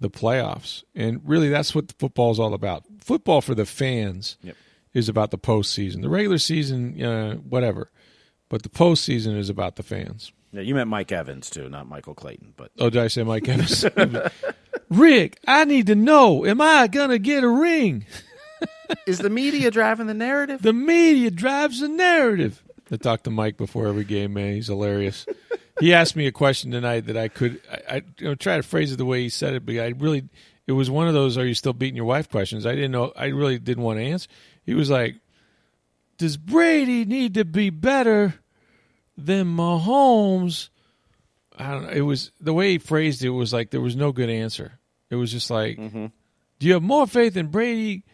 the 0.00 0.10
playoffs. 0.10 0.82
And 0.94 1.20
really, 1.24 1.48
that's 1.48 1.74
what 1.74 1.92
football 1.98 2.30
is 2.32 2.38
all 2.40 2.52
about. 2.54 2.84
Football 3.00 3.40
for 3.40 3.54
the 3.54 3.64
fans 3.64 4.36
Yep. 4.42 4.56
is 4.92 5.08
about 5.08 5.30
the 5.30 5.38
postseason. 5.38 6.02
The 6.02 6.08
regular 6.10 6.38
season, 6.38 7.02
uh, 7.02 7.34
whatever, 7.36 7.90
but 8.50 8.62
the 8.62 8.68
postseason 8.68 9.36
is 9.38 9.48
about 9.48 9.76
the 9.76 9.82
fans. 9.82 10.32
Yeah, 10.52 10.60
you 10.60 10.74
meant 10.74 10.88
Mike 10.90 11.10
Evans 11.12 11.48
too, 11.50 11.68
not 11.68 11.88
Michael 11.88 12.14
Clayton. 12.14 12.54
But 12.56 12.70
Oh, 12.78 12.90
did 12.90 13.02
I 13.02 13.08
say 13.08 13.22
Mike 13.22 13.48
Evans? 13.48 13.84
Rick, 14.90 15.38
I 15.46 15.64
need 15.64 15.86
to 15.86 15.94
know: 15.94 16.44
Am 16.44 16.60
I 16.60 16.86
gonna 16.88 17.18
get 17.18 17.42
a 17.44 17.48
ring? 17.48 18.04
is 19.06 19.18
the 19.18 19.30
media 19.30 19.70
driving 19.70 20.06
the 20.06 20.14
narrative? 20.14 20.62
The 20.62 20.72
media 20.72 21.30
drives 21.30 21.80
the 21.80 21.88
narrative. 21.88 22.62
I 22.90 22.96
talk 22.96 23.22
to 23.24 23.30
Mike 23.30 23.56
before 23.56 23.86
every 23.86 24.04
game, 24.04 24.34
man. 24.34 24.54
He's 24.54 24.68
hilarious. 24.68 25.26
he 25.80 25.92
asked 25.92 26.16
me 26.16 26.26
a 26.26 26.32
question 26.32 26.70
tonight 26.70 27.06
that 27.06 27.16
I 27.16 27.28
could 27.28 27.60
I, 27.70 27.96
I 27.96 28.02
you 28.18 28.28
know, 28.28 28.34
try 28.34 28.56
to 28.56 28.62
phrase 28.62 28.92
it 28.92 28.96
the 28.96 29.04
way 29.04 29.22
he 29.22 29.28
said 29.28 29.54
it, 29.54 29.66
but 29.66 29.76
I 29.76 29.88
really 29.88 30.28
it 30.66 30.72
was 30.72 30.90
one 30.90 31.08
of 31.08 31.14
those 31.14 31.36
"Are 31.36 31.46
you 31.46 31.54
still 31.54 31.72
beating 31.72 31.96
your 31.96 32.04
wife?" 32.04 32.30
questions. 32.30 32.66
I 32.66 32.74
didn't 32.74 32.92
know. 32.92 33.12
I 33.16 33.26
really 33.26 33.58
didn't 33.58 33.82
want 33.82 33.98
to 33.98 34.04
answer. 34.04 34.28
He 34.64 34.74
was 34.74 34.90
like, 34.90 35.16
"Does 36.18 36.36
Brady 36.36 37.04
need 37.04 37.34
to 37.34 37.44
be 37.44 37.70
better 37.70 38.34
than 39.16 39.56
Mahomes?" 39.56 40.68
I 41.56 41.70
don't 41.70 41.84
know. 41.84 41.90
It 41.90 42.00
was 42.00 42.32
the 42.40 42.52
way 42.52 42.72
he 42.72 42.78
phrased 42.78 43.22
it 43.22 43.30
was 43.30 43.52
like 43.52 43.70
there 43.70 43.80
was 43.80 43.96
no 43.96 44.12
good 44.12 44.30
answer. 44.30 44.78
It 45.10 45.16
was 45.16 45.30
just 45.30 45.50
like, 45.50 45.78
mm-hmm. 45.78 46.06
"Do 46.58 46.66
you 46.66 46.74
have 46.74 46.82
more 46.82 47.06
faith 47.06 47.36
in 47.36 47.48
Brady?" 47.48 48.04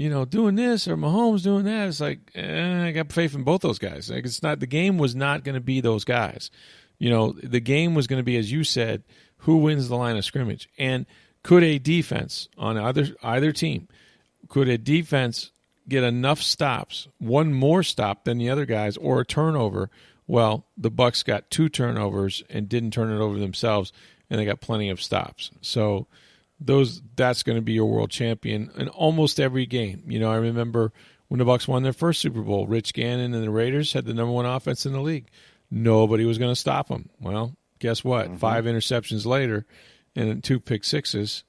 You 0.00 0.08
know, 0.08 0.24
doing 0.24 0.54
this 0.54 0.88
or 0.88 0.96
Mahomes 0.96 1.42
doing 1.42 1.66
that. 1.66 1.88
It's 1.88 2.00
like 2.00 2.30
eh, 2.34 2.86
I 2.86 2.90
got 2.90 3.12
faith 3.12 3.34
in 3.34 3.42
both 3.42 3.60
those 3.60 3.78
guys. 3.78 4.08
Like 4.08 4.24
it's 4.24 4.42
not 4.42 4.58
the 4.58 4.66
game 4.66 4.96
was 4.96 5.14
not 5.14 5.44
going 5.44 5.56
to 5.56 5.60
be 5.60 5.82
those 5.82 6.04
guys. 6.04 6.50
You 6.98 7.10
know, 7.10 7.32
the 7.32 7.60
game 7.60 7.94
was 7.94 8.06
going 8.06 8.18
to 8.18 8.24
be, 8.24 8.38
as 8.38 8.50
you 8.50 8.64
said, 8.64 9.02
who 9.40 9.58
wins 9.58 9.90
the 9.90 9.96
line 9.96 10.16
of 10.16 10.24
scrimmage, 10.24 10.70
and 10.78 11.04
could 11.42 11.62
a 11.62 11.78
defense 11.78 12.48
on 12.56 12.78
either 12.78 13.08
either 13.22 13.52
team, 13.52 13.88
could 14.48 14.70
a 14.70 14.78
defense 14.78 15.52
get 15.86 16.02
enough 16.02 16.40
stops, 16.40 17.06
one 17.18 17.52
more 17.52 17.82
stop 17.82 18.24
than 18.24 18.38
the 18.38 18.48
other 18.48 18.64
guys, 18.64 18.96
or 18.96 19.20
a 19.20 19.26
turnover? 19.26 19.90
Well, 20.26 20.64
the 20.78 20.90
Bucks 20.90 21.22
got 21.22 21.50
two 21.50 21.68
turnovers 21.68 22.42
and 22.48 22.70
didn't 22.70 22.92
turn 22.92 23.12
it 23.12 23.20
over 23.20 23.38
themselves, 23.38 23.92
and 24.30 24.40
they 24.40 24.46
got 24.46 24.62
plenty 24.62 24.88
of 24.88 25.02
stops. 25.02 25.50
So 25.60 26.06
those 26.60 27.02
that's 27.16 27.42
going 27.42 27.56
to 27.56 27.62
be 27.62 27.72
your 27.72 27.86
world 27.86 28.10
champion 28.10 28.70
in 28.76 28.88
almost 28.88 29.40
every 29.40 29.66
game. 29.66 30.04
You 30.06 30.18
know, 30.18 30.30
I 30.30 30.36
remember 30.36 30.92
when 31.28 31.38
the 31.38 31.44
Bucks 31.44 31.66
won 31.66 31.82
their 31.82 31.92
first 31.92 32.20
Super 32.20 32.42
Bowl, 32.42 32.66
Rich 32.66 32.92
Gannon 32.92 33.34
and 33.34 33.42
the 33.42 33.50
Raiders 33.50 33.92
had 33.92 34.04
the 34.04 34.14
number 34.14 34.32
one 34.32 34.46
offense 34.46 34.84
in 34.84 34.92
the 34.92 35.00
league. 35.00 35.28
Nobody 35.70 36.24
was 36.24 36.38
going 36.38 36.52
to 36.52 36.56
stop 36.56 36.88
them. 36.88 37.08
Well, 37.20 37.56
guess 37.78 38.04
what? 38.04 38.26
Mm-hmm. 38.26 38.36
Five 38.36 38.64
interceptions 38.64 39.24
later, 39.24 39.64
and 40.14 40.42
two 40.42 40.60
pick 40.60 40.84
sixes, 40.84 41.44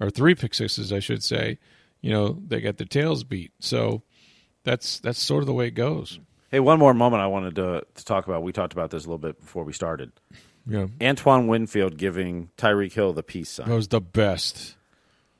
or 0.00 0.10
three 0.10 0.34
pick 0.34 0.54
sixes, 0.54 0.92
I 0.92 1.00
should 1.00 1.22
say. 1.22 1.58
You 2.00 2.10
know, 2.10 2.38
they 2.46 2.60
got 2.60 2.76
their 2.76 2.86
tails 2.86 3.24
beat. 3.24 3.52
So 3.60 4.02
that's 4.62 5.00
that's 5.00 5.22
sort 5.22 5.42
of 5.42 5.46
the 5.46 5.54
way 5.54 5.68
it 5.68 5.72
goes. 5.72 6.20
Hey, 6.50 6.60
one 6.60 6.78
more 6.78 6.94
moment 6.94 7.22
I 7.22 7.26
wanted 7.26 7.56
to, 7.56 7.84
to 7.94 8.04
talk 8.04 8.26
about. 8.26 8.44
We 8.44 8.52
talked 8.52 8.72
about 8.72 8.90
this 8.90 9.04
a 9.04 9.08
little 9.08 9.18
bit 9.18 9.40
before 9.40 9.64
we 9.64 9.72
started. 9.72 10.12
Know, 10.66 10.90
Antoine 11.00 11.46
Winfield 11.46 11.98
giving 11.98 12.50
Tyreek 12.56 12.92
Hill 12.92 13.12
the 13.12 13.22
peace 13.22 13.50
sign. 13.50 13.68
that 13.68 13.74
was 13.74 13.88
the 13.88 14.00
best. 14.00 14.76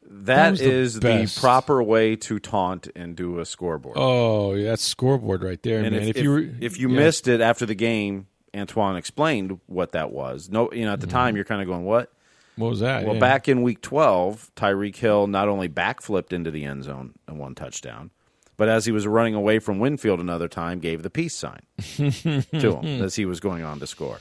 that 0.07 0.51
was 0.53 0.61
the 0.61 0.71
is 0.71 0.95
the 0.95 1.01
best. 1.01 1.41
proper 1.41 1.83
way 1.83 2.17
to 2.17 2.39
taunt 2.39 2.89
and 2.95 3.17
do 3.17 3.39
a 3.39 3.47
scoreboard. 3.47 3.97
Oh, 3.99 4.55
yeah, 4.55 4.71
that's 4.71 4.85
scoreboard 4.85 5.43
right 5.43 5.63
there, 5.63 5.81
and 5.83 5.93
man. 5.93 6.03
if, 6.03 6.17
if, 6.17 6.23
you 6.23 6.31
were, 6.31 6.49
if 6.61 6.79
you 6.79 6.91
yeah. 6.91 6.97
missed 6.97 7.27
it 7.27 7.41
after 7.41 7.65
the 7.65 7.75
game, 7.75 8.27
Antoine 8.55 8.97
explained 8.97 9.61
what 9.67 9.93
that 9.93 10.11
was. 10.11 10.51
No, 10.51 10.71
you 10.73 10.85
know, 10.85 10.93
at 10.93 11.01
the 11.01 11.07
mm-hmm. 11.07 11.17
time 11.17 11.37
you're 11.37 11.45
kind 11.45 11.63
of 11.63 11.69
going, 11.69 11.85
"What?" 11.85 12.13
what 12.57 12.71
was 12.71 12.81
that? 12.81 13.05
Well, 13.05 13.15
Yeah. 13.15 13.21
back 13.21 13.49
in 13.49 13.63
week 13.63 13.81
12, 13.81 14.53
Tyreek 14.55 14.97
Hill 14.97 15.27
not 15.27 15.49
only 15.49 15.69
backflipped 15.69 16.33
into 16.33 16.51
the 16.51 16.65
end 16.65 16.85
zone 16.85 17.15
and 17.27 17.39
one 17.39 17.55
touchdown, 17.55 18.11
but 18.57 18.69
as 18.69 18.85
he 18.87 18.93
was 18.93 19.07
running 19.07 19.35
away 19.35 19.59
from 19.59 19.81
Winfield 19.81 20.21
another 20.21 20.49
time, 20.49 20.79
gave 20.79 21.03
the 21.03 21.11
peace 21.11 21.35
sign 21.35 21.63
to 21.79 22.77
him 22.77 23.03
as 23.03 23.17
he 23.17 23.25
was 23.25 23.41
going 23.41 23.65
on 23.65 23.81
to 23.81 23.87
score. 23.87 24.21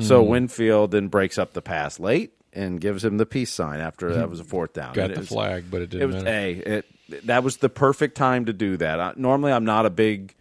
So 0.00 0.22
Hmm. 0.24 0.28
Winfield 0.30 0.90
then 0.90 1.08
breaks 1.08 1.38
up 1.38 1.52
the 1.52 1.62
pass 1.62 2.00
late 2.00 2.32
and 2.52 2.80
gives 2.80 3.04
him 3.04 3.16
the 3.18 3.26
peace 3.26 3.52
sign 3.52 3.80
after 3.80 4.12
that 4.14 4.28
was 4.28 4.40
a 4.40 4.44
fourth 4.44 4.72
down. 4.72 4.92
got 4.94 5.06
And 5.06 5.14
the 5.14 5.20
was- 5.20 5.28
flag, 5.28 5.64
but 5.70 5.82
it 5.82 5.90
didn't 5.90 6.02
It 6.02 6.06
was 6.14 6.24
matter. 6.24 6.28
a 6.36 6.52
it, 6.78 7.26
that 7.26 7.44
was 7.44 7.58
the 7.58 7.68
perfect 7.68 8.16
time 8.16 8.46
to 8.46 8.52
do 8.52 8.76
that. 8.78 8.98
I, 9.00 9.12
normally, 9.16 9.52
I'm 9.52 9.64
not 9.64 9.86
a 9.86 9.90
big 9.90 10.34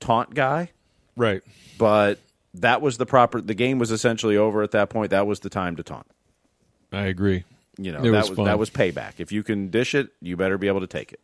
taunt 0.00 0.34
guy, 0.34 0.70
right. 1.16 1.42
but 1.78 2.18
that 2.54 2.80
was 2.82 2.98
the 2.98 3.06
proper. 3.06 3.40
The 3.40 3.54
game 3.54 3.78
was 3.78 3.90
essentially 3.90 4.36
over 4.36 4.62
at 4.62 4.70
that 4.72 4.90
point. 4.90 5.10
That 5.10 5.26
was 5.26 5.40
the 5.40 5.48
time 5.50 5.76
to 5.76 5.82
taunt. 5.82 6.06
I 6.92 7.02
agree. 7.06 7.44
You 7.78 7.92
know, 7.92 7.98
It 8.00 8.10
that 8.10 8.28
was 8.28 8.30
was, 8.30 8.46
that 8.46 8.58
was 8.58 8.70
payback. 8.70 9.14
If 9.18 9.32
you 9.32 9.42
can 9.42 9.68
dish 9.68 9.94
it, 9.94 10.08
you 10.20 10.36
better 10.36 10.58
be 10.58 10.68
able 10.68 10.80
to 10.80 10.86
take 10.86 11.12
it. 11.12 11.20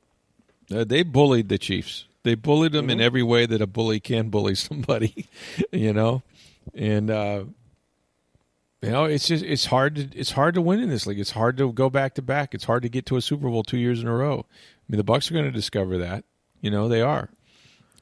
Uh, 0.74 0.84
they 0.84 1.02
bullied 1.02 1.48
the 1.48 1.58
Chiefs. 1.58 2.06
They 2.24 2.34
bullied 2.34 2.72
them 2.72 2.88
in 2.90 2.98
Mm-hmm. 2.98 3.04
every 3.04 3.22
way 3.22 3.46
that 3.46 3.60
a 3.60 3.66
bully 3.66 4.00
can 4.00 4.28
bully 4.30 4.54
somebody, 4.56 5.26
you 5.70 5.92
know. 5.92 6.22
And 6.74 7.10
uh, 7.10 7.44
you 8.82 8.90
know, 8.90 9.04
it's 9.04 9.28
just 9.28 9.44
it's 9.44 9.66
hard 9.66 9.94
to 9.96 10.08
it's 10.18 10.32
hard 10.32 10.54
to 10.54 10.60
win 10.60 10.80
in 10.80 10.88
this 10.88 11.06
league. 11.06 11.20
It's 11.20 11.30
hard 11.30 11.56
to 11.58 11.72
go 11.72 11.88
back 11.88 12.14
to 12.14 12.22
back. 12.22 12.54
It's 12.54 12.64
hard 12.64 12.82
to 12.82 12.88
get 12.88 13.06
to 13.06 13.16
a 13.16 13.22
Super 13.22 13.48
Bowl 13.48 13.62
two 13.62 13.78
years 13.78 14.00
in 14.00 14.08
a 14.08 14.14
row. 14.14 14.46
I 14.50 14.84
mean, 14.88 14.96
the 14.96 15.04
Bucks 15.04 15.30
are 15.30 15.34
going 15.34 15.46
to 15.46 15.52
discover 15.52 15.98
that. 15.98 16.24
You 16.60 16.70
know, 16.70 16.88
they 16.88 17.00
are, 17.00 17.30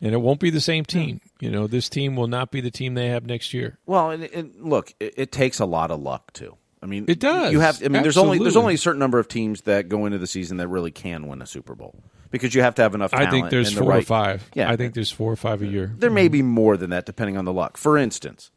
and 0.01 0.15
it 0.15 0.19
won't 0.19 0.41
be 0.41 0.51
the 0.51 0.61
same 0.61 0.85
team. 0.85 1.21
You 1.39 1.51
know, 1.51 1.67
this 1.67 1.89
team 1.89 2.17
will 2.17 2.27
not 2.27 2.51
be 2.51 2.61
the 2.61 2.71
team 2.71 2.95
they 2.95 3.09
have 3.09 3.25
next 3.25 3.55
year. 3.55 3.79
Well, 3.87 4.11
and, 4.11 4.25
and 4.25 4.55
look, 4.59 4.95
it, 5.01 5.15
it 5.17 5.33
takes 5.33 5.61
a 5.61 5.67
lot 5.67 5.91
of 5.91 6.01
luck 6.01 6.33
too. 6.33 6.57
I 6.83 6.87
mean, 6.87 7.05
It 7.09 7.21
does. 7.21 7.53
You 7.53 7.61
have. 7.61 7.83
I 7.85 7.89
mean, 7.89 8.03
there's 8.03 8.17
only 8.17 8.39
there's 8.39 8.49
Absolutely. 8.49 8.63
only 8.63 8.75
a 8.75 8.79
certain 8.79 9.01
number 9.01 9.19
of 9.19 9.29
teams 9.29 9.63
that 9.63 9.89
go 9.89 10.07
into 10.07 10.19
the 10.19 10.27
season 10.27 10.57
that 10.59 10.69
really 10.69 10.91
can 10.91 11.27
win 11.27 11.43
a 11.43 11.47
Super 11.47 11.75
Bowl 11.75 12.03
because 12.31 12.55
you 12.55 12.62
have 12.62 12.74
to 12.76 12.83
have 12.83 12.95
enough. 12.95 13.12
I 13.14 13.31
think 13.31 13.51
there's 13.51 13.74
the 13.74 13.81
four 13.83 13.97
or 13.97 14.03
five. 14.03 14.49
Yeah, 14.55 14.70
I 14.70 14.76
think 14.76 14.95
there's 14.95 15.11
four 15.11 15.33
or 15.33 15.37
five 15.37 15.62
a 15.62 15.66
year. 15.66 15.93
there 15.97 16.11
may 16.11 16.28
be 16.28 16.43
more 16.43 16.76
than 16.76 16.91
that 16.91 17.07
depending 17.07 17.37
on 17.37 17.45
the 17.45 17.53
luck. 17.53 17.76
For 17.76 17.97
instance, 17.99 18.51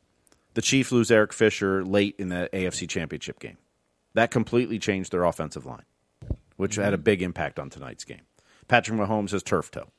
the 0.53 0.61
Chiefs 0.61 0.91
lose 0.91 1.09
Eric 1.11 1.34
Fisher 1.34 1.84
late 1.84 2.15
in 2.17 2.30
the 2.30 2.49
AFC 2.53 2.88
Championship 2.88 3.39
game. 3.39 3.57
That 4.13 4.30
completely 4.32 4.78
changed 4.80 5.11
their 5.11 5.24
offensive 5.24 5.65
line, 5.65 5.86
which 6.57 6.76
had 6.76 6.93
a 6.93 6.97
big 6.99 7.21
impact 7.21 7.57
on 7.59 7.69
tonight's 7.69 8.03
game. 8.03 8.21
Patrick 8.67 8.97
Mahomes 8.99 9.32
has 9.32 9.41
turf 9.43 9.71
toe. 9.71 9.89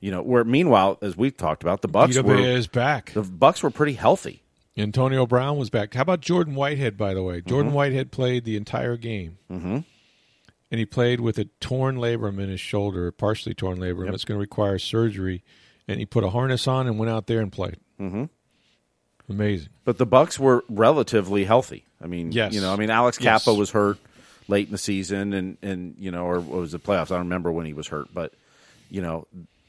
You 0.00 0.10
know, 0.10 0.22
where 0.22 0.42
meanwhile, 0.42 0.98
as 1.00 1.16
we've 1.16 1.36
talked 1.36 1.62
about, 1.62 1.82
the 1.82 1.88
Bucks 1.88 2.18
were 2.20 2.36
is 2.36 2.66
back. 2.66 3.12
the 3.12 3.22
Bucks 3.22 3.62
were 3.62 3.70
pretty 3.70 3.92
healthy. 3.92 4.42
Antonio 4.76 5.26
Brown 5.26 5.58
was 5.58 5.68
back. 5.70 5.92
How 5.94 6.00
about 6.02 6.22
Jordan 6.22 6.54
Whitehead? 6.54 6.96
By 6.96 7.12
the 7.14 7.22
way, 7.22 7.40
Jordan 7.42 7.68
Mm-hmm. 7.68 7.76
Whitehead 7.76 8.10
played 8.10 8.44
the 8.44 8.56
entire 8.56 8.96
game, 8.96 9.36
mm-hmm. 9.50 9.78
And 10.72 10.78
he 10.80 10.84
played 10.86 11.20
with 11.20 11.38
a 11.38 11.44
torn 11.60 11.96
labrum 11.98 12.40
in 12.40 12.48
his 12.48 12.58
shoulder, 12.60 13.12
partially 13.12 13.54
torn 13.54 13.78
labrum. 13.78 14.12
It's 14.12 14.24
going 14.24 14.36
to 14.38 14.40
require 14.40 14.78
surgery, 14.80 15.44
and 15.86 16.00
he 16.00 16.06
put 16.06 16.24
a 16.24 16.30
harness 16.30 16.66
on 16.66 16.86
and 16.88 16.98
went 16.98 17.10
out 17.10 17.28
there 17.28 17.40
and 17.40 17.52
played. 17.52 17.76
Mm-hmm. 18.00 18.24
Amazing. 19.28 19.68
But 19.84 19.98
the 19.98 20.06
Bucks 20.06 20.38
were 20.38 20.64
relatively 20.68 21.44
healthy. 21.44 21.84
I 22.02 22.06
mean, 22.06 22.32
Yes. 22.32 22.52
you 22.52 22.60
know, 22.60 22.72
I 22.72 22.76
mean, 22.76 22.90
Alex 22.90 23.18
Yes. 23.20 23.46
Was 23.46 23.70
hurt 23.70 23.98
late 24.48 24.66
in 24.66 24.72
the 24.72 24.78
season, 24.78 25.32
and 25.32 25.56
and 25.62 25.94
you 25.98 26.10
know, 26.10 26.24
or 26.24 26.40
what 26.40 26.60
was 26.60 26.72
the 26.72 26.78
playoffs? 26.78 27.06
I 27.12 27.16
don't 27.16 27.20
remember 27.28 27.52
when 27.52 27.66
he 27.66 27.72
was 27.72 27.86
hurt, 27.88 28.08
but 28.12 28.34
you 28.90 29.00
know, 29.00 29.26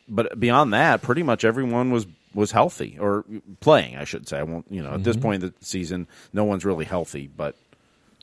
but 0.10 0.40
beyond 0.40 0.74
that, 0.74 1.02
pretty 1.02 1.22
much 1.24 1.46
everyone 1.46 1.92
was 1.92 2.08
was 2.34 2.52
healthy 2.52 2.98
or 3.00 3.24
playing. 3.60 3.96
I 3.98 4.06
should 4.06 4.28
say. 4.28 4.40
I 4.40 4.44
won't. 4.44 4.66
You 4.72 4.82
know, 4.82 4.94
at 4.96 5.04
this 5.04 5.16
Mm-hmm. 5.16 5.24
point 5.24 5.44
in 5.44 5.50
the 5.60 5.66
season, 5.66 6.08
no 6.34 6.44
one's 6.46 6.66
really 6.66 6.86
healthy, 6.86 7.28
but. 7.28 7.56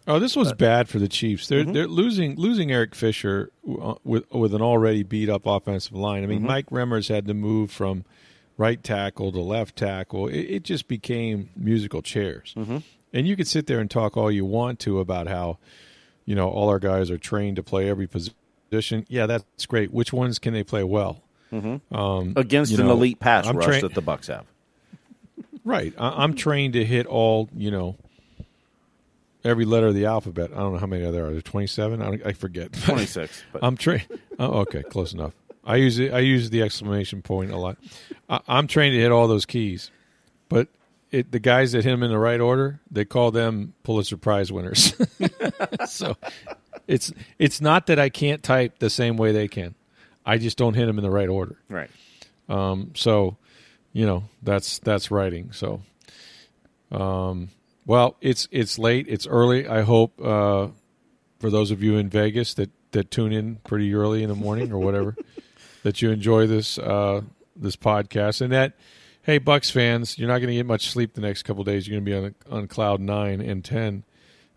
Oh, 0.09 0.19
this 0.19 0.35
was 0.35 0.53
bad 0.53 0.89
for 0.89 0.99
the 0.99 1.09
Chiefs. 1.09 1.47
They're 1.47 1.63
Mm-hmm. 1.63 1.73
they're 1.73 1.87
losing 1.87 2.37
losing 2.37 2.73
Eric 2.73 2.95
Fisher 2.95 3.51
uh, 3.81 3.95
with 4.03 4.31
with 4.33 4.55
an 4.55 4.63
already 4.63 5.03
beat 5.03 5.29
up 5.29 5.47
offensive 5.47 5.93
line. 5.95 6.19
I 6.19 6.27
Mm-hmm. 6.27 6.31
mean, 6.31 6.43
Mike 6.43 6.67
Remmers 6.71 7.09
had 7.09 7.27
to 7.27 7.35
move 7.35 7.71
from 7.71 8.05
right 8.57 8.83
tackle 8.83 9.31
to 9.33 9.41
left 9.41 9.77
tackle. 9.77 10.27
It, 10.29 10.41
it 10.41 10.63
just 10.65 10.89
became 10.89 11.51
musical 11.57 12.03
chairs. 12.03 12.55
Mm-hmm. 12.57 12.79
And 13.13 13.27
you 13.27 13.37
could 13.37 13.47
sit 13.49 13.67
there 13.67 13.79
and 13.81 13.91
talk 13.91 14.17
all 14.17 14.31
you 14.31 14.45
want 14.45 14.79
to 14.81 15.01
about 15.01 15.27
how, 15.27 15.59
you 16.25 16.35
know, 16.35 16.49
all 16.49 16.69
our 16.69 16.79
guys 16.79 17.11
are 17.11 17.19
trained 17.19 17.57
to 17.57 17.63
play 17.63 17.89
every 17.89 18.07
position. 18.07 19.05
Yeah, 19.09 19.27
that's 19.27 19.67
great. 19.67 19.93
Which 19.93 20.13
ones 20.13 20.39
can 20.39 20.55
they 20.55 20.63
play 20.65 20.85
well? 20.85 21.23
against 22.37 22.73
an 22.73 22.87
know, 22.87 22.93
elite 22.93 23.19
pass 23.19 23.47
I'm 23.47 23.57
rush 23.57 23.67
train- 23.67 23.81
that 23.83 23.95
the 23.95 24.01
Bucks 24.03 24.29
have. 24.29 24.47
Right. 25.65 25.93
I, 25.99 26.23
I'm 26.23 26.35
trained 26.35 26.75
to 26.75 26.85
hit 26.85 27.07
all, 27.07 27.49
you 27.57 27.71
know, 27.71 27.97
every 29.45 29.65
letter 29.65 29.89
of 29.89 29.95
the 29.95 30.07
alphabet. 30.07 30.51
I 30.53 30.59
don't 30.59 30.73
know 30.75 30.79
how 30.79 30.87
many 30.87 31.09
there 31.11 31.27
are. 31.27 31.33
There 31.33 31.41
27? 31.41 32.03
I, 32.03 32.29
I 32.29 32.33
forget. 32.33 32.73
Twenty 32.85 33.07
six, 33.07 33.43
I'm 33.63 33.77
trained. 33.77 34.07
Oh, 34.39 34.61
okay, 34.61 34.83
close 34.83 35.13
enough. 35.13 35.33
I 35.65 35.77
use 35.77 35.99
it. 35.99 36.13
I 36.13 36.21
use 36.21 36.51
the 36.51 36.63
exclamation 36.63 37.23
point 37.23 37.51
a 37.53 37.57
lot. 37.57 37.77
I, 38.29 38.41
I'm 38.49 38.67
trained 38.67 38.95
to 38.95 39.01
hit 39.01 39.13
all 39.13 39.29
those 39.29 39.47
keys, 39.47 39.91
but 40.49 40.69
it, 41.11 41.33
the 41.33 41.39
guys 41.39 41.73
that 41.73 41.85
hit 41.85 41.91
them 41.91 42.03
in 42.03 42.11
the 42.11 42.19
right 42.19 42.41
order, 42.41 42.81
they 42.91 43.05
call 43.05 43.31
them 43.31 43.75
Pulitzer 43.83 44.17
Prize 44.17 44.51
winners. 44.53 44.95
so 45.89 46.17
it's 46.87 47.13
it's 47.39 47.61
not 47.61 47.87
that 47.87 47.99
I 47.99 48.09
can't 48.09 48.43
type 48.43 48.79
the 48.79 48.91
same 48.91 49.17
way 49.17 49.33
they 49.33 49.49
can. 49.49 49.75
I 50.25 50.39
just 50.39 50.57
don't 50.57 50.75
hit 50.75 50.87
them 50.87 50.99
in 50.99 51.03
the 51.03 51.11
right 51.11 51.29
order. 51.29 51.57
right. 51.69 51.91
Um, 52.49 52.93
so, 52.97 53.37
you 53.93 54.07
know, 54.07 54.25
that's 54.43 54.81
that's 54.81 55.11
writing. 55.13 55.53
So, 55.53 55.83
um, 56.91 57.49
well, 57.87 58.17
it's 58.21 58.49
it's 58.51 58.79
late. 58.79 59.07
It's 59.09 59.27
early. 59.27 59.67
I 59.67 59.83
hope 59.83 60.21
uh, 60.21 60.69
for 61.39 61.51
those 61.51 61.71
of 61.71 61.83
you 61.83 61.97
in 61.97 62.09
Vegas 62.09 62.55
that 62.55 62.71
that 62.93 63.11
tune 63.11 63.33
in 63.33 63.57
pretty 63.57 63.95
early 63.95 64.23
in 64.23 64.29
the 64.29 64.35
morning 64.35 64.73
or 64.73 64.79
whatever, 64.79 65.17
that 65.83 66.03
you 66.03 66.11
enjoy 66.11 66.47
this 66.47 66.79
uh, 66.79 67.23
this 67.57 67.77
podcast 67.77 68.41
and 68.41 68.53
that. 68.53 68.75
Hey, 69.23 69.37
Bucks 69.37 69.71
fans, 69.71 70.19
you're 70.19 70.29
not 70.29 70.39
going 70.39 70.49
to 70.49 70.55
get 70.55 70.65
much 70.65 70.89
sleep 70.89 71.13
the 71.13 71.21
next 71.21 71.43
couple 71.43 71.63
days. 71.63 71.87
You're 71.87 72.01
going 72.01 72.05
to 72.07 72.11
be 72.11 72.51
on 72.51 72.61
on 72.61 72.69
cloud 72.69 73.01
nine 73.01 73.41
and 73.41 73.65
ten. 73.65 74.05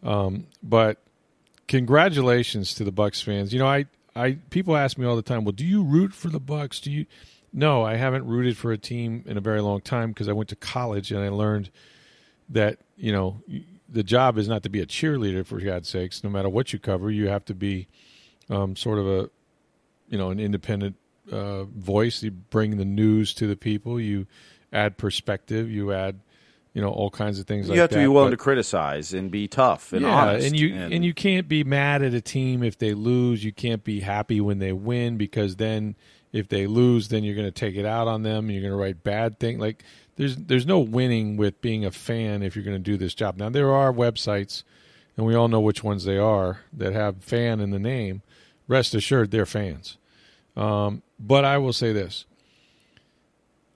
Um, 0.03 0.47
but 0.61 1.01
congratulations 1.67 2.73
to 2.75 2.83
the 2.83 2.91
Bucks 2.91 3.21
fans. 3.21 3.53
You 3.53 3.59
know, 3.59 3.67
I, 3.67 3.85
I 4.15 4.37
people 4.49 4.75
ask 4.75 4.97
me 4.97 5.05
all 5.05 5.15
the 5.15 5.21
time, 5.21 5.43
well, 5.43 5.53
do 5.53 5.65
you 5.65 5.83
root 5.83 6.13
for 6.13 6.29
the 6.29 6.39
Bucks? 6.39 6.79
Do 6.79 6.91
you? 6.91 7.05
No, 7.51 7.83
I 7.83 7.95
haven't 7.95 8.25
rooted 8.25 8.57
for 8.57 8.71
a 8.71 8.77
team 8.77 9.23
in 9.27 9.37
a 9.37 9.41
very 9.41 9.61
long 9.61 9.81
time 9.81 10.09
because 10.09 10.27
I 10.27 10.33
went 10.33 10.49
to 10.49 10.55
college 10.55 11.11
and 11.11 11.21
I 11.21 11.29
learned 11.29 11.69
that 12.49 12.79
you 12.97 13.11
know 13.11 13.41
the 13.89 14.03
job 14.03 14.37
is 14.37 14.47
not 14.47 14.63
to 14.63 14.69
be 14.69 14.79
a 14.81 14.85
cheerleader 14.85 15.45
for 15.45 15.59
God's 15.59 15.89
sakes. 15.89 16.23
No 16.23 16.29
matter 16.29 16.49
what 16.49 16.73
you 16.73 16.79
cover, 16.79 17.09
you 17.11 17.27
have 17.27 17.45
to 17.45 17.53
be 17.53 17.87
um, 18.49 18.75
sort 18.75 18.99
of 18.99 19.07
a 19.07 19.29
you 20.09 20.17
know 20.17 20.29
an 20.31 20.39
independent 20.39 20.95
uh, 21.31 21.63
voice. 21.63 22.21
You 22.23 22.31
bring 22.31 22.77
the 22.77 22.85
news 22.85 23.33
to 23.35 23.47
the 23.47 23.55
people. 23.55 23.99
You 23.99 24.27
add 24.71 24.97
perspective. 24.97 25.69
You 25.69 25.93
add 25.93 26.19
you 26.73 26.81
know 26.81 26.89
all 26.89 27.09
kinds 27.11 27.39
of 27.39 27.45
things. 27.45 27.67
You 27.67 27.71
like 27.73 27.79
have 27.81 27.89
to 27.91 27.95
that. 27.95 28.01
be 28.01 28.07
willing 28.07 28.27
But- 28.31 28.37
to 28.37 28.43
criticize 28.43 29.13
and 29.13 29.29
be 29.31 29.47
tough 29.47 29.93
and 29.93 30.01
yeah, 30.01 30.09
honest. 30.15 30.47
and 30.47 30.59
you 30.59 30.73
and, 30.73 31.05
you 31.05 31.13
can't 31.13 31.47
be 31.47 31.63
mad 31.63 32.01
at 32.01 32.13
a 32.13 32.21
team 32.21 32.63
if 32.63 32.77
they 32.77 32.93
lose. 32.93 33.43
You 33.43 33.51
can't 33.53 33.83
be 33.83 33.99
happy 33.99 34.41
when 34.41 34.59
they 34.59 34.73
win 34.73 35.17
because 35.17 35.55
then 35.57 35.95
if 36.31 36.49
they 36.49 36.65
lose, 36.65 37.09
then 37.09 37.23
you're 37.23 37.35
going 37.35 37.45
to 37.47 37.51
take 37.51 37.75
it 37.75 37.85
out 37.85 38.07
on 38.07 38.23
them. 38.23 38.45
and 38.45 38.51
You're 38.53 38.63
going 38.63 38.73
to 38.73 38.77
write 38.77 39.03
bad 39.03 39.39
things. 39.39 39.59
Like 39.59 39.83
there's 40.15 40.35
there's 40.35 40.65
no 40.65 40.79
winning 40.79 41.37
with 41.37 41.61
being 41.61 41.85
a 41.85 41.91
fan 41.91 42.43
if 42.43 42.55
you're 42.55 42.65
going 42.65 42.77
to 42.77 42.91
do 42.91 42.97
this 42.97 43.13
job. 43.13 43.37
Now 43.37 43.49
there 43.49 43.71
are 43.71 43.91
websites, 43.91 44.63
and 45.17 45.25
we 45.25 45.35
all 45.35 45.47
know 45.47 45.59
which 45.59 45.83
ones 45.83 46.05
they 46.05 46.17
are 46.17 46.59
that 46.71 46.93
have 46.93 47.23
fan 47.23 47.59
in 47.59 47.71
the 47.71 47.79
name. 47.79 48.21
Rest 48.67 48.95
assured, 48.95 49.31
they're 49.31 49.45
fans. 49.45 49.97
Um, 50.55 51.01
but 51.19 51.45
I 51.45 51.57
will 51.57 51.73
say 51.73 51.93
this. 51.93 52.25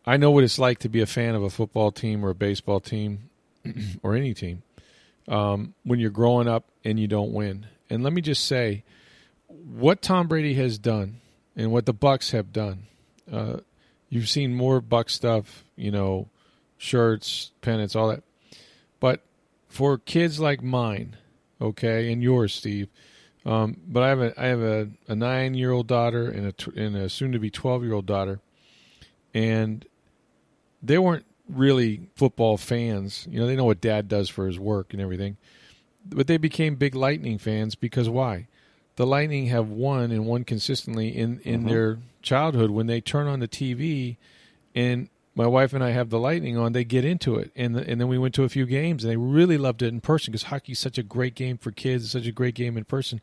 I 0.05 0.15
know 0.15 0.31
what 0.31 0.43
it's 0.43 0.59
like 0.59 0.79
to 0.79 0.89
be 0.89 1.01
a 1.01 1.05
fan 1.05 1.35
of 1.35 1.43
a 1.43 1.49
football 1.49 1.91
team 1.91 2.23
or 2.23 2.29
a 2.29 2.35
baseball 2.35 2.79
team 2.79 3.29
or 4.03 4.15
any 4.15 4.33
team 4.33 4.63
um, 5.27 5.73
when 5.83 5.99
you're 5.99 6.09
growing 6.09 6.47
up 6.47 6.65
and 6.85 6.99
you 6.99 7.07
don't 7.07 7.33
win. 7.33 7.67
And 7.89 8.03
let 8.03 8.13
me 8.13 8.21
just 8.21 8.45
say, 8.45 8.83
what 9.47 10.01
Tom 10.01 10.27
Brady 10.27 10.53
has 10.55 10.77
done 10.77 11.19
and 11.55 11.71
what 11.71 11.85
the 11.85 11.93
Bucks 11.93 12.31
have 12.31 12.53
done. 12.53 12.83
Uh, 13.31 13.57
you've 14.09 14.29
seen 14.29 14.55
more 14.55 14.79
Buck 14.79 15.09
stuff, 15.09 15.65
you 15.77 15.91
know, 15.91 16.27
shirts, 16.77 17.51
pennants, 17.61 17.95
all 17.95 18.09
that. 18.09 18.23
But 18.99 19.21
for 19.69 19.97
kids 19.97 20.39
like 20.39 20.61
mine, 20.61 21.15
okay, 21.61 22.11
and 22.11 22.21
yours, 22.21 22.53
Steve. 22.53 22.89
Um, 23.45 23.77
but 23.87 24.03
I 24.03 24.09
have 24.09 24.19
a 24.19 24.41
I 24.41 24.45
have 24.47 24.61
a, 24.61 24.89
a 25.07 25.15
nine 25.15 25.53
year 25.53 25.71
old 25.71 25.87
daughter 25.87 26.27
and 26.29 26.47
a 26.47 26.79
and 26.79 26.95
a 26.97 27.09
soon 27.09 27.31
to 27.31 27.39
be 27.39 27.49
twelve 27.49 27.83
year 27.83 27.93
old 27.93 28.05
daughter, 28.05 28.41
and 29.33 29.85
they 30.83 30.97
weren't 30.97 31.25
really 31.49 32.09
football 32.15 32.57
fans. 32.57 33.27
You 33.29 33.39
know, 33.39 33.47
they 33.47 33.55
know 33.55 33.65
what 33.65 33.81
dad 33.81 34.07
does 34.07 34.29
for 34.29 34.47
his 34.47 34.59
work 34.59 34.93
and 34.93 35.01
everything. 35.01 35.37
But 36.05 36.27
they 36.27 36.37
became 36.37 36.75
big 36.75 36.95
Lightning 36.95 37.37
fans 37.37 37.75
because 37.75 38.09
why? 38.09 38.47
The 38.95 39.05
Lightning 39.05 39.47
have 39.47 39.69
won 39.69 40.11
and 40.11 40.25
won 40.25 40.43
consistently 40.43 41.15
in, 41.15 41.39
in 41.41 41.65
their 41.65 41.99
childhood. 42.21 42.71
When 42.71 42.87
they 42.87 43.01
turn 43.01 43.27
on 43.27 43.39
the 43.39 43.47
TV 43.47 44.17
and 44.73 45.09
my 45.37 45.45
wife 45.45 45.71
and 45.71 45.83
I 45.83 45.91
have 45.91 46.09
the 46.09 46.17
Lightning 46.17 46.57
on, 46.57 46.73
they 46.73 46.83
get 46.83 47.05
into 47.05 47.35
it. 47.35 47.51
And, 47.55 47.75
the, 47.75 47.87
and 47.87 48.01
then 48.01 48.07
we 48.07 48.17
went 48.17 48.33
to 48.35 48.43
a 48.43 48.49
few 48.49 48.65
games 48.65 49.03
and 49.03 49.11
they 49.11 49.17
really 49.17 49.57
loved 49.57 49.83
it 49.83 49.89
in 49.89 50.01
person 50.01 50.31
because 50.31 50.43
hockey's 50.43 50.79
such 50.79 50.97
a 50.97 51.03
great 51.03 51.35
game 51.35 51.59
for 51.59 51.69
kids. 51.71 52.05
It's 52.05 52.13
such 52.13 52.25
a 52.25 52.31
great 52.31 52.55
game 52.55 52.75
in 52.75 52.85
person. 52.85 53.21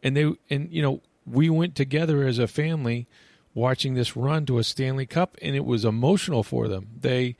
And 0.00 0.16
they, 0.16 0.32
and 0.48 0.72
you 0.72 0.80
know, 0.80 1.02
we 1.26 1.50
went 1.50 1.74
together 1.74 2.24
as 2.24 2.38
a 2.38 2.46
family 2.46 3.08
watching 3.54 3.94
this 3.94 4.16
run 4.16 4.46
to 4.46 4.58
a 4.58 4.64
Stanley 4.64 5.04
Cup, 5.04 5.36
and 5.42 5.56
it 5.56 5.64
was 5.64 5.84
emotional 5.84 6.44
for 6.44 6.68
them. 6.68 6.86
They, 7.00 7.34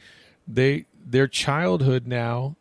they, 0.49 0.87
their 1.07 1.29
childhood 1.29 2.09
now, 2.09 2.57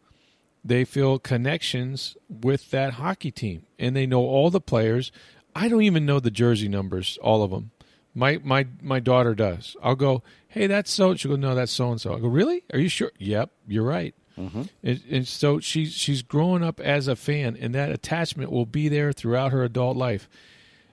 they 0.63 0.85
feel 0.85 1.17
connections 1.17 2.15
with 2.29 2.69
that 2.69 2.93
hockey 2.93 3.31
team, 3.31 3.63
and 3.79 3.95
they 3.95 4.05
know 4.05 4.21
all 4.21 4.51
the 4.51 4.61
players. 4.61 5.11
I 5.55 5.69
don't 5.69 5.81
even 5.81 6.05
know 6.05 6.19
the 6.19 6.29
jersey 6.29 6.67
numbers, 6.67 7.17
all 7.21 7.41
of 7.41 7.49
them. 7.49 7.71
My 8.13 8.39
my 8.43 8.65
my 8.81 8.99
daughter 8.99 9.35
does. 9.35 9.77
I'll 9.81 9.95
go, 9.95 10.23
hey, 10.57 10.67
that's 10.67 10.91
so. 10.91 11.15
She'll 11.15 11.31
go, 11.31 11.37
no, 11.37 11.55
that's 11.55 11.71
so 11.71 11.91
and 11.91 12.01
so. 12.01 12.15
I 12.15 12.19
go, 12.19 12.27
really? 12.27 12.63
Are 12.73 12.79
you 12.79 12.89
sure? 12.89 13.11
Yep, 13.17 13.51
you're 13.67 13.83
right. 13.83 14.13
Mm-hmm. 14.37 14.63
And, 14.83 15.03
and 15.09 15.27
so 15.27 15.59
she's 15.59 15.93
she's 15.93 16.21
growing 16.21 16.63
up 16.63 16.79
as 16.79 17.07
a 17.07 17.15
fan, 17.15 17.57
and 17.59 17.73
that 17.73 17.91
attachment 17.91 18.51
will 18.51 18.65
be 18.65 18.87
there 18.87 19.11
throughout 19.11 19.51
her 19.51 19.63
adult 19.63 19.97
life. 19.97 20.29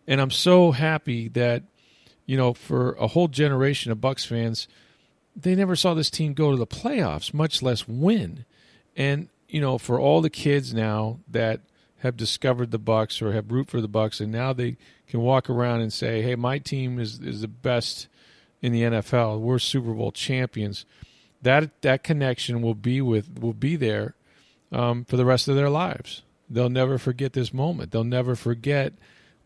And 0.06 0.20
I'm 0.20 0.30
so 0.30 0.72
happy 0.72 1.28
that 1.28 1.64
you 2.26 2.36
know, 2.36 2.54
for 2.54 2.92
a 2.92 3.08
whole 3.08 3.28
generation 3.28 3.92
of 3.92 4.00
Bucks 4.00 4.24
fans, 4.24 4.66
they 5.36 5.54
never 5.54 5.76
saw 5.76 5.94
this 5.94 6.10
team 6.10 6.32
go 6.32 6.50
to 6.50 6.56
the 6.56 6.66
playoffs, 6.66 7.34
much 7.34 7.62
less 7.62 7.86
win. 7.86 8.44
And 8.96 9.28
you 9.48 9.60
know, 9.60 9.78
for 9.78 10.00
all 10.00 10.20
the 10.20 10.30
kids 10.30 10.72
now 10.72 11.20
that 11.28 11.60
have 11.98 12.16
discovered 12.16 12.70
the 12.70 12.78
Bucks 12.78 13.20
or 13.20 13.32
have 13.32 13.50
root 13.50 13.68
for 13.68 13.80
the 13.80 13.88
Bucks, 13.88 14.20
and 14.20 14.32
now 14.32 14.52
they 14.52 14.76
can 15.06 15.20
walk 15.20 15.50
around 15.50 15.80
and 15.80 15.92
say, 15.92 16.22
"Hey, 16.22 16.34
my 16.34 16.58
team 16.58 16.98
is 16.98 17.20
is 17.20 17.42
the 17.42 17.48
best 17.48 18.08
in 18.64 18.72
the 18.72 18.82
NFL. 18.82 19.40
We're 19.40 19.58
Super 19.58 19.92
Bowl 19.92 20.12
champions." 20.12 20.86
That 21.42 21.82
that 21.82 22.02
connection 22.02 22.62
will 22.62 22.74
be 22.74 23.00
with 23.00 23.38
will 23.38 23.52
be 23.52 23.76
there 23.76 24.14
um, 24.72 25.04
for 25.04 25.16
the 25.16 25.26
rest 25.26 25.48
of 25.48 25.56
their 25.56 25.70
lives. 25.70 26.22
They'll 26.48 26.70
never 26.70 26.98
forget 26.98 27.34
this 27.34 27.52
moment. 27.52 27.90
They'll 27.90 28.04
never 28.04 28.34
forget 28.34 28.94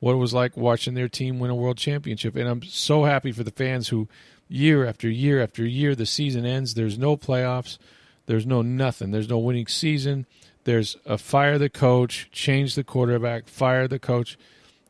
what 0.00 0.12
it 0.12 0.16
was 0.16 0.32
like 0.32 0.56
watching 0.56 0.94
their 0.94 1.08
team 1.08 1.38
win 1.38 1.50
a 1.50 1.54
world 1.54 1.76
championship. 1.76 2.36
And 2.36 2.48
I'm 2.48 2.62
so 2.62 3.04
happy 3.04 3.32
for 3.32 3.42
the 3.42 3.50
fans 3.50 3.88
who, 3.88 4.08
year 4.48 4.86
after 4.86 5.08
year 5.08 5.42
after 5.42 5.66
year, 5.66 5.94
the 5.94 6.06
season 6.06 6.46
ends. 6.46 6.74
There's 6.74 6.98
no 6.98 7.16
playoffs. 7.16 7.78
There's 8.26 8.46
no 8.46 8.62
nothing. 8.62 9.10
There's 9.10 9.28
no 9.28 9.38
winning 9.38 9.66
season. 9.66 10.26
There's 10.64 10.96
a 11.06 11.18
fire 11.18 11.58
the 11.58 11.70
coach, 11.70 12.28
change 12.30 12.74
the 12.74 12.84
quarterback, 12.84 13.48
fire 13.48 13.88
the 13.88 13.98
coach. 13.98 14.38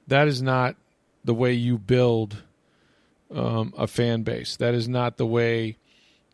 That 0.07 0.29
is 0.29 0.43
not 0.43 0.77
the 1.25 1.35
way 1.35 1.53
you 1.53 1.79
build 1.79 2.43
um, 3.35 3.73
a 3.77 3.87
fan 3.87 4.23
base. 4.23 4.57
That 4.57 4.75
is 4.75 4.89
not 4.89 5.17
the 5.17 5.27
way 5.27 5.77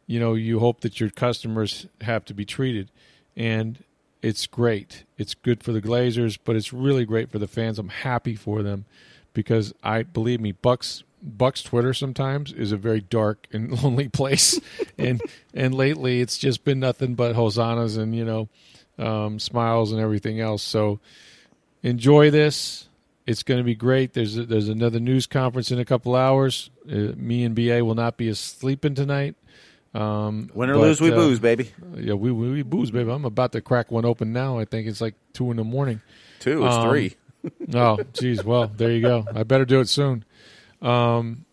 you 0.06 0.20
know 0.20 0.34
you 0.34 0.58
hope 0.58 0.80
that 0.80 1.00
your 1.00 1.10
customers 1.10 1.86
have 2.00 2.24
to 2.26 2.34
be 2.34 2.44
treated. 2.44 2.90
And 3.36 3.82
it's 4.22 4.46
great. 4.46 5.04
It's 5.18 5.34
good 5.34 5.62
for 5.62 5.72
the 5.72 5.82
Glazers, 5.82 6.38
but 6.42 6.56
it's 6.56 6.72
really 6.72 7.04
great 7.04 7.30
for 7.30 7.38
the 7.38 7.46
fans. 7.46 7.78
I'm 7.78 7.90
happy 7.90 8.34
for 8.34 8.62
them 8.62 8.86
because 9.34 9.74
I 9.82 10.02
believe 10.02 10.40
me, 10.40 10.52
Bucks 10.52 11.02
Bucks 11.22 11.62
Twitter 11.62 11.94
sometimes 11.94 12.52
is 12.52 12.72
a 12.72 12.76
very 12.76 13.00
dark 13.00 13.46
and 13.52 13.70
lonely 13.82 14.08
place, 14.08 14.60
and 14.98 15.20
and 15.52 15.74
lately 15.74 16.20
it's 16.20 16.38
just 16.38 16.64
been 16.64 16.80
nothing 16.80 17.14
but 17.14 17.34
hosannas 17.34 17.96
and 17.96 18.14
you 18.14 18.24
know 18.24 18.48
um, 18.98 19.38
smiles 19.38 19.92
and 19.92 20.00
everything 20.00 20.40
else. 20.40 20.62
So 20.62 21.00
enjoy 21.82 22.30
this. 22.30 22.88
It's 23.26 23.42
going 23.42 23.58
to 23.58 23.64
be 23.64 23.74
great. 23.74 24.12
There's 24.12 24.36
a, 24.36 24.44
there's 24.44 24.68
another 24.68 25.00
news 25.00 25.26
conference 25.26 25.70
in 25.70 25.78
a 25.78 25.84
couple 25.84 26.14
hours. 26.14 26.70
Uh, 26.86 27.12
me 27.16 27.44
and 27.44 27.54
BA 27.54 27.84
will 27.84 27.94
not 27.94 28.16
be 28.16 28.32
sleeping 28.34 28.94
tonight. 28.94 29.34
Um, 29.94 30.50
Win 30.52 30.70
or 30.70 30.74
but, 30.74 30.80
lose, 30.80 31.00
we 31.00 31.12
uh, 31.12 31.14
booze, 31.14 31.38
baby. 31.38 31.70
Yeah, 31.96 32.14
we, 32.14 32.32
we 32.32 32.50
we 32.50 32.62
booze, 32.62 32.90
baby. 32.90 33.10
I'm 33.10 33.24
about 33.24 33.52
to 33.52 33.60
crack 33.60 33.90
one 33.90 34.04
open 34.04 34.32
now. 34.32 34.58
I 34.58 34.64
think 34.64 34.88
it's 34.88 35.00
like 35.00 35.14
two 35.32 35.50
in 35.52 35.56
the 35.56 35.64
morning. 35.64 36.02
Two 36.40 36.64
it's 36.66 36.74
um, 36.74 36.88
three. 36.88 37.14
Oh, 37.74 37.98
geez. 38.14 38.42
Well, 38.42 38.68
there 38.74 38.90
you 38.90 39.02
go. 39.02 39.26
I 39.34 39.42
better 39.42 39.66
do 39.66 39.80
it 39.80 39.88
soon. 39.90 40.24
Um, 40.80 41.44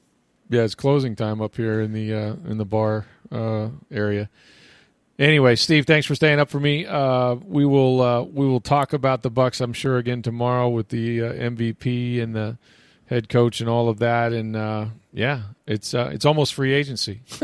yeah, 0.49 0.61
it's 0.61 0.73
closing 0.73 1.17
time 1.17 1.41
up 1.41 1.57
here 1.57 1.81
in 1.81 1.91
the 1.91 2.13
uh, 2.13 2.35
in 2.49 2.57
the 2.57 2.65
bar 2.65 3.07
uh, 3.29 3.69
area. 3.91 4.29
Anyway, 5.21 5.55
Steve, 5.55 5.85
thanks 5.85 6.07
for 6.07 6.15
staying 6.15 6.39
up 6.39 6.49
for 6.49 6.59
me. 6.59 6.83
Uh, 6.83 7.35
we 7.35 7.63
will 7.63 8.01
uh, 8.01 8.23
we 8.23 8.47
will 8.47 8.59
talk 8.59 8.91
about 8.91 9.21
the 9.21 9.29
Bucks, 9.29 9.61
I'm 9.61 9.71
sure, 9.71 9.99
again 9.99 10.23
tomorrow 10.23 10.67
with 10.67 10.89
the 10.89 11.21
uh, 11.21 11.33
MVP 11.33 12.19
and 12.19 12.35
the 12.35 12.57
head 13.05 13.29
coach 13.29 13.61
and 13.61 13.69
all 13.69 13.87
of 13.87 13.99
that. 13.99 14.33
And 14.33 14.55
uh, 14.55 14.87
yeah, 15.13 15.43
it's 15.67 15.93
uh, 15.93 16.09
it's 16.11 16.25
almost 16.25 16.55
free 16.55 16.73
agency. 16.73 17.21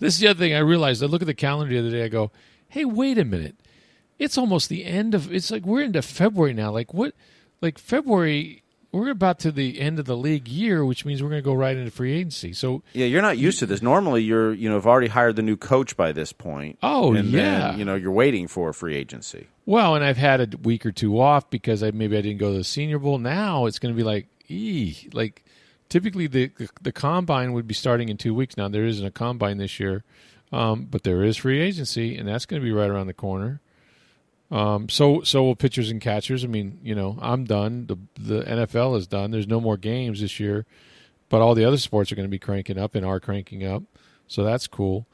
this 0.00 0.14
is 0.14 0.18
the 0.18 0.26
other 0.26 0.40
thing 0.40 0.54
I 0.54 0.58
realized. 0.58 1.04
I 1.04 1.06
look 1.06 1.22
at 1.22 1.26
the 1.26 1.34
calendar 1.34 1.72
the 1.72 1.78
other 1.78 1.96
day. 1.96 2.02
I 2.02 2.08
go, 2.08 2.32
hey, 2.66 2.84
wait 2.84 3.16
a 3.16 3.24
minute. 3.24 3.54
It's 4.18 4.36
almost 4.36 4.68
the 4.68 4.84
end 4.84 5.14
of. 5.14 5.32
It's 5.32 5.52
like 5.52 5.64
we're 5.64 5.82
into 5.82 6.02
February 6.02 6.52
now. 6.52 6.72
Like 6.72 6.92
what? 6.92 7.14
Like 7.60 7.78
February. 7.78 8.63
We're 8.94 9.10
about 9.10 9.40
to 9.40 9.50
the 9.50 9.80
end 9.80 9.98
of 9.98 10.04
the 10.04 10.16
league 10.16 10.46
year, 10.46 10.84
which 10.84 11.04
means 11.04 11.20
we're 11.20 11.28
going 11.28 11.42
to 11.42 11.44
go 11.44 11.52
right 11.52 11.76
into 11.76 11.90
free 11.90 12.12
agency. 12.12 12.52
So 12.52 12.84
Yeah, 12.92 13.06
you're 13.06 13.22
not 13.22 13.38
used 13.38 13.58
to 13.58 13.66
this. 13.66 13.82
Normally, 13.82 14.22
you're 14.22 14.52
you 14.52 14.68
know 14.68 14.76
have 14.76 14.86
already 14.86 15.08
hired 15.08 15.34
the 15.34 15.42
new 15.42 15.56
coach 15.56 15.96
by 15.96 16.12
this 16.12 16.32
point. 16.32 16.78
Oh, 16.80 17.12
and 17.12 17.30
yeah. 17.30 17.70
Then, 17.70 17.78
you 17.80 17.84
know 17.84 17.96
you're 17.96 18.12
waiting 18.12 18.46
for 18.46 18.72
free 18.72 18.94
agency. 18.94 19.48
Well, 19.66 19.96
and 19.96 20.04
I've 20.04 20.16
had 20.16 20.40
a 20.40 20.56
week 20.58 20.86
or 20.86 20.92
two 20.92 21.20
off 21.20 21.50
because 21.50 21.82
I 21.82 21.90
maybe 21.90 22.16
I 22.16 22.20
didn't 22.20 22.38
go 22.38 22.52
to 22.52 22.58
the 22.58 22.64
Senior 22.64 23.00
Bowl. 23.00 23.18
Now 23.18 23.66
it's 23.66 23.80
going 23.80 23.92
to 23.92 23.96
be 23.96 24.04
like, 24.04 24.28
ee, 24.48 25.08
like 25.12 25.44
typically 25.88 26.28
the 26.28 26.52
the 26.80 26.92
combine 26.92 27.52
would 27.52 27.66
be 27.66 27.74
starting 27.74 28.08
in 28.08 28.16
two 28.16 28.32
weeks. 28.32 28.56
Now 28.56 28.68
there 28.68 28.84
isn't 28.84 29.04
a 29.04 29.10
combine 29.10 29.58
this 29.58 29.80
year, 29.80 30.04
um, 30.52 30.86
but 30.88 31.02
there 31.02 31.24
is 31.24 31.36
free 31.36 31.60
agency, 31.60 32.16
and 32.16 32.28
that's 32.28 32.46
going 32.46 32.62
to 32.62 32.64
be 32.64 32.72
right 32.72 32.90
around 32.90 33.08
the 33.08 33.12
corner. 33.12 33.60
Um, 34.50 34.88
so 34.88 35.22
so 35.22 35.42
will 35.42 35.56
pitchers 35.56 35.90
and 35.90 36.00
catchers. 36.00 36.44
I 36.44 36.48
mean, 36.48 36.78
you 36.82 36.94
know, 36.94 37.18
I'm 37.20 37.44
done. 37.44 37.86
The 37.86 37.96
the 38.20 38.42
NFL 38.44 38.96
is 38.98 39.06
done. 39.06 39.30
There's 39.30 39.48
no 39.48 39.60
more 39.60 39.76
games 39.76 40.20
this 40.20 40.38
year, 40.38 40.66
but 41.28 41.40
all 41.40 41.54
the 41.54 41.64
other 41.64 41.78
sports 41.78 42.12
are 42.12 42.14
going 42.14 42.28
to 42.28 42.30
be 42.30 42.38
cranking 42.38 42.78
up 42.78 42.94
and 42.94 43.04
are 43.04 43.20
cranking 43.20 43.64
up. 43.66 43.82
So 44.28 44.44
that's 44.44 44.66
cool. 44.66 45.06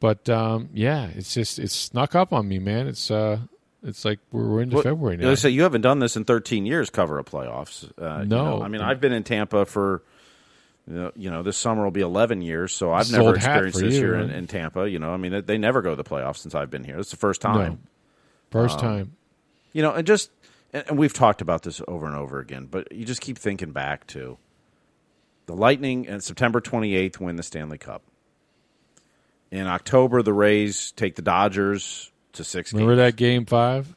But 0.00 0.28
um, 0.28 0.68
yeah, 0.74 1.08
it's 1.14 1.32
just 1.34 1.58
it's 1.58 1.74
snuck 1.74 2.14
up 2.14 2.32
on 2.32 2.46
me, 2.46 2.58
man. 2.58 2.86
It's 2.86 3.10
uh, 3.10 3.38
it's 3.82 4.04
like 4.04 4.18
we're, 4.30 4.46
we're 4.46 4.60
into 4.62 4.76
Well, 4.76 4.82
February 4.82 5.16
now. 5.16 5.28
Let's 5.28 5.40
say 5.40 5.50
you 5.50 5.62
haven't 5.62 5.80
done 5.80 5.98
this 5.98 6.16
in 6.16 6.24
13 6.24 6.66
years. 6.66 6.90
Cover 6.90 7.18
a 7.18 7.24
playoffs. 7.24 7.90
Uh, 8.00 8.20
you 8.20 8.26
No. 8.28 8.58
know, 8.58 8.62
I 8.62 8.68
mean 8.68 8.82
I've 8.82 9.00
been 9.00 9.12
in 9.12 9.24
Tampa 9.24 9.64
for. 9.64 10.02
You 10.86 11.30
know, 11.30 11.42
this 11.42 11.56
summer 11.56 11.82
will 11.82 11.90
be 11.90 12.02
11 12.02 12.42
years, 12.42 12.70
so 12.70 12.92
I've 12.92 13.10
never 13.10 13.34
experienced 13.36 13.80
this 13.80 13.94
you, 13.94 14.00
here 14.00 14.16
in, 14.16 14.28
in 14.28 14.46
Tampa. 14.46 14.86
You 14.86 14.98
know, 14.98 15.14
I 15.14 15.16
mean, 15.16 15.32
they, 15.32 15.40
they 15.40 15.56
never 15.56 15.80
go 15.80 15.88
to 15.88 15.96
the 15.96 16.04
playoffs 16.04 16.36
since 16.36 16.54
I've 16.54 16.70
been 16.70 16.84
here. 16.84 16.98
It's 16.98 17.10
the 17.10 17.16
first 17.16 17.40
time. 17.40 17.78
First 18.54 18.76
um, 18.76 18.80
time. 18.80 19.16
You 19.72 19.82
know, 19.82 19.92
and 19.92 20.06
just 20.06 20.30
and 20.72 20.96
we've 20.98 21.12
talked 21.12 21.42
about 21.42 21.62
this 21.62 21.80
over 21.86 22.06
and 22.06 22.14
over 22.14 22.38
again, 22.38 22.66
but 22.70 22.90
you 22.92 23.04
just 23.04 23.20
keep 23.20 23.38
thinking 23.38 23.72
back 23.72 24.06
to 24.08 24.38
the 25.46 25.54
Lightning 25.54 26.08
and 26.08 26.22
September 26.22 26.60
28th 26.60 27.20
win 27.20 27.36
the 27.36 27.42
Stanley 27.42 27.78
Cup. 27.78 28.02
In 29.50 29.66
October, 29.66 30.22
the 30.22 30.32
Rays 30.32 30.92
take 30.92 31.16
the 31.16 31.22
Dodgers 31.22 32.10
to 32.32 32.44
six 32.44 32.72
Remember 32.72 32.94
games. 32.96 33.06
that 33.06 33.16
game 33.16 33.46
five? 33.46 33.94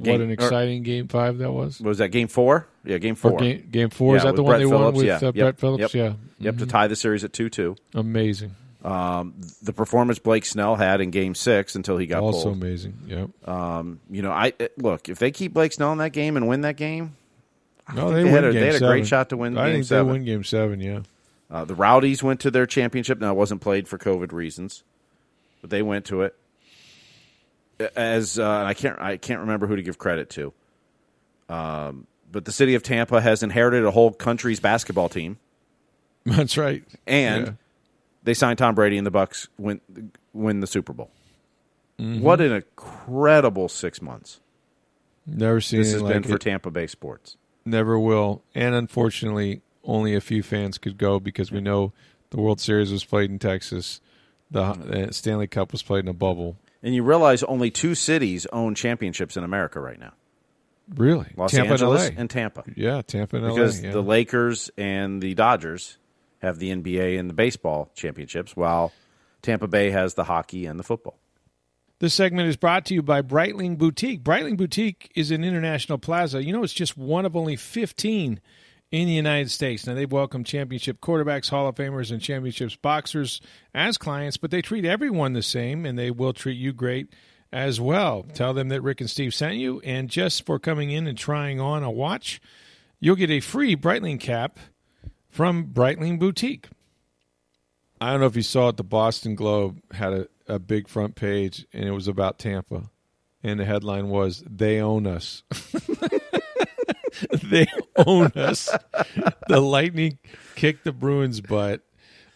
Game- 0.00 0.12
what 0.12 0.20
an 0.22 0.30
or- 0.30 0.32
exciting 0.32 0.82
game 0.82 1.08
five 1.08 1.38
that 1.38 1.52
was. 1.52 1.80
Was 1.80 1.98
that 1.98 2.08
game 2.08 2.28
four? 2.28 2.66
Yeah, 2.84 2.98
game 2.98 3.14
four. 3.16 3.38
Game, 3.38 3.68
game 3.70 3.90
four 3.90 4.16
is 4.16 4.22
that 4.22 4.36
the 4.36 4.42
one 4.42 4.52
Brett 4.52 4.60
they 4.60 4.66
won 4.66 4.94
with 4.94 5.04
yeah. 5.04 5.16
uh, 5.16 5.20
Yep, 5.20 5.34
Brett 5.34 5.58
Phillips? 5.58 5.94
yep. 5.94 6.16
Yeah, 6.38 6.44
Yep, 6.46 6.56
to 6.56 6.62
mm-hmm. 6.62 6.70
tie 6.70 6.86
the 6.86 6.96
series 6.96 7.24
at 7.24 7.32
two 7.34 7.50
two. 7.50 7.76
amazing. 7.94 8.54
The 8.82 9.72
performance 9.74 10.18
Blake 10.18 10.44
Snell 10.46 10.76
had 10.76 11.00
in 11.00 11.10
Game 11.10 11.34
Six 11.34 11.74
until 11.74 11.96
he 11.98 12.06
got 12.06 12.22
Also 12.22 12.44
pulled. 12.44 12.56
amazing. 12.62 12.94
Yep. 13.06 13.30
You 14.10 14.22
know, 14.22 14.30
I 14.32 14.52
look 14.78 15.08
if 15.08 15.18
they 15.18 15.30
keep 15.30 15.52
Blake 15.54 15.72
Snell 15.72 15.92
in 15.92 15.98
that 15.98 16.10
game 16.12 16.36
and 16.36 16.48
win 16.48 16.62
that 16.62 16.76
game. 16.76 17.16
no, 17.94 18.04
think 18.12 18.14
they, 18.14 18.22
they 18.24 18.30
had 18.30 18.44
a- 18.44 18.52
they 18.52 18.66
had 18.66 18.74
a 18.76 18.78
great 18.86 19.06
shot 19.06 19.28
to 19.30 19.36
win 19.36 19.56
I 19.58 19.66
game 19.66 19.74
think 19.76 19.84
seven. 19.86 20.06
they 20.06 20.12
win 20.12 20.24
game 20.24 20.44
seven. 20.44 20.80
Yeah. 20.80 21.00
Uh, 21.50 21.64
the 21.64 21.74
Rowdies 21.74 22.22
went 22.22 22.38
to 22.40 22.50
their 22.50 22.64
championship. 22.66 23.18
Now 23.20 23.32
it 23.32 23.36
wasn't 23.36 23.60
played 23.60 23.88
for 23.88 23.98
COVID 23.98 24.32
reasons, 24.32 24.84
but 25.60 25.70
they 25.70 25.82
went 25.82 26.04
to 26.06 26.22
it. 26.22 26.34
As 27.96 28.38
uh, 28.38 28.42
and 28.42 28.68
I 28.68 28.74
can't 28.74 29.00
I 29.00 29.16
can't 29.16 29.40
remember 29.40 29.66
who 29.66 29.74
to 29.76 29.82
give 29.82 29.96
credit 29.98 30.28
to. 30.30 30.52
Um, 31.48 32.06
but 32.30 32.44
the 32.44 32.52
city 32.52 32.74
of 32.74 32.82
Tampa 32.82 33.20
has 33.20 33.42
inherited 33.42 33.84
a 33.84 33.90
whole 33.90 34.12
country's 34.12 34.60
basketball 34.60 35.08
team, 35.08 35.38
That's 36.26 36.56
right. 36.58 36.84
and 37.06 37.46
Yeah. 37.46 37.52
They 38.22 38.34
signed 38.34 38.58
Tom 38.58 38.74
Brady, 38.74 38.98
and 38.98 39.06
the 39.06 39.10
Bucks 39.10 39.48
win 39.58 39.80
win 40.32 40.60
the 40.60 40.66
Super 40.66 40.92
Bowl. 40.92 41.10
Mm-hmm. 41.98 42.22
What 42.22 42.40
an 42.40 42.52
incredible 42.52 43.68
six 43.68 44.00
months 44.00 44.40
Never 45.26 45.60
seen 45.60 45.80
this 45.80 45.92
has 45.92 46.02
like 46.02 46.14
been 46.14 46.22
for 46.22 46.36
it. 46.36 46.40
Tampa 46.40 46.70
Bay 46.70 46.86
sports. 46.86 47.36
Never 47.64 47.98
will. 47.98 48.42
And 48.54 48.74
unfortunately, 48.74 49.62
only 49.84 50.14
a 50.14 50.20
few 50.20 50.42
fans 50.42 50.78
could 50.78 50.98
go 50.98 51.20
because 51.20 51.52
we 51.52 51.60
know 51.60 51.92
the 52.30 52.40
World 52.40 52.60
Series 52.60 52.90
was 52.90 53.04
played 53.04 53.30
in 53.30 53.38
Texas. 53.38 54.00
The 54.50 55.08
Stanley 55.12 55.46
Cup 55.46 55.72
was 55.72 55.82
played 55.82 56.04
in 56.04 56.08
a 56.08 56.14
bubble. 56.14 56.56
And 56.82 56.94
you 56.94 57.02
realize 57.02 57.42
only 57.44 57.70
two 57.70 57.94
cities 57.94 58.46
own 58.52 58.74
championships 58.74 59.36
in 59.36 59.44
America 59.44 59.78
right 59.80 60.00
now: 60.00 60.12
Really? 60.96 61.28
Los 61.36 61.52
Tampa 61.52 61.72
Angeles 61.72 62.08
and 62.08 62.18
and 62.18 62.30
Tampa. 62.30 62.64
yeah, 62.74 63.02
Tampa 63.02 63.36
and 63.36 63.46
because 63.46 63.80
LA. 63.80 63.88
Yeah. 63.88 63.92
the 63.92 64.02
Lakers 64.02 64.70
and 64.78 65.22
the 65.22 65.34
Dodgers 65.34 65.98
have 66.40 66.58
the 66.58 66.70
NBA 66.70 67.18
and 67.18 67.30
the 67.30 67.34
baseball 67.34 67.90
championships, 67.94 68.56
while 68.56 68.92
Tampa 69.42 69.68
Bay 69.68 69.90
has 69.90 70.14
the 70.14 70.24
hockey 70.24 70.66
and 70.66 70.78
the 70.78 70.84
football. 70.84 71.18
This 71.98 72.14
segment 72.14 72.48
is 72.48 72.56
brought 72.56 72.86
to 72.86 72.94
you 72.94 73.02
by 73.02 73.20
Breitling 73.20 73.76
Boutique. 73.76 74.22
Breitling 74.22 74.56
Boutique 74.56 75.12
is 75.14 75.30
an 75.30 75.44
international 75.44 75.98
plaza. 75.98 76.42
You 76.42 76.52
know, 76.52 76.64
it's 76.64 76.72
just 76.72 76.96
one 76.96 77.26
of 77.26 77.36
only 77.36 77.56
15 77.56 78.40
in 78.90 79.06
the 79.06 79.12
United 79.12 79.50
States. 79.50 79.86
Now, 79.86 79.94
they've 79.94 80.10
welcomed 80.10 80.46
championship 80.46 81.00
quarterbacks, 81.00 81.50
Hall 81.50 81.68
of 81.68 81.74
Famers, 81.74 82.10
and 82.10 82.20
championships 82.20 82.74
boxers 82.74 83.42
as 83.74 83.98
clients, 83.98 84.38
but 84.38 84.50
they 84.50 84.62
treat 84.62 84.86
everyone 84.86 85.34
the 85.34 85.42
same, 85.42 85.84
and 85.84 85.98
they 85.98 86.10
will 86.10 86.32
treat 86.32 86.56
you 86.56 86.72
great 86.72 87.08
as 87.52 87.80
well. 87.80 88.24
Tell 88.34 88.54
them 88.54 88.68
that 88.70 88.80
Rick 88.80 89.00
and 89.00 89.10
Steve 89.10 89.34
sent 89.34 89.56
you, 89.56 89.80
and 89.80 90.08
just 90.08 90.46
for 90.46 90.58
coming 90.58 90.90
in 90.90 91.06
and 91.06 91.18
trying 91.18 91.60
on 91.60 91.82
a 91.82 91.90
watch, 91.90 92.40
you'll 92.98 93.16
get 93.16 93.30
a 93.30 93.40
free 93.40 93.76
Breitling 93.76 94.20
cap 94.20 94.58
from 95.30 95.66
Breitling 95.68 96.18
Boutique. 96.18 96.68
I 98.00 98.10
don't 98.10 98.20
know 98.20 98.26
if 98.26 98.36
you 98.36 98.42
saw 98.42 98.68
it. 98.70 98.76
The 98.76 98.84
Boston 98.84 99.34
Globe 99.34 99.80
had 99.92 100.12
a, 100.12 100.28
a 100.46 100.58
big 100.58 100.88
front 100.88 101.14
page, 101.14 101.66
and 101.72 101.84
it 101.84 101.90
was 101.90 102.08
about 102.08 102.38
Tampa, 102.38 102.90
and 103.42 103.60
the 103.60 103.64
headline 103.64 104.08
was 104.08 104.42
"They 104.48 104.80
own 104.80 105.06
us." 105.06 105.42
they 107.44 107.66
own 108.06 108.32
us. 108.34 108.70
The 109.48 109.60
Lightning 109.60 110.18
kicked 110.56 110.84
the 110.84 110.92
Bruins' 110.92 111.40
butt. 111.40 111.82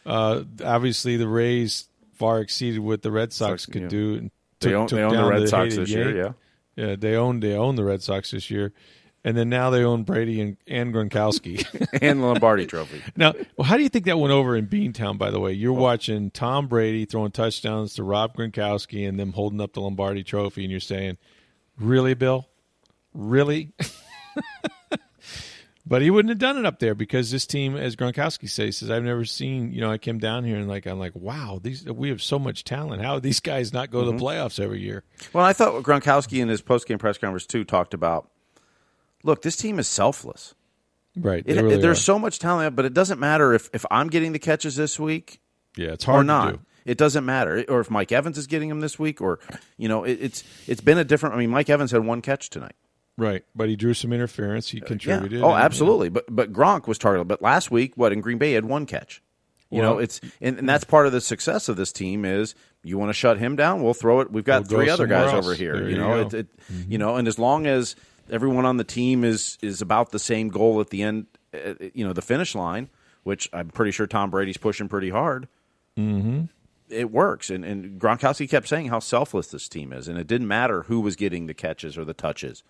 Uh, 0.04 0.42
obviously, 0.62 1.16
the 1.16 1.28
Rays 1.28 1.88
far 2.14 2.40
exceeded 2.40 2.80
what 2.80 3.02
the 3.02 3.10
Red 3.10 3.32
Sox 3.32 3.62
Sox, 3.62 3.66
could 3.72 3.82
yeah. 3.82 3.88
do. 3.88 4.14
And 4.16 4.30
They 4.60 4.70
took- 4.70 4.76
own, 4.78 4.86
took 4.88 4.96
they 4.96 5.02
own 5.02 5.10
the 5.12 5.16
down 5.16 5.30
Red 5.30 5.48
Sox 5.48 5.76
this 5.76 5.90
year, 5.90 6.16
Yank. 6.16 6.36
yeah. 6.76 6.84
Yeah, 6.86 6.96
they 6.96 7.14
own 7.14 7.40
they 7.40 7.54
own 7.54 7.76
the 7.76 7.84
Red 7.84 8.02
Sox 8.02 8.32
this 8.32 8.50
year, 8.50 8.72
and 9.24 9.36
then 9.36 9.48
now 9.48 9.70
they 9.70 9.84
own 9.84 10.02
Brady 10.02 10.40
and, 10.40 10.56
and 10.66 10.92
Gronkowski. 10.92 11.66
and 12.02 12.20
the 12.20 12.26
Lombardi 12.26 12.66
Trophy. 12.66 13.02
Now, 13.16 13.32
well, 13.56 13.66
how 13.66 13.76
do 13.76 13.82
you 13.82 13.88
think 13.88 14.04
that 14.04 14.18
went 14.18 14.32
over 14.32 14.54
in 14.56 14.66
Beantown? 14.66 15.18
By 15.18 15.30
the 15.30 15.40
way, 15.40 15.52
you're 15.52 15.72
watching 15.72 16.30
Tom 16.30 16.68
Brady 16.68 17.04
throwing 17.04 17.32
touchdowns 17.32 17.94
to 17.94 18.02
Rob 18.02 18.36
Gronkowski 18.36 19.08
and 19.08 19.18
them 19.18 19.32
holding 19.32 19.60
up 19.60 19.72
the 19.72 19.80
Lombardi 19.80 20.22
Trophy, 20.22 20.62
and 20.64 20.70
you're 20.70 20.80
saying, 20.80 21.18
"Really, 21.78 22.14
Bill? 22.14 22.48
Really?" 23.12 23.72
But 25.86 26.00
he 26.00 26.10
wouldn't 26.10 26.30
have 26.30 26.38
done 26.38 26.56
it 26.56 26.64
up 26.64 26.78
there 26.78 26.94
because 26.94 27.30
this 27.30 27.46
team, 27.46 27.76
as 27.76 27.94
Gronkowski 27.94 28.48
says, 28.48 28.78
says 28.78 28.90
I've 28.90 29.02
never 29.02 29.26
seen. 29.26 29.70
You 29.70 29.82
know, 29.82 29.90
I 29.90 29.98
came 29.98 30.18
down 30.18 30.44
here 30.44 30.56
and 30.56 30.66
like 30.66 30.86
I'm 30.86 30.98
like, 30.98 31.14
wow, 31.14 31.60
these 31.62 31.84
we 31.84 32.08
have 32.08 32.22
so 32.22 32.38
much 32.38 32.64
talent. 32.64 33.02
How 33.02 33.18
these 33.18 33.40
guys 33.40 33.72
not 33.72 33.90
go 33.90 34.00
to 34.00 34.06
the 34.06 34.12
mm-hmm. 34.12 34.24
playoffs 34.24 34.58
every 34.58 34.80
year? 34.80 35.04
Well, 35.34 35.44
I 35.44 35.52
thought 35.52 35.82
Gronkowski 35.82 36.40
in 36.40 36.48
his 36.48 36.62
post 36.62 36.88
game 36.88 36.96
press 36.96 37.18
conference 37.18 37.46
too 37.46 37.64
talked 37.64 37.92
about. 37.92 38.30
Look, 39.24 39.42
this 39.42 39.56
team 39.56 39.80
is 39.80 39.88
selfless. 39.88 40.54
Right. 41.16 41.42
It, 41.44 41.60
really 41.60 41.76
there's 41.78 41.98
are. 41.98 42.02
so 42.02 42.18
much 42.18 42.38
talent, 42.38 42.76
but 42.76 42.84
it 42.84 42.94
doesn't 42.94 43.18
matter 43.18 43.54
if, 43.54 43.70
if 43.72 43.84
I'm 43.90 44.08
getting 44.08 44.32
the 44.32 44.38
catches 44.38 44.76
this 44.76 44.98
week 44.98 45.40
yeah, 45.76 45.92
it's 45.92 46.04
hard 46.04 46.20
or 46.20 46.22
to 46.22 46.26
not. 46.26 46.52
do. 46.54 46.60
It 46.84 46.98
doesn't 46.98 47.24
matter, 47.24 47.64
or 47.68 47.80
if 47.80 47.90
Mike 47.90 48.12
Evans 48.12 48.36
is 48.36 48.46
getting 48.46 48.68
them 48.68 48.80
this 48.80 48.98
week, 48.98 49.22
or 49.22 49.38
you 49.78 49.88
know, 49.88 50.04
it, 50.04 50.18
it's 50.20 50.44
it's 50.66 50.82
been 50.82 50.98
a 50.98 51.04
different. 51.04 51.34
I 51.34 51.38
mean, 51.38 51.50
Mike 51.50 51.70
Evans 51.70 51.90
had 51.90 52.04
one 52.04 52.20
catch 52.20 52.50
tonight. 52.50 52.74
Right, 53.16 53.44
but 53.54 53.68
he 53.68 53.76
drew 53.76 53.94
some 53.94 54.12
interference. 54.12 54.68
He 54.68 54.80
contributed. 54.80 55.38
Yeah. 55.38 55.46
Oh, 55.46 55.52
and, 55.52 55.62
absolutely. 55.62 56.10
But 56.10 56.26
but 56.28 56.52
Gronk 56.52 56.86
was 56.86 56.98
targeted. 56.98 57.26
But 57.26 57.40
last 57.40 57.70
week, 57.70 57.96
what 57.96 58.12
in 58.12 58.20
Green 58.20 58.38
Bay 58.38 58.48
he 58.48 58.54
had 58.54 58.66
one 58.66 58.86
catch. 58.86 59.22
You 59.70 59.82
know, 59.82 59.98
it's 59.98 60.20
and, 60.40 60.58
and 60.58 60.68
that's 60.68 60.84
part 60.84 61.06
of 61.06 61.12
the 61.12 61.20
success 61.20 61.68
of 61.68 61.76
this 61.76 61.90
team 61.90 62.24
is 62.24 62.54
you 62.84 62.96
want 62.96 63.08
to 63.08 63.14
shut 63.14 63.38
him 63.38 63.56
down. 63.56 63.82
We'll 63.82 63.94
throw 63.94 64.20
it. 64.20 64.30
We've 64.30 64.44
got 64.44 64.68
We'll 64.68 64.78
three 64.78 64.88
other 64.88 65.08
guys 65.08 65.30
somewhere 65.30 65.38
over 65.38 65.54
here. 65.54 65.72
There 65.72 65.84
you 65.84 65.96
you 65.96 65.98
know, 65.98 66.08
go. 66.08 66.20
it, 66.20 66.34
it 66.34 66.46
you 66.68 66.76
mm-hmm. 66.76 66.96
know, 66.96 67.16
and 67.16 67.26
as 67.26 67.40
long 67.40 67.66
as 67.66 67.96
everyone 68.30 68.64
on 68.64 68.76
the 68.76 68.84
team 68.84 69.24
is 69.24 69.58
is 69.62 69.80
about 69.82 70.10
the 70.10 70.18
same 70.18 70.48
goal 70.48 70.80
at 70.80 70.90
the 70.90 71.02
end, 71.02 71.26
uh, 71.54 71.74
you 71.94 72.06
know, 72.06 72.12
the 72.12 72.22
finish 72.22 72.54
line, 72.54 72.88
which 73.22 73.48
I'm 73.52 73.68
pretty 73.68 73.90
sure 73.92 74.06
Tom 74.06 74.30
Brady's 74.30 74.56
pushing 74.56 74.88
pretty 74.88 75.10
hard. 75.10 75.48
Mm-hmm. 75.98 76.42
It 76.90 77.10
works, 77.10 77.50
and 77.50 77.64
and 77.64 78.00
Gronkowski 78.00 78.48
kept 78.48 78.68
saying 78.68 78.88
how 78.88 78.98
selfless 78.98 79.48
this 79.48 79.68
team 79.68 79.92
is, 79.92 80.06
and 80.08 80.18
it 80.18 80.26
didn't 80.26 80.48
matter 80.48 80.82
who 80.82 81.00
was 81.00 81.16
getting 81.16 81.46
the 81.46 81.54
catches 81.54 81.96
or 81.96 82.04
the 82.04 82.14
touches. 82.14 82.62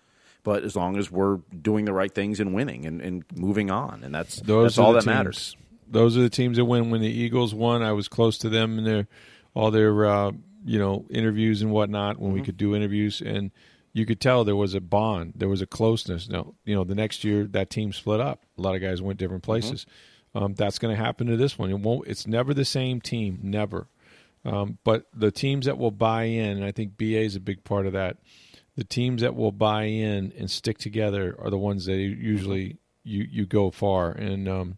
But 0.43 0.63
as 0.63 0.75
long 0.75 0.95
as 0.97 1.09
we're 1.11 1.37
doing 1.59 1.85
the 1.85 1.93
right 1.93 2.13
things 2.13 2.39
and 2.39 2.53
winning 2.53 2.85
and, 2.85 3.01
and 3.01 3.25
moving 3.35 3.71
on, 3.71 4.03
and 4.03 4.13
that's 4.13 4.39
Those 4.41 4.75
that's 4.75 4.77
all 4.77 4.93
that 4.93 4.99
teams. 5.01 5.05
matters. 5.07 5.57
Those 5.87 6.15
are 6.17 6.21
the 6.21 6.29
teams 6.29 6.57
that 6.57 6.65
win. 6.65 6.91
When 6.91 7.01
the 7.01 7.09
Eagles 7.11 7.53
won, 7.53 7.81
I 7.83 7.91
was 7.93 8.07
close 8.07 8.37
to 8.39 8.49
them 8.49 8.77
in 8.77 8.83
their 8.85 9.07
all 9.53 9.71
their 9.71 10.05
uh, 10.05 10.31
you 10.63 10.79
know 10.79 11.05
interviews 11.09 11.61
and 11.61 11.71
whatnot 11.71 12.17
when 12.19 12.31
we 12.31 12.39
Mm-hmm. 12.39 12.45
could 12.45 12.57
do 12.57 12.75
interviews, 12.75 13.21
and 13.21 13.51
you 13.95 14.05
could 14.05 14.19
tell 14.19 14.43
there 14.43 14.57
was 14.57 14.73
a 14.75 14.81
bond, 14.81 15.33
there 15.37 15.47
was 15.47 15.61
a 15.61 15.65
closeness. 15.65 16.27
No, 16.29 16.53
you 16.65 16.75
know, 16.75 16.83
the 16.83 16.93
next 16.95 17.23
year 17.23 17.45
that 17.45 17.69
team 17.69 17.93
split 17.93 18.19
up. 18.19 18.43
A 18.57 18.61
lot 18.61 18.75
of 18.75 18.81
guys 18.81 19.01
went 19.01 19.17
different 19.17 19.41
Mm-hmm. 19.43 19.51
places. 19.51 19.85
Um, 20.35 20.53
that's 20.53 20.79
going 20.79 20.93
to 20.93 21.01
happen 21.01 21.27
to 21.27 21.37
this 21.37 21.57
one. 21.57 21.69
It 21.71 21.79
won't. 21.79 22.07
It's 22.07 22.27
never 22.27 22.53
the 22.53 22.65
same 22.65 22.99
team. 22.99 23.39
Never. 23.41 23.87
Um, 24.43 24.77
but 24.83 25.05
the 25.13 25.31
teams 25.31 25.65
that 25.65 25.77
will 25.77 25.91
buy 25.91 26.23
in, 26.23 26.57
and 26.57 26.65
I 26.65 26.71
think 26.73 26.97
BA 26.97 27.21
is 27.21 27.37
a 27.37 27.39
big 27.39 27.63
part 27.63 27.87
of 27.87 27.93
that. 27.93 28.17
The 28.75 28.83
teams 28.83 29.21
that 29.21 29.33
will 29.33 29.53
buy 29.53 29.83
in 29.85 30.33
and 30.37 30.51
stick 30.51 30.77
together 30.77 31.33
are 31.39 31.49
the 31.49 31.57
ones 31.57 31.85
that 31.85 31.95
usually 31.95 32.77
you 33.05 33.25
you 33.31 33.45
go 33.45 33.71
far. 33.71 34.11
And 34.11 34.49
um, 34.49 34.77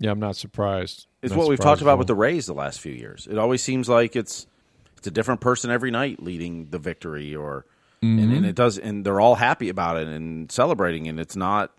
Yeah, 0.00 0.10
I'm 0.10 0.18
not 0.18 0.34
surprised. 0.34 1.06
It's 1.22 1.30
Not 1.32 1.38
what 1.40 1.48
we've 1.48 1.60
talked 1.60 1.82
about 1.82 1.98
with 1.98 2.08
the. 2.08 2.14
Rays 2.14 2.46
the 2.46 2.54
last 2.54 2.80
few 2.80 2.92
years. 2.92 3.28
It 3.30 3.38
always 3.38 3.62
seems 3.62 3.88
like 3.88 4.16
it's 4.16 4.46
it's 4.98 5.06
a 5.06 5.10
different 5.10 5.40
person 5.40 5.70
every 5.70 5.90
night 5.90 6.22
leading 6.22 6.66
the 6.70 6.78
victory, 6.78 7.36
or 7.36 7.64
and, 8.02 8.18
Mm-hmm. 8.18 8.32
and 8.34 8.46
it 8.46 8.54
does, 8.56 8.78
and 8.78 9.04
they're 9.04 9.20
all 9.20 9.34
happy 9.36 9.68
about 9.68 9.98
it 9.98 10.08
and 10.08 10.50
celebrating, 10.50 11.06
and 11.06 11.20
it's 11.20 11.36
not, 11.36 11.70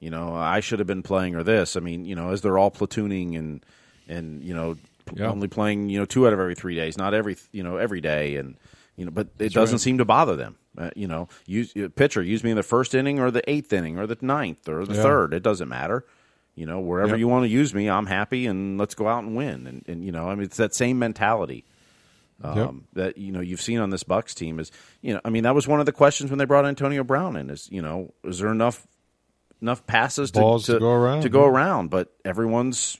you 0.00 0.10
know, 0.10 0.34
I 0.34 0.58
should 0.60 0.80
have 0.80 0.88
been 0.88 1.02
playing 1.04 1.36
or 1.36 1.42
this. 1.44 1.76
I 1.76 1.80
mean, 1.80 2.04
you 2.04 2.14
know, 2.16 2.30
as 2.30 2.42
they're 2.42 2.58
all 2.58 2.70
platooning 2.70 3.38
and 3.38 3.64
and 4.08 4.42
you 4.42 4.52
know 4.54 4.76
Yeah. 5.14 5.30
only 5.30 5.48
playing 5.48 5.88
you 5.88 5.98
know 6.00 6.04
two 6.04 6.26
out 6.26 6.32
of 6.32 6.40
every 6.40 6.54
three 6.56 6.74
days, 6.74 6.98
not 6.98 7.14
every 7.14 7.36
you 7.52 7.62
know 7.62 7.76
every 7.76 8.00
day, 8.00 8.36
and 8.36 8.56
you 8.96 9.04
know, 9.04 9.10
but 9.12 9.28
it 9.38 9.52
doesn't 9.52 9.76
right. 9.76 9.80
seem 9.80 9.98
to 9.98 10.04
bother 10.04 10.34
them. 10.36 10.56
Uh, 10.76 10.90
you 10.96 11.06
know, 11.06 11.28
use 11.46 11.72
uh, 11.76 11.88
pitcher 11.94 12.22
use 12.22 12.42
me 12.42 12.50
in 12.50 12.56
the 12.56 12.62
first 12.62 12.94
inning 12.94 13.20
or 13.20 13.30
the 13.30 13.48
eighth 13.48 13.72
inning 13.72 13.98
or 13.98 14.06
the 14.06 14.16
ninth 14.20 14.68
or 14.68 14.84
the 14.84 14.94
Yeah. 14.94 15.02
third. 15.02 15.34
It 15.34 15.42
doesn't 15.42 15.68
matter. 15.68 16.04
You 16.54 16.66
know, 16.66 16.80
wherever 16.80 17.10
Yep. 17.12 17.18
you 17.18 17.28
want 17.28 17.44
to 17.44 17.48
use 17.48 17.72
me, 17.74 17.88
I'm 17.88 18.06
happy, 18.06 18.46
and 18.46 18.78
let's 18.78 18.94
go 18.94 19.08
out 19.08 19.24
and 19.24 19.34
win. 19.34 19.66
And, 19.66 19.84
and 19.88 20.04
you 20.04 20.12
know, 20.12 20.28
I 20.28 20.34
mean, 20.34 20.44
it's 20.44 20.58
that 20.58 20.74
same 20.74 20.98
mentality 20.98 21.64
um, 22.44 22.56
Yep. 22.58 22.74
that 22.94 23.18
you 23.18 23.32
know 23.32 23.40
you've 23.40 23.60
seen 23.60 23.78
on 23.78 23.90
this 23.90 24.02
Bucks 24.02 24.34
team. 24.34 24.60
Is 24.60 24.70
you 25.00 25.14
know, 25.14 25.20
I 25.24 25.30
mean, 25.30 25.44
that 25.44 25.54
was 25.54 25.66
one 25.66 25.80
of 25.80 25.86
the 25.86 25.92
questions 25.92 26.30
when 26.30 26.38
they 26.38 26.44
brought 26.44 26.66
Antonio 26.66 27.04
Brown 27.04 27.36
in. 27.36 27.48
Is 27.50 27.68
you 27.70 27.80
know, 27.80 28.12
is 28.24 28.38
there 28.38 28.50
enough 28.50 28.86
enough 29.62 29.86
passes 29.86 30.30
to, 30.32 30.40
Balls 30.40 30.66
to 30.66 30.78
go 30.78 30.90
around, 30.90 31.22
To 31.22 31.28
go 31.28 31.44
around, 31.46 31.88
but 31.90 32.12
everyone's 32.24 32.98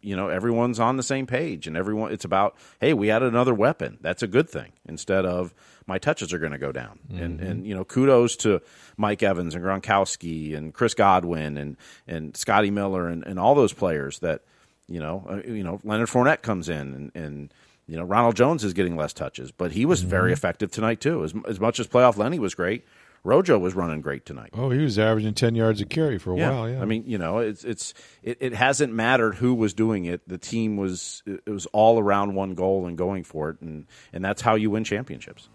you 0.00 0.16
know 0.16 0.28
everyone's 0.28 0.80
on 0.80 0.96
the 0.96 1.02
same 1.02 1.26
page, 1.26 1.66
and 1.66 1.76
everyone 1.76 2.12
it's 2.12 2.24
about 2.24 2.56
hey, 2.80 2.92
we 2.94 3.10
added 3.10 3.28
another 3.28 3.54
weapon. 3.54 3.98
That's 4.00 4.22
a 4.22 4.26
good 4.26 4.48
thing 4.48 4.72
instead 4.88 5.24
of 5.26 5.54
my 5.86 5.98
touches 5.98 6.32
are 6.32 6.38
going 6.38 6.52
to 6.52 6.58
go 6.58 6.72
down. 6.72 6.98
And 7.10 7.38
Mm-hmm. 7.40 7.46
and 7.50 7.66
you 7.66 7.74
know, 7.74 7.84
kudos 7.84 8.36
to 8.36 8.60
Mike 8.96 9.22
Evans 9.22 9.54
and 9.54 9.64
Gronkowski 9.64 10.56
and 10.56 10.72
Chris 10.74 10.94
Godwin 10.94 11.56
and 11.56 11.76
and 12.06 12.36
Scotty 12.36 12.70
Miller 12.70 13.08
and, 13.08 13.26
and 13.26 13.38
all 13.38 13.54
those 13.54 13.72
players 13.72 14.18
that 14.20 14.42
you 14.88 15.00
know 15.00 15.26
uh, 15.28 15.40
you 15.46 15.62
know 15.62 15.80
Leonard 15.84 16.08
Fournette 16.08 16.42
comes 16.42 16.68
in 16.68 16.94
and. 16.94 17.12
and 17.14 17.54
you 17.86 17.96
know, 17.96 18.04
Ronald 18.04 18.36
Jones 18.36 18.62
is 18.62 18.72
getting 18.72 18.94
less 18.94 19.12
touches, 19.12 19.50
but 19.50 19.72
he 19.72 19.84
was 19.84 20.00
Mm-hmm. 20.00 20.10
very 20.10 20.32
effective 20.32 20.70
tonight 20.70 21.00
too. 21.00 21.24
As, 21.24 21.34
as 21.48 21.58
much 21.58 21.80
as 21.80 21.88
playoff 21.88 22.16
Lenny 22.18 22.38
was 22.38 22.54
great, 22.54 22.84
Rojo 23.22 23.58
was 23.58 23.74
running 23.74 24.00
great 24.00 24.24
tonight. 24.24 24.50
Oh, 24.54 24.70
he 24.70 24.78
was 24.78 24.98
averaging 24.98 25.34
ten 25.34 25.54
yards 25.54 25.80
a 25.80 25.84
carry 25.84 26.18
for 26.18 26.30
a 26.32 26.36
while. 26.36 26.68
Yeah, 26.68 26.80
I 26.80 26.86
mean, 26.86 27.04
you 27.06 27.18
know, 27.18 27.38
it's 27.38 27.64
it's 27.64 27.92
it, 28.22 28.38
it 28.40 28.52
hasn't 28.54 28.92
mattered 28.92 29.34
who 29.34 29.54
was 29.54 29.74
doing 29.74 30.06
it. 30.06 30.26
The 30.26 30.38
team 30.38 30.76
was 30.76 31.22
it 31.26 31.48
was 31.48 31.66
all 31.66 31.98
around 31.98 32.34
one 32.34 32.54
goal 32.54 32.86
and 32.86 32.96
going 32.96 33.24
for 33.24 33.50
it, 33.50 33.60
and 33.60 33.86
and 34.12 34.24
that's 34.24 34.40
how 34.40 34.54
you 34.54 34.70
win 34.70 34.84
championships. 34.84 35.48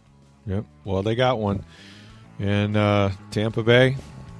Yep. 0.46 0.66
Well, 0.84 1.02
they 1.02 1.16
got 1.16 1.40
one. 1.40 1.66
And 2.38 2.76
uh, 2.78 3.12
Tampa 3.32 3.64
Bay, 3.64 3.96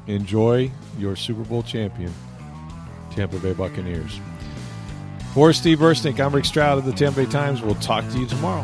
enjoy 0.06 0.70
your 1.00 1.16
Super 1.16 1.44
Bowl 1.44 1.64
champion, 1.64 2.14
Tampa 3.12 3.40
Bay 3.40 3.54
Buccaneers. 3.54 4.20
For 5.34 5.52
Steve 5.52 5.80
Burstnick, 5.80 6.20
I'm 6.24 6.34
Rick 6.34 6.46
Stroud 6.46 6.78
of 6.78 6.86
the 6.86 6.94
Tampa 6.94 7.24
Bay 7.24 7.32
Times. 7.32 7.62
We'll 7.62 7.76
talk 7.76 8.08
to 8.10 8.20
you 8.20 8.28
tomorrow. 8.28 8.64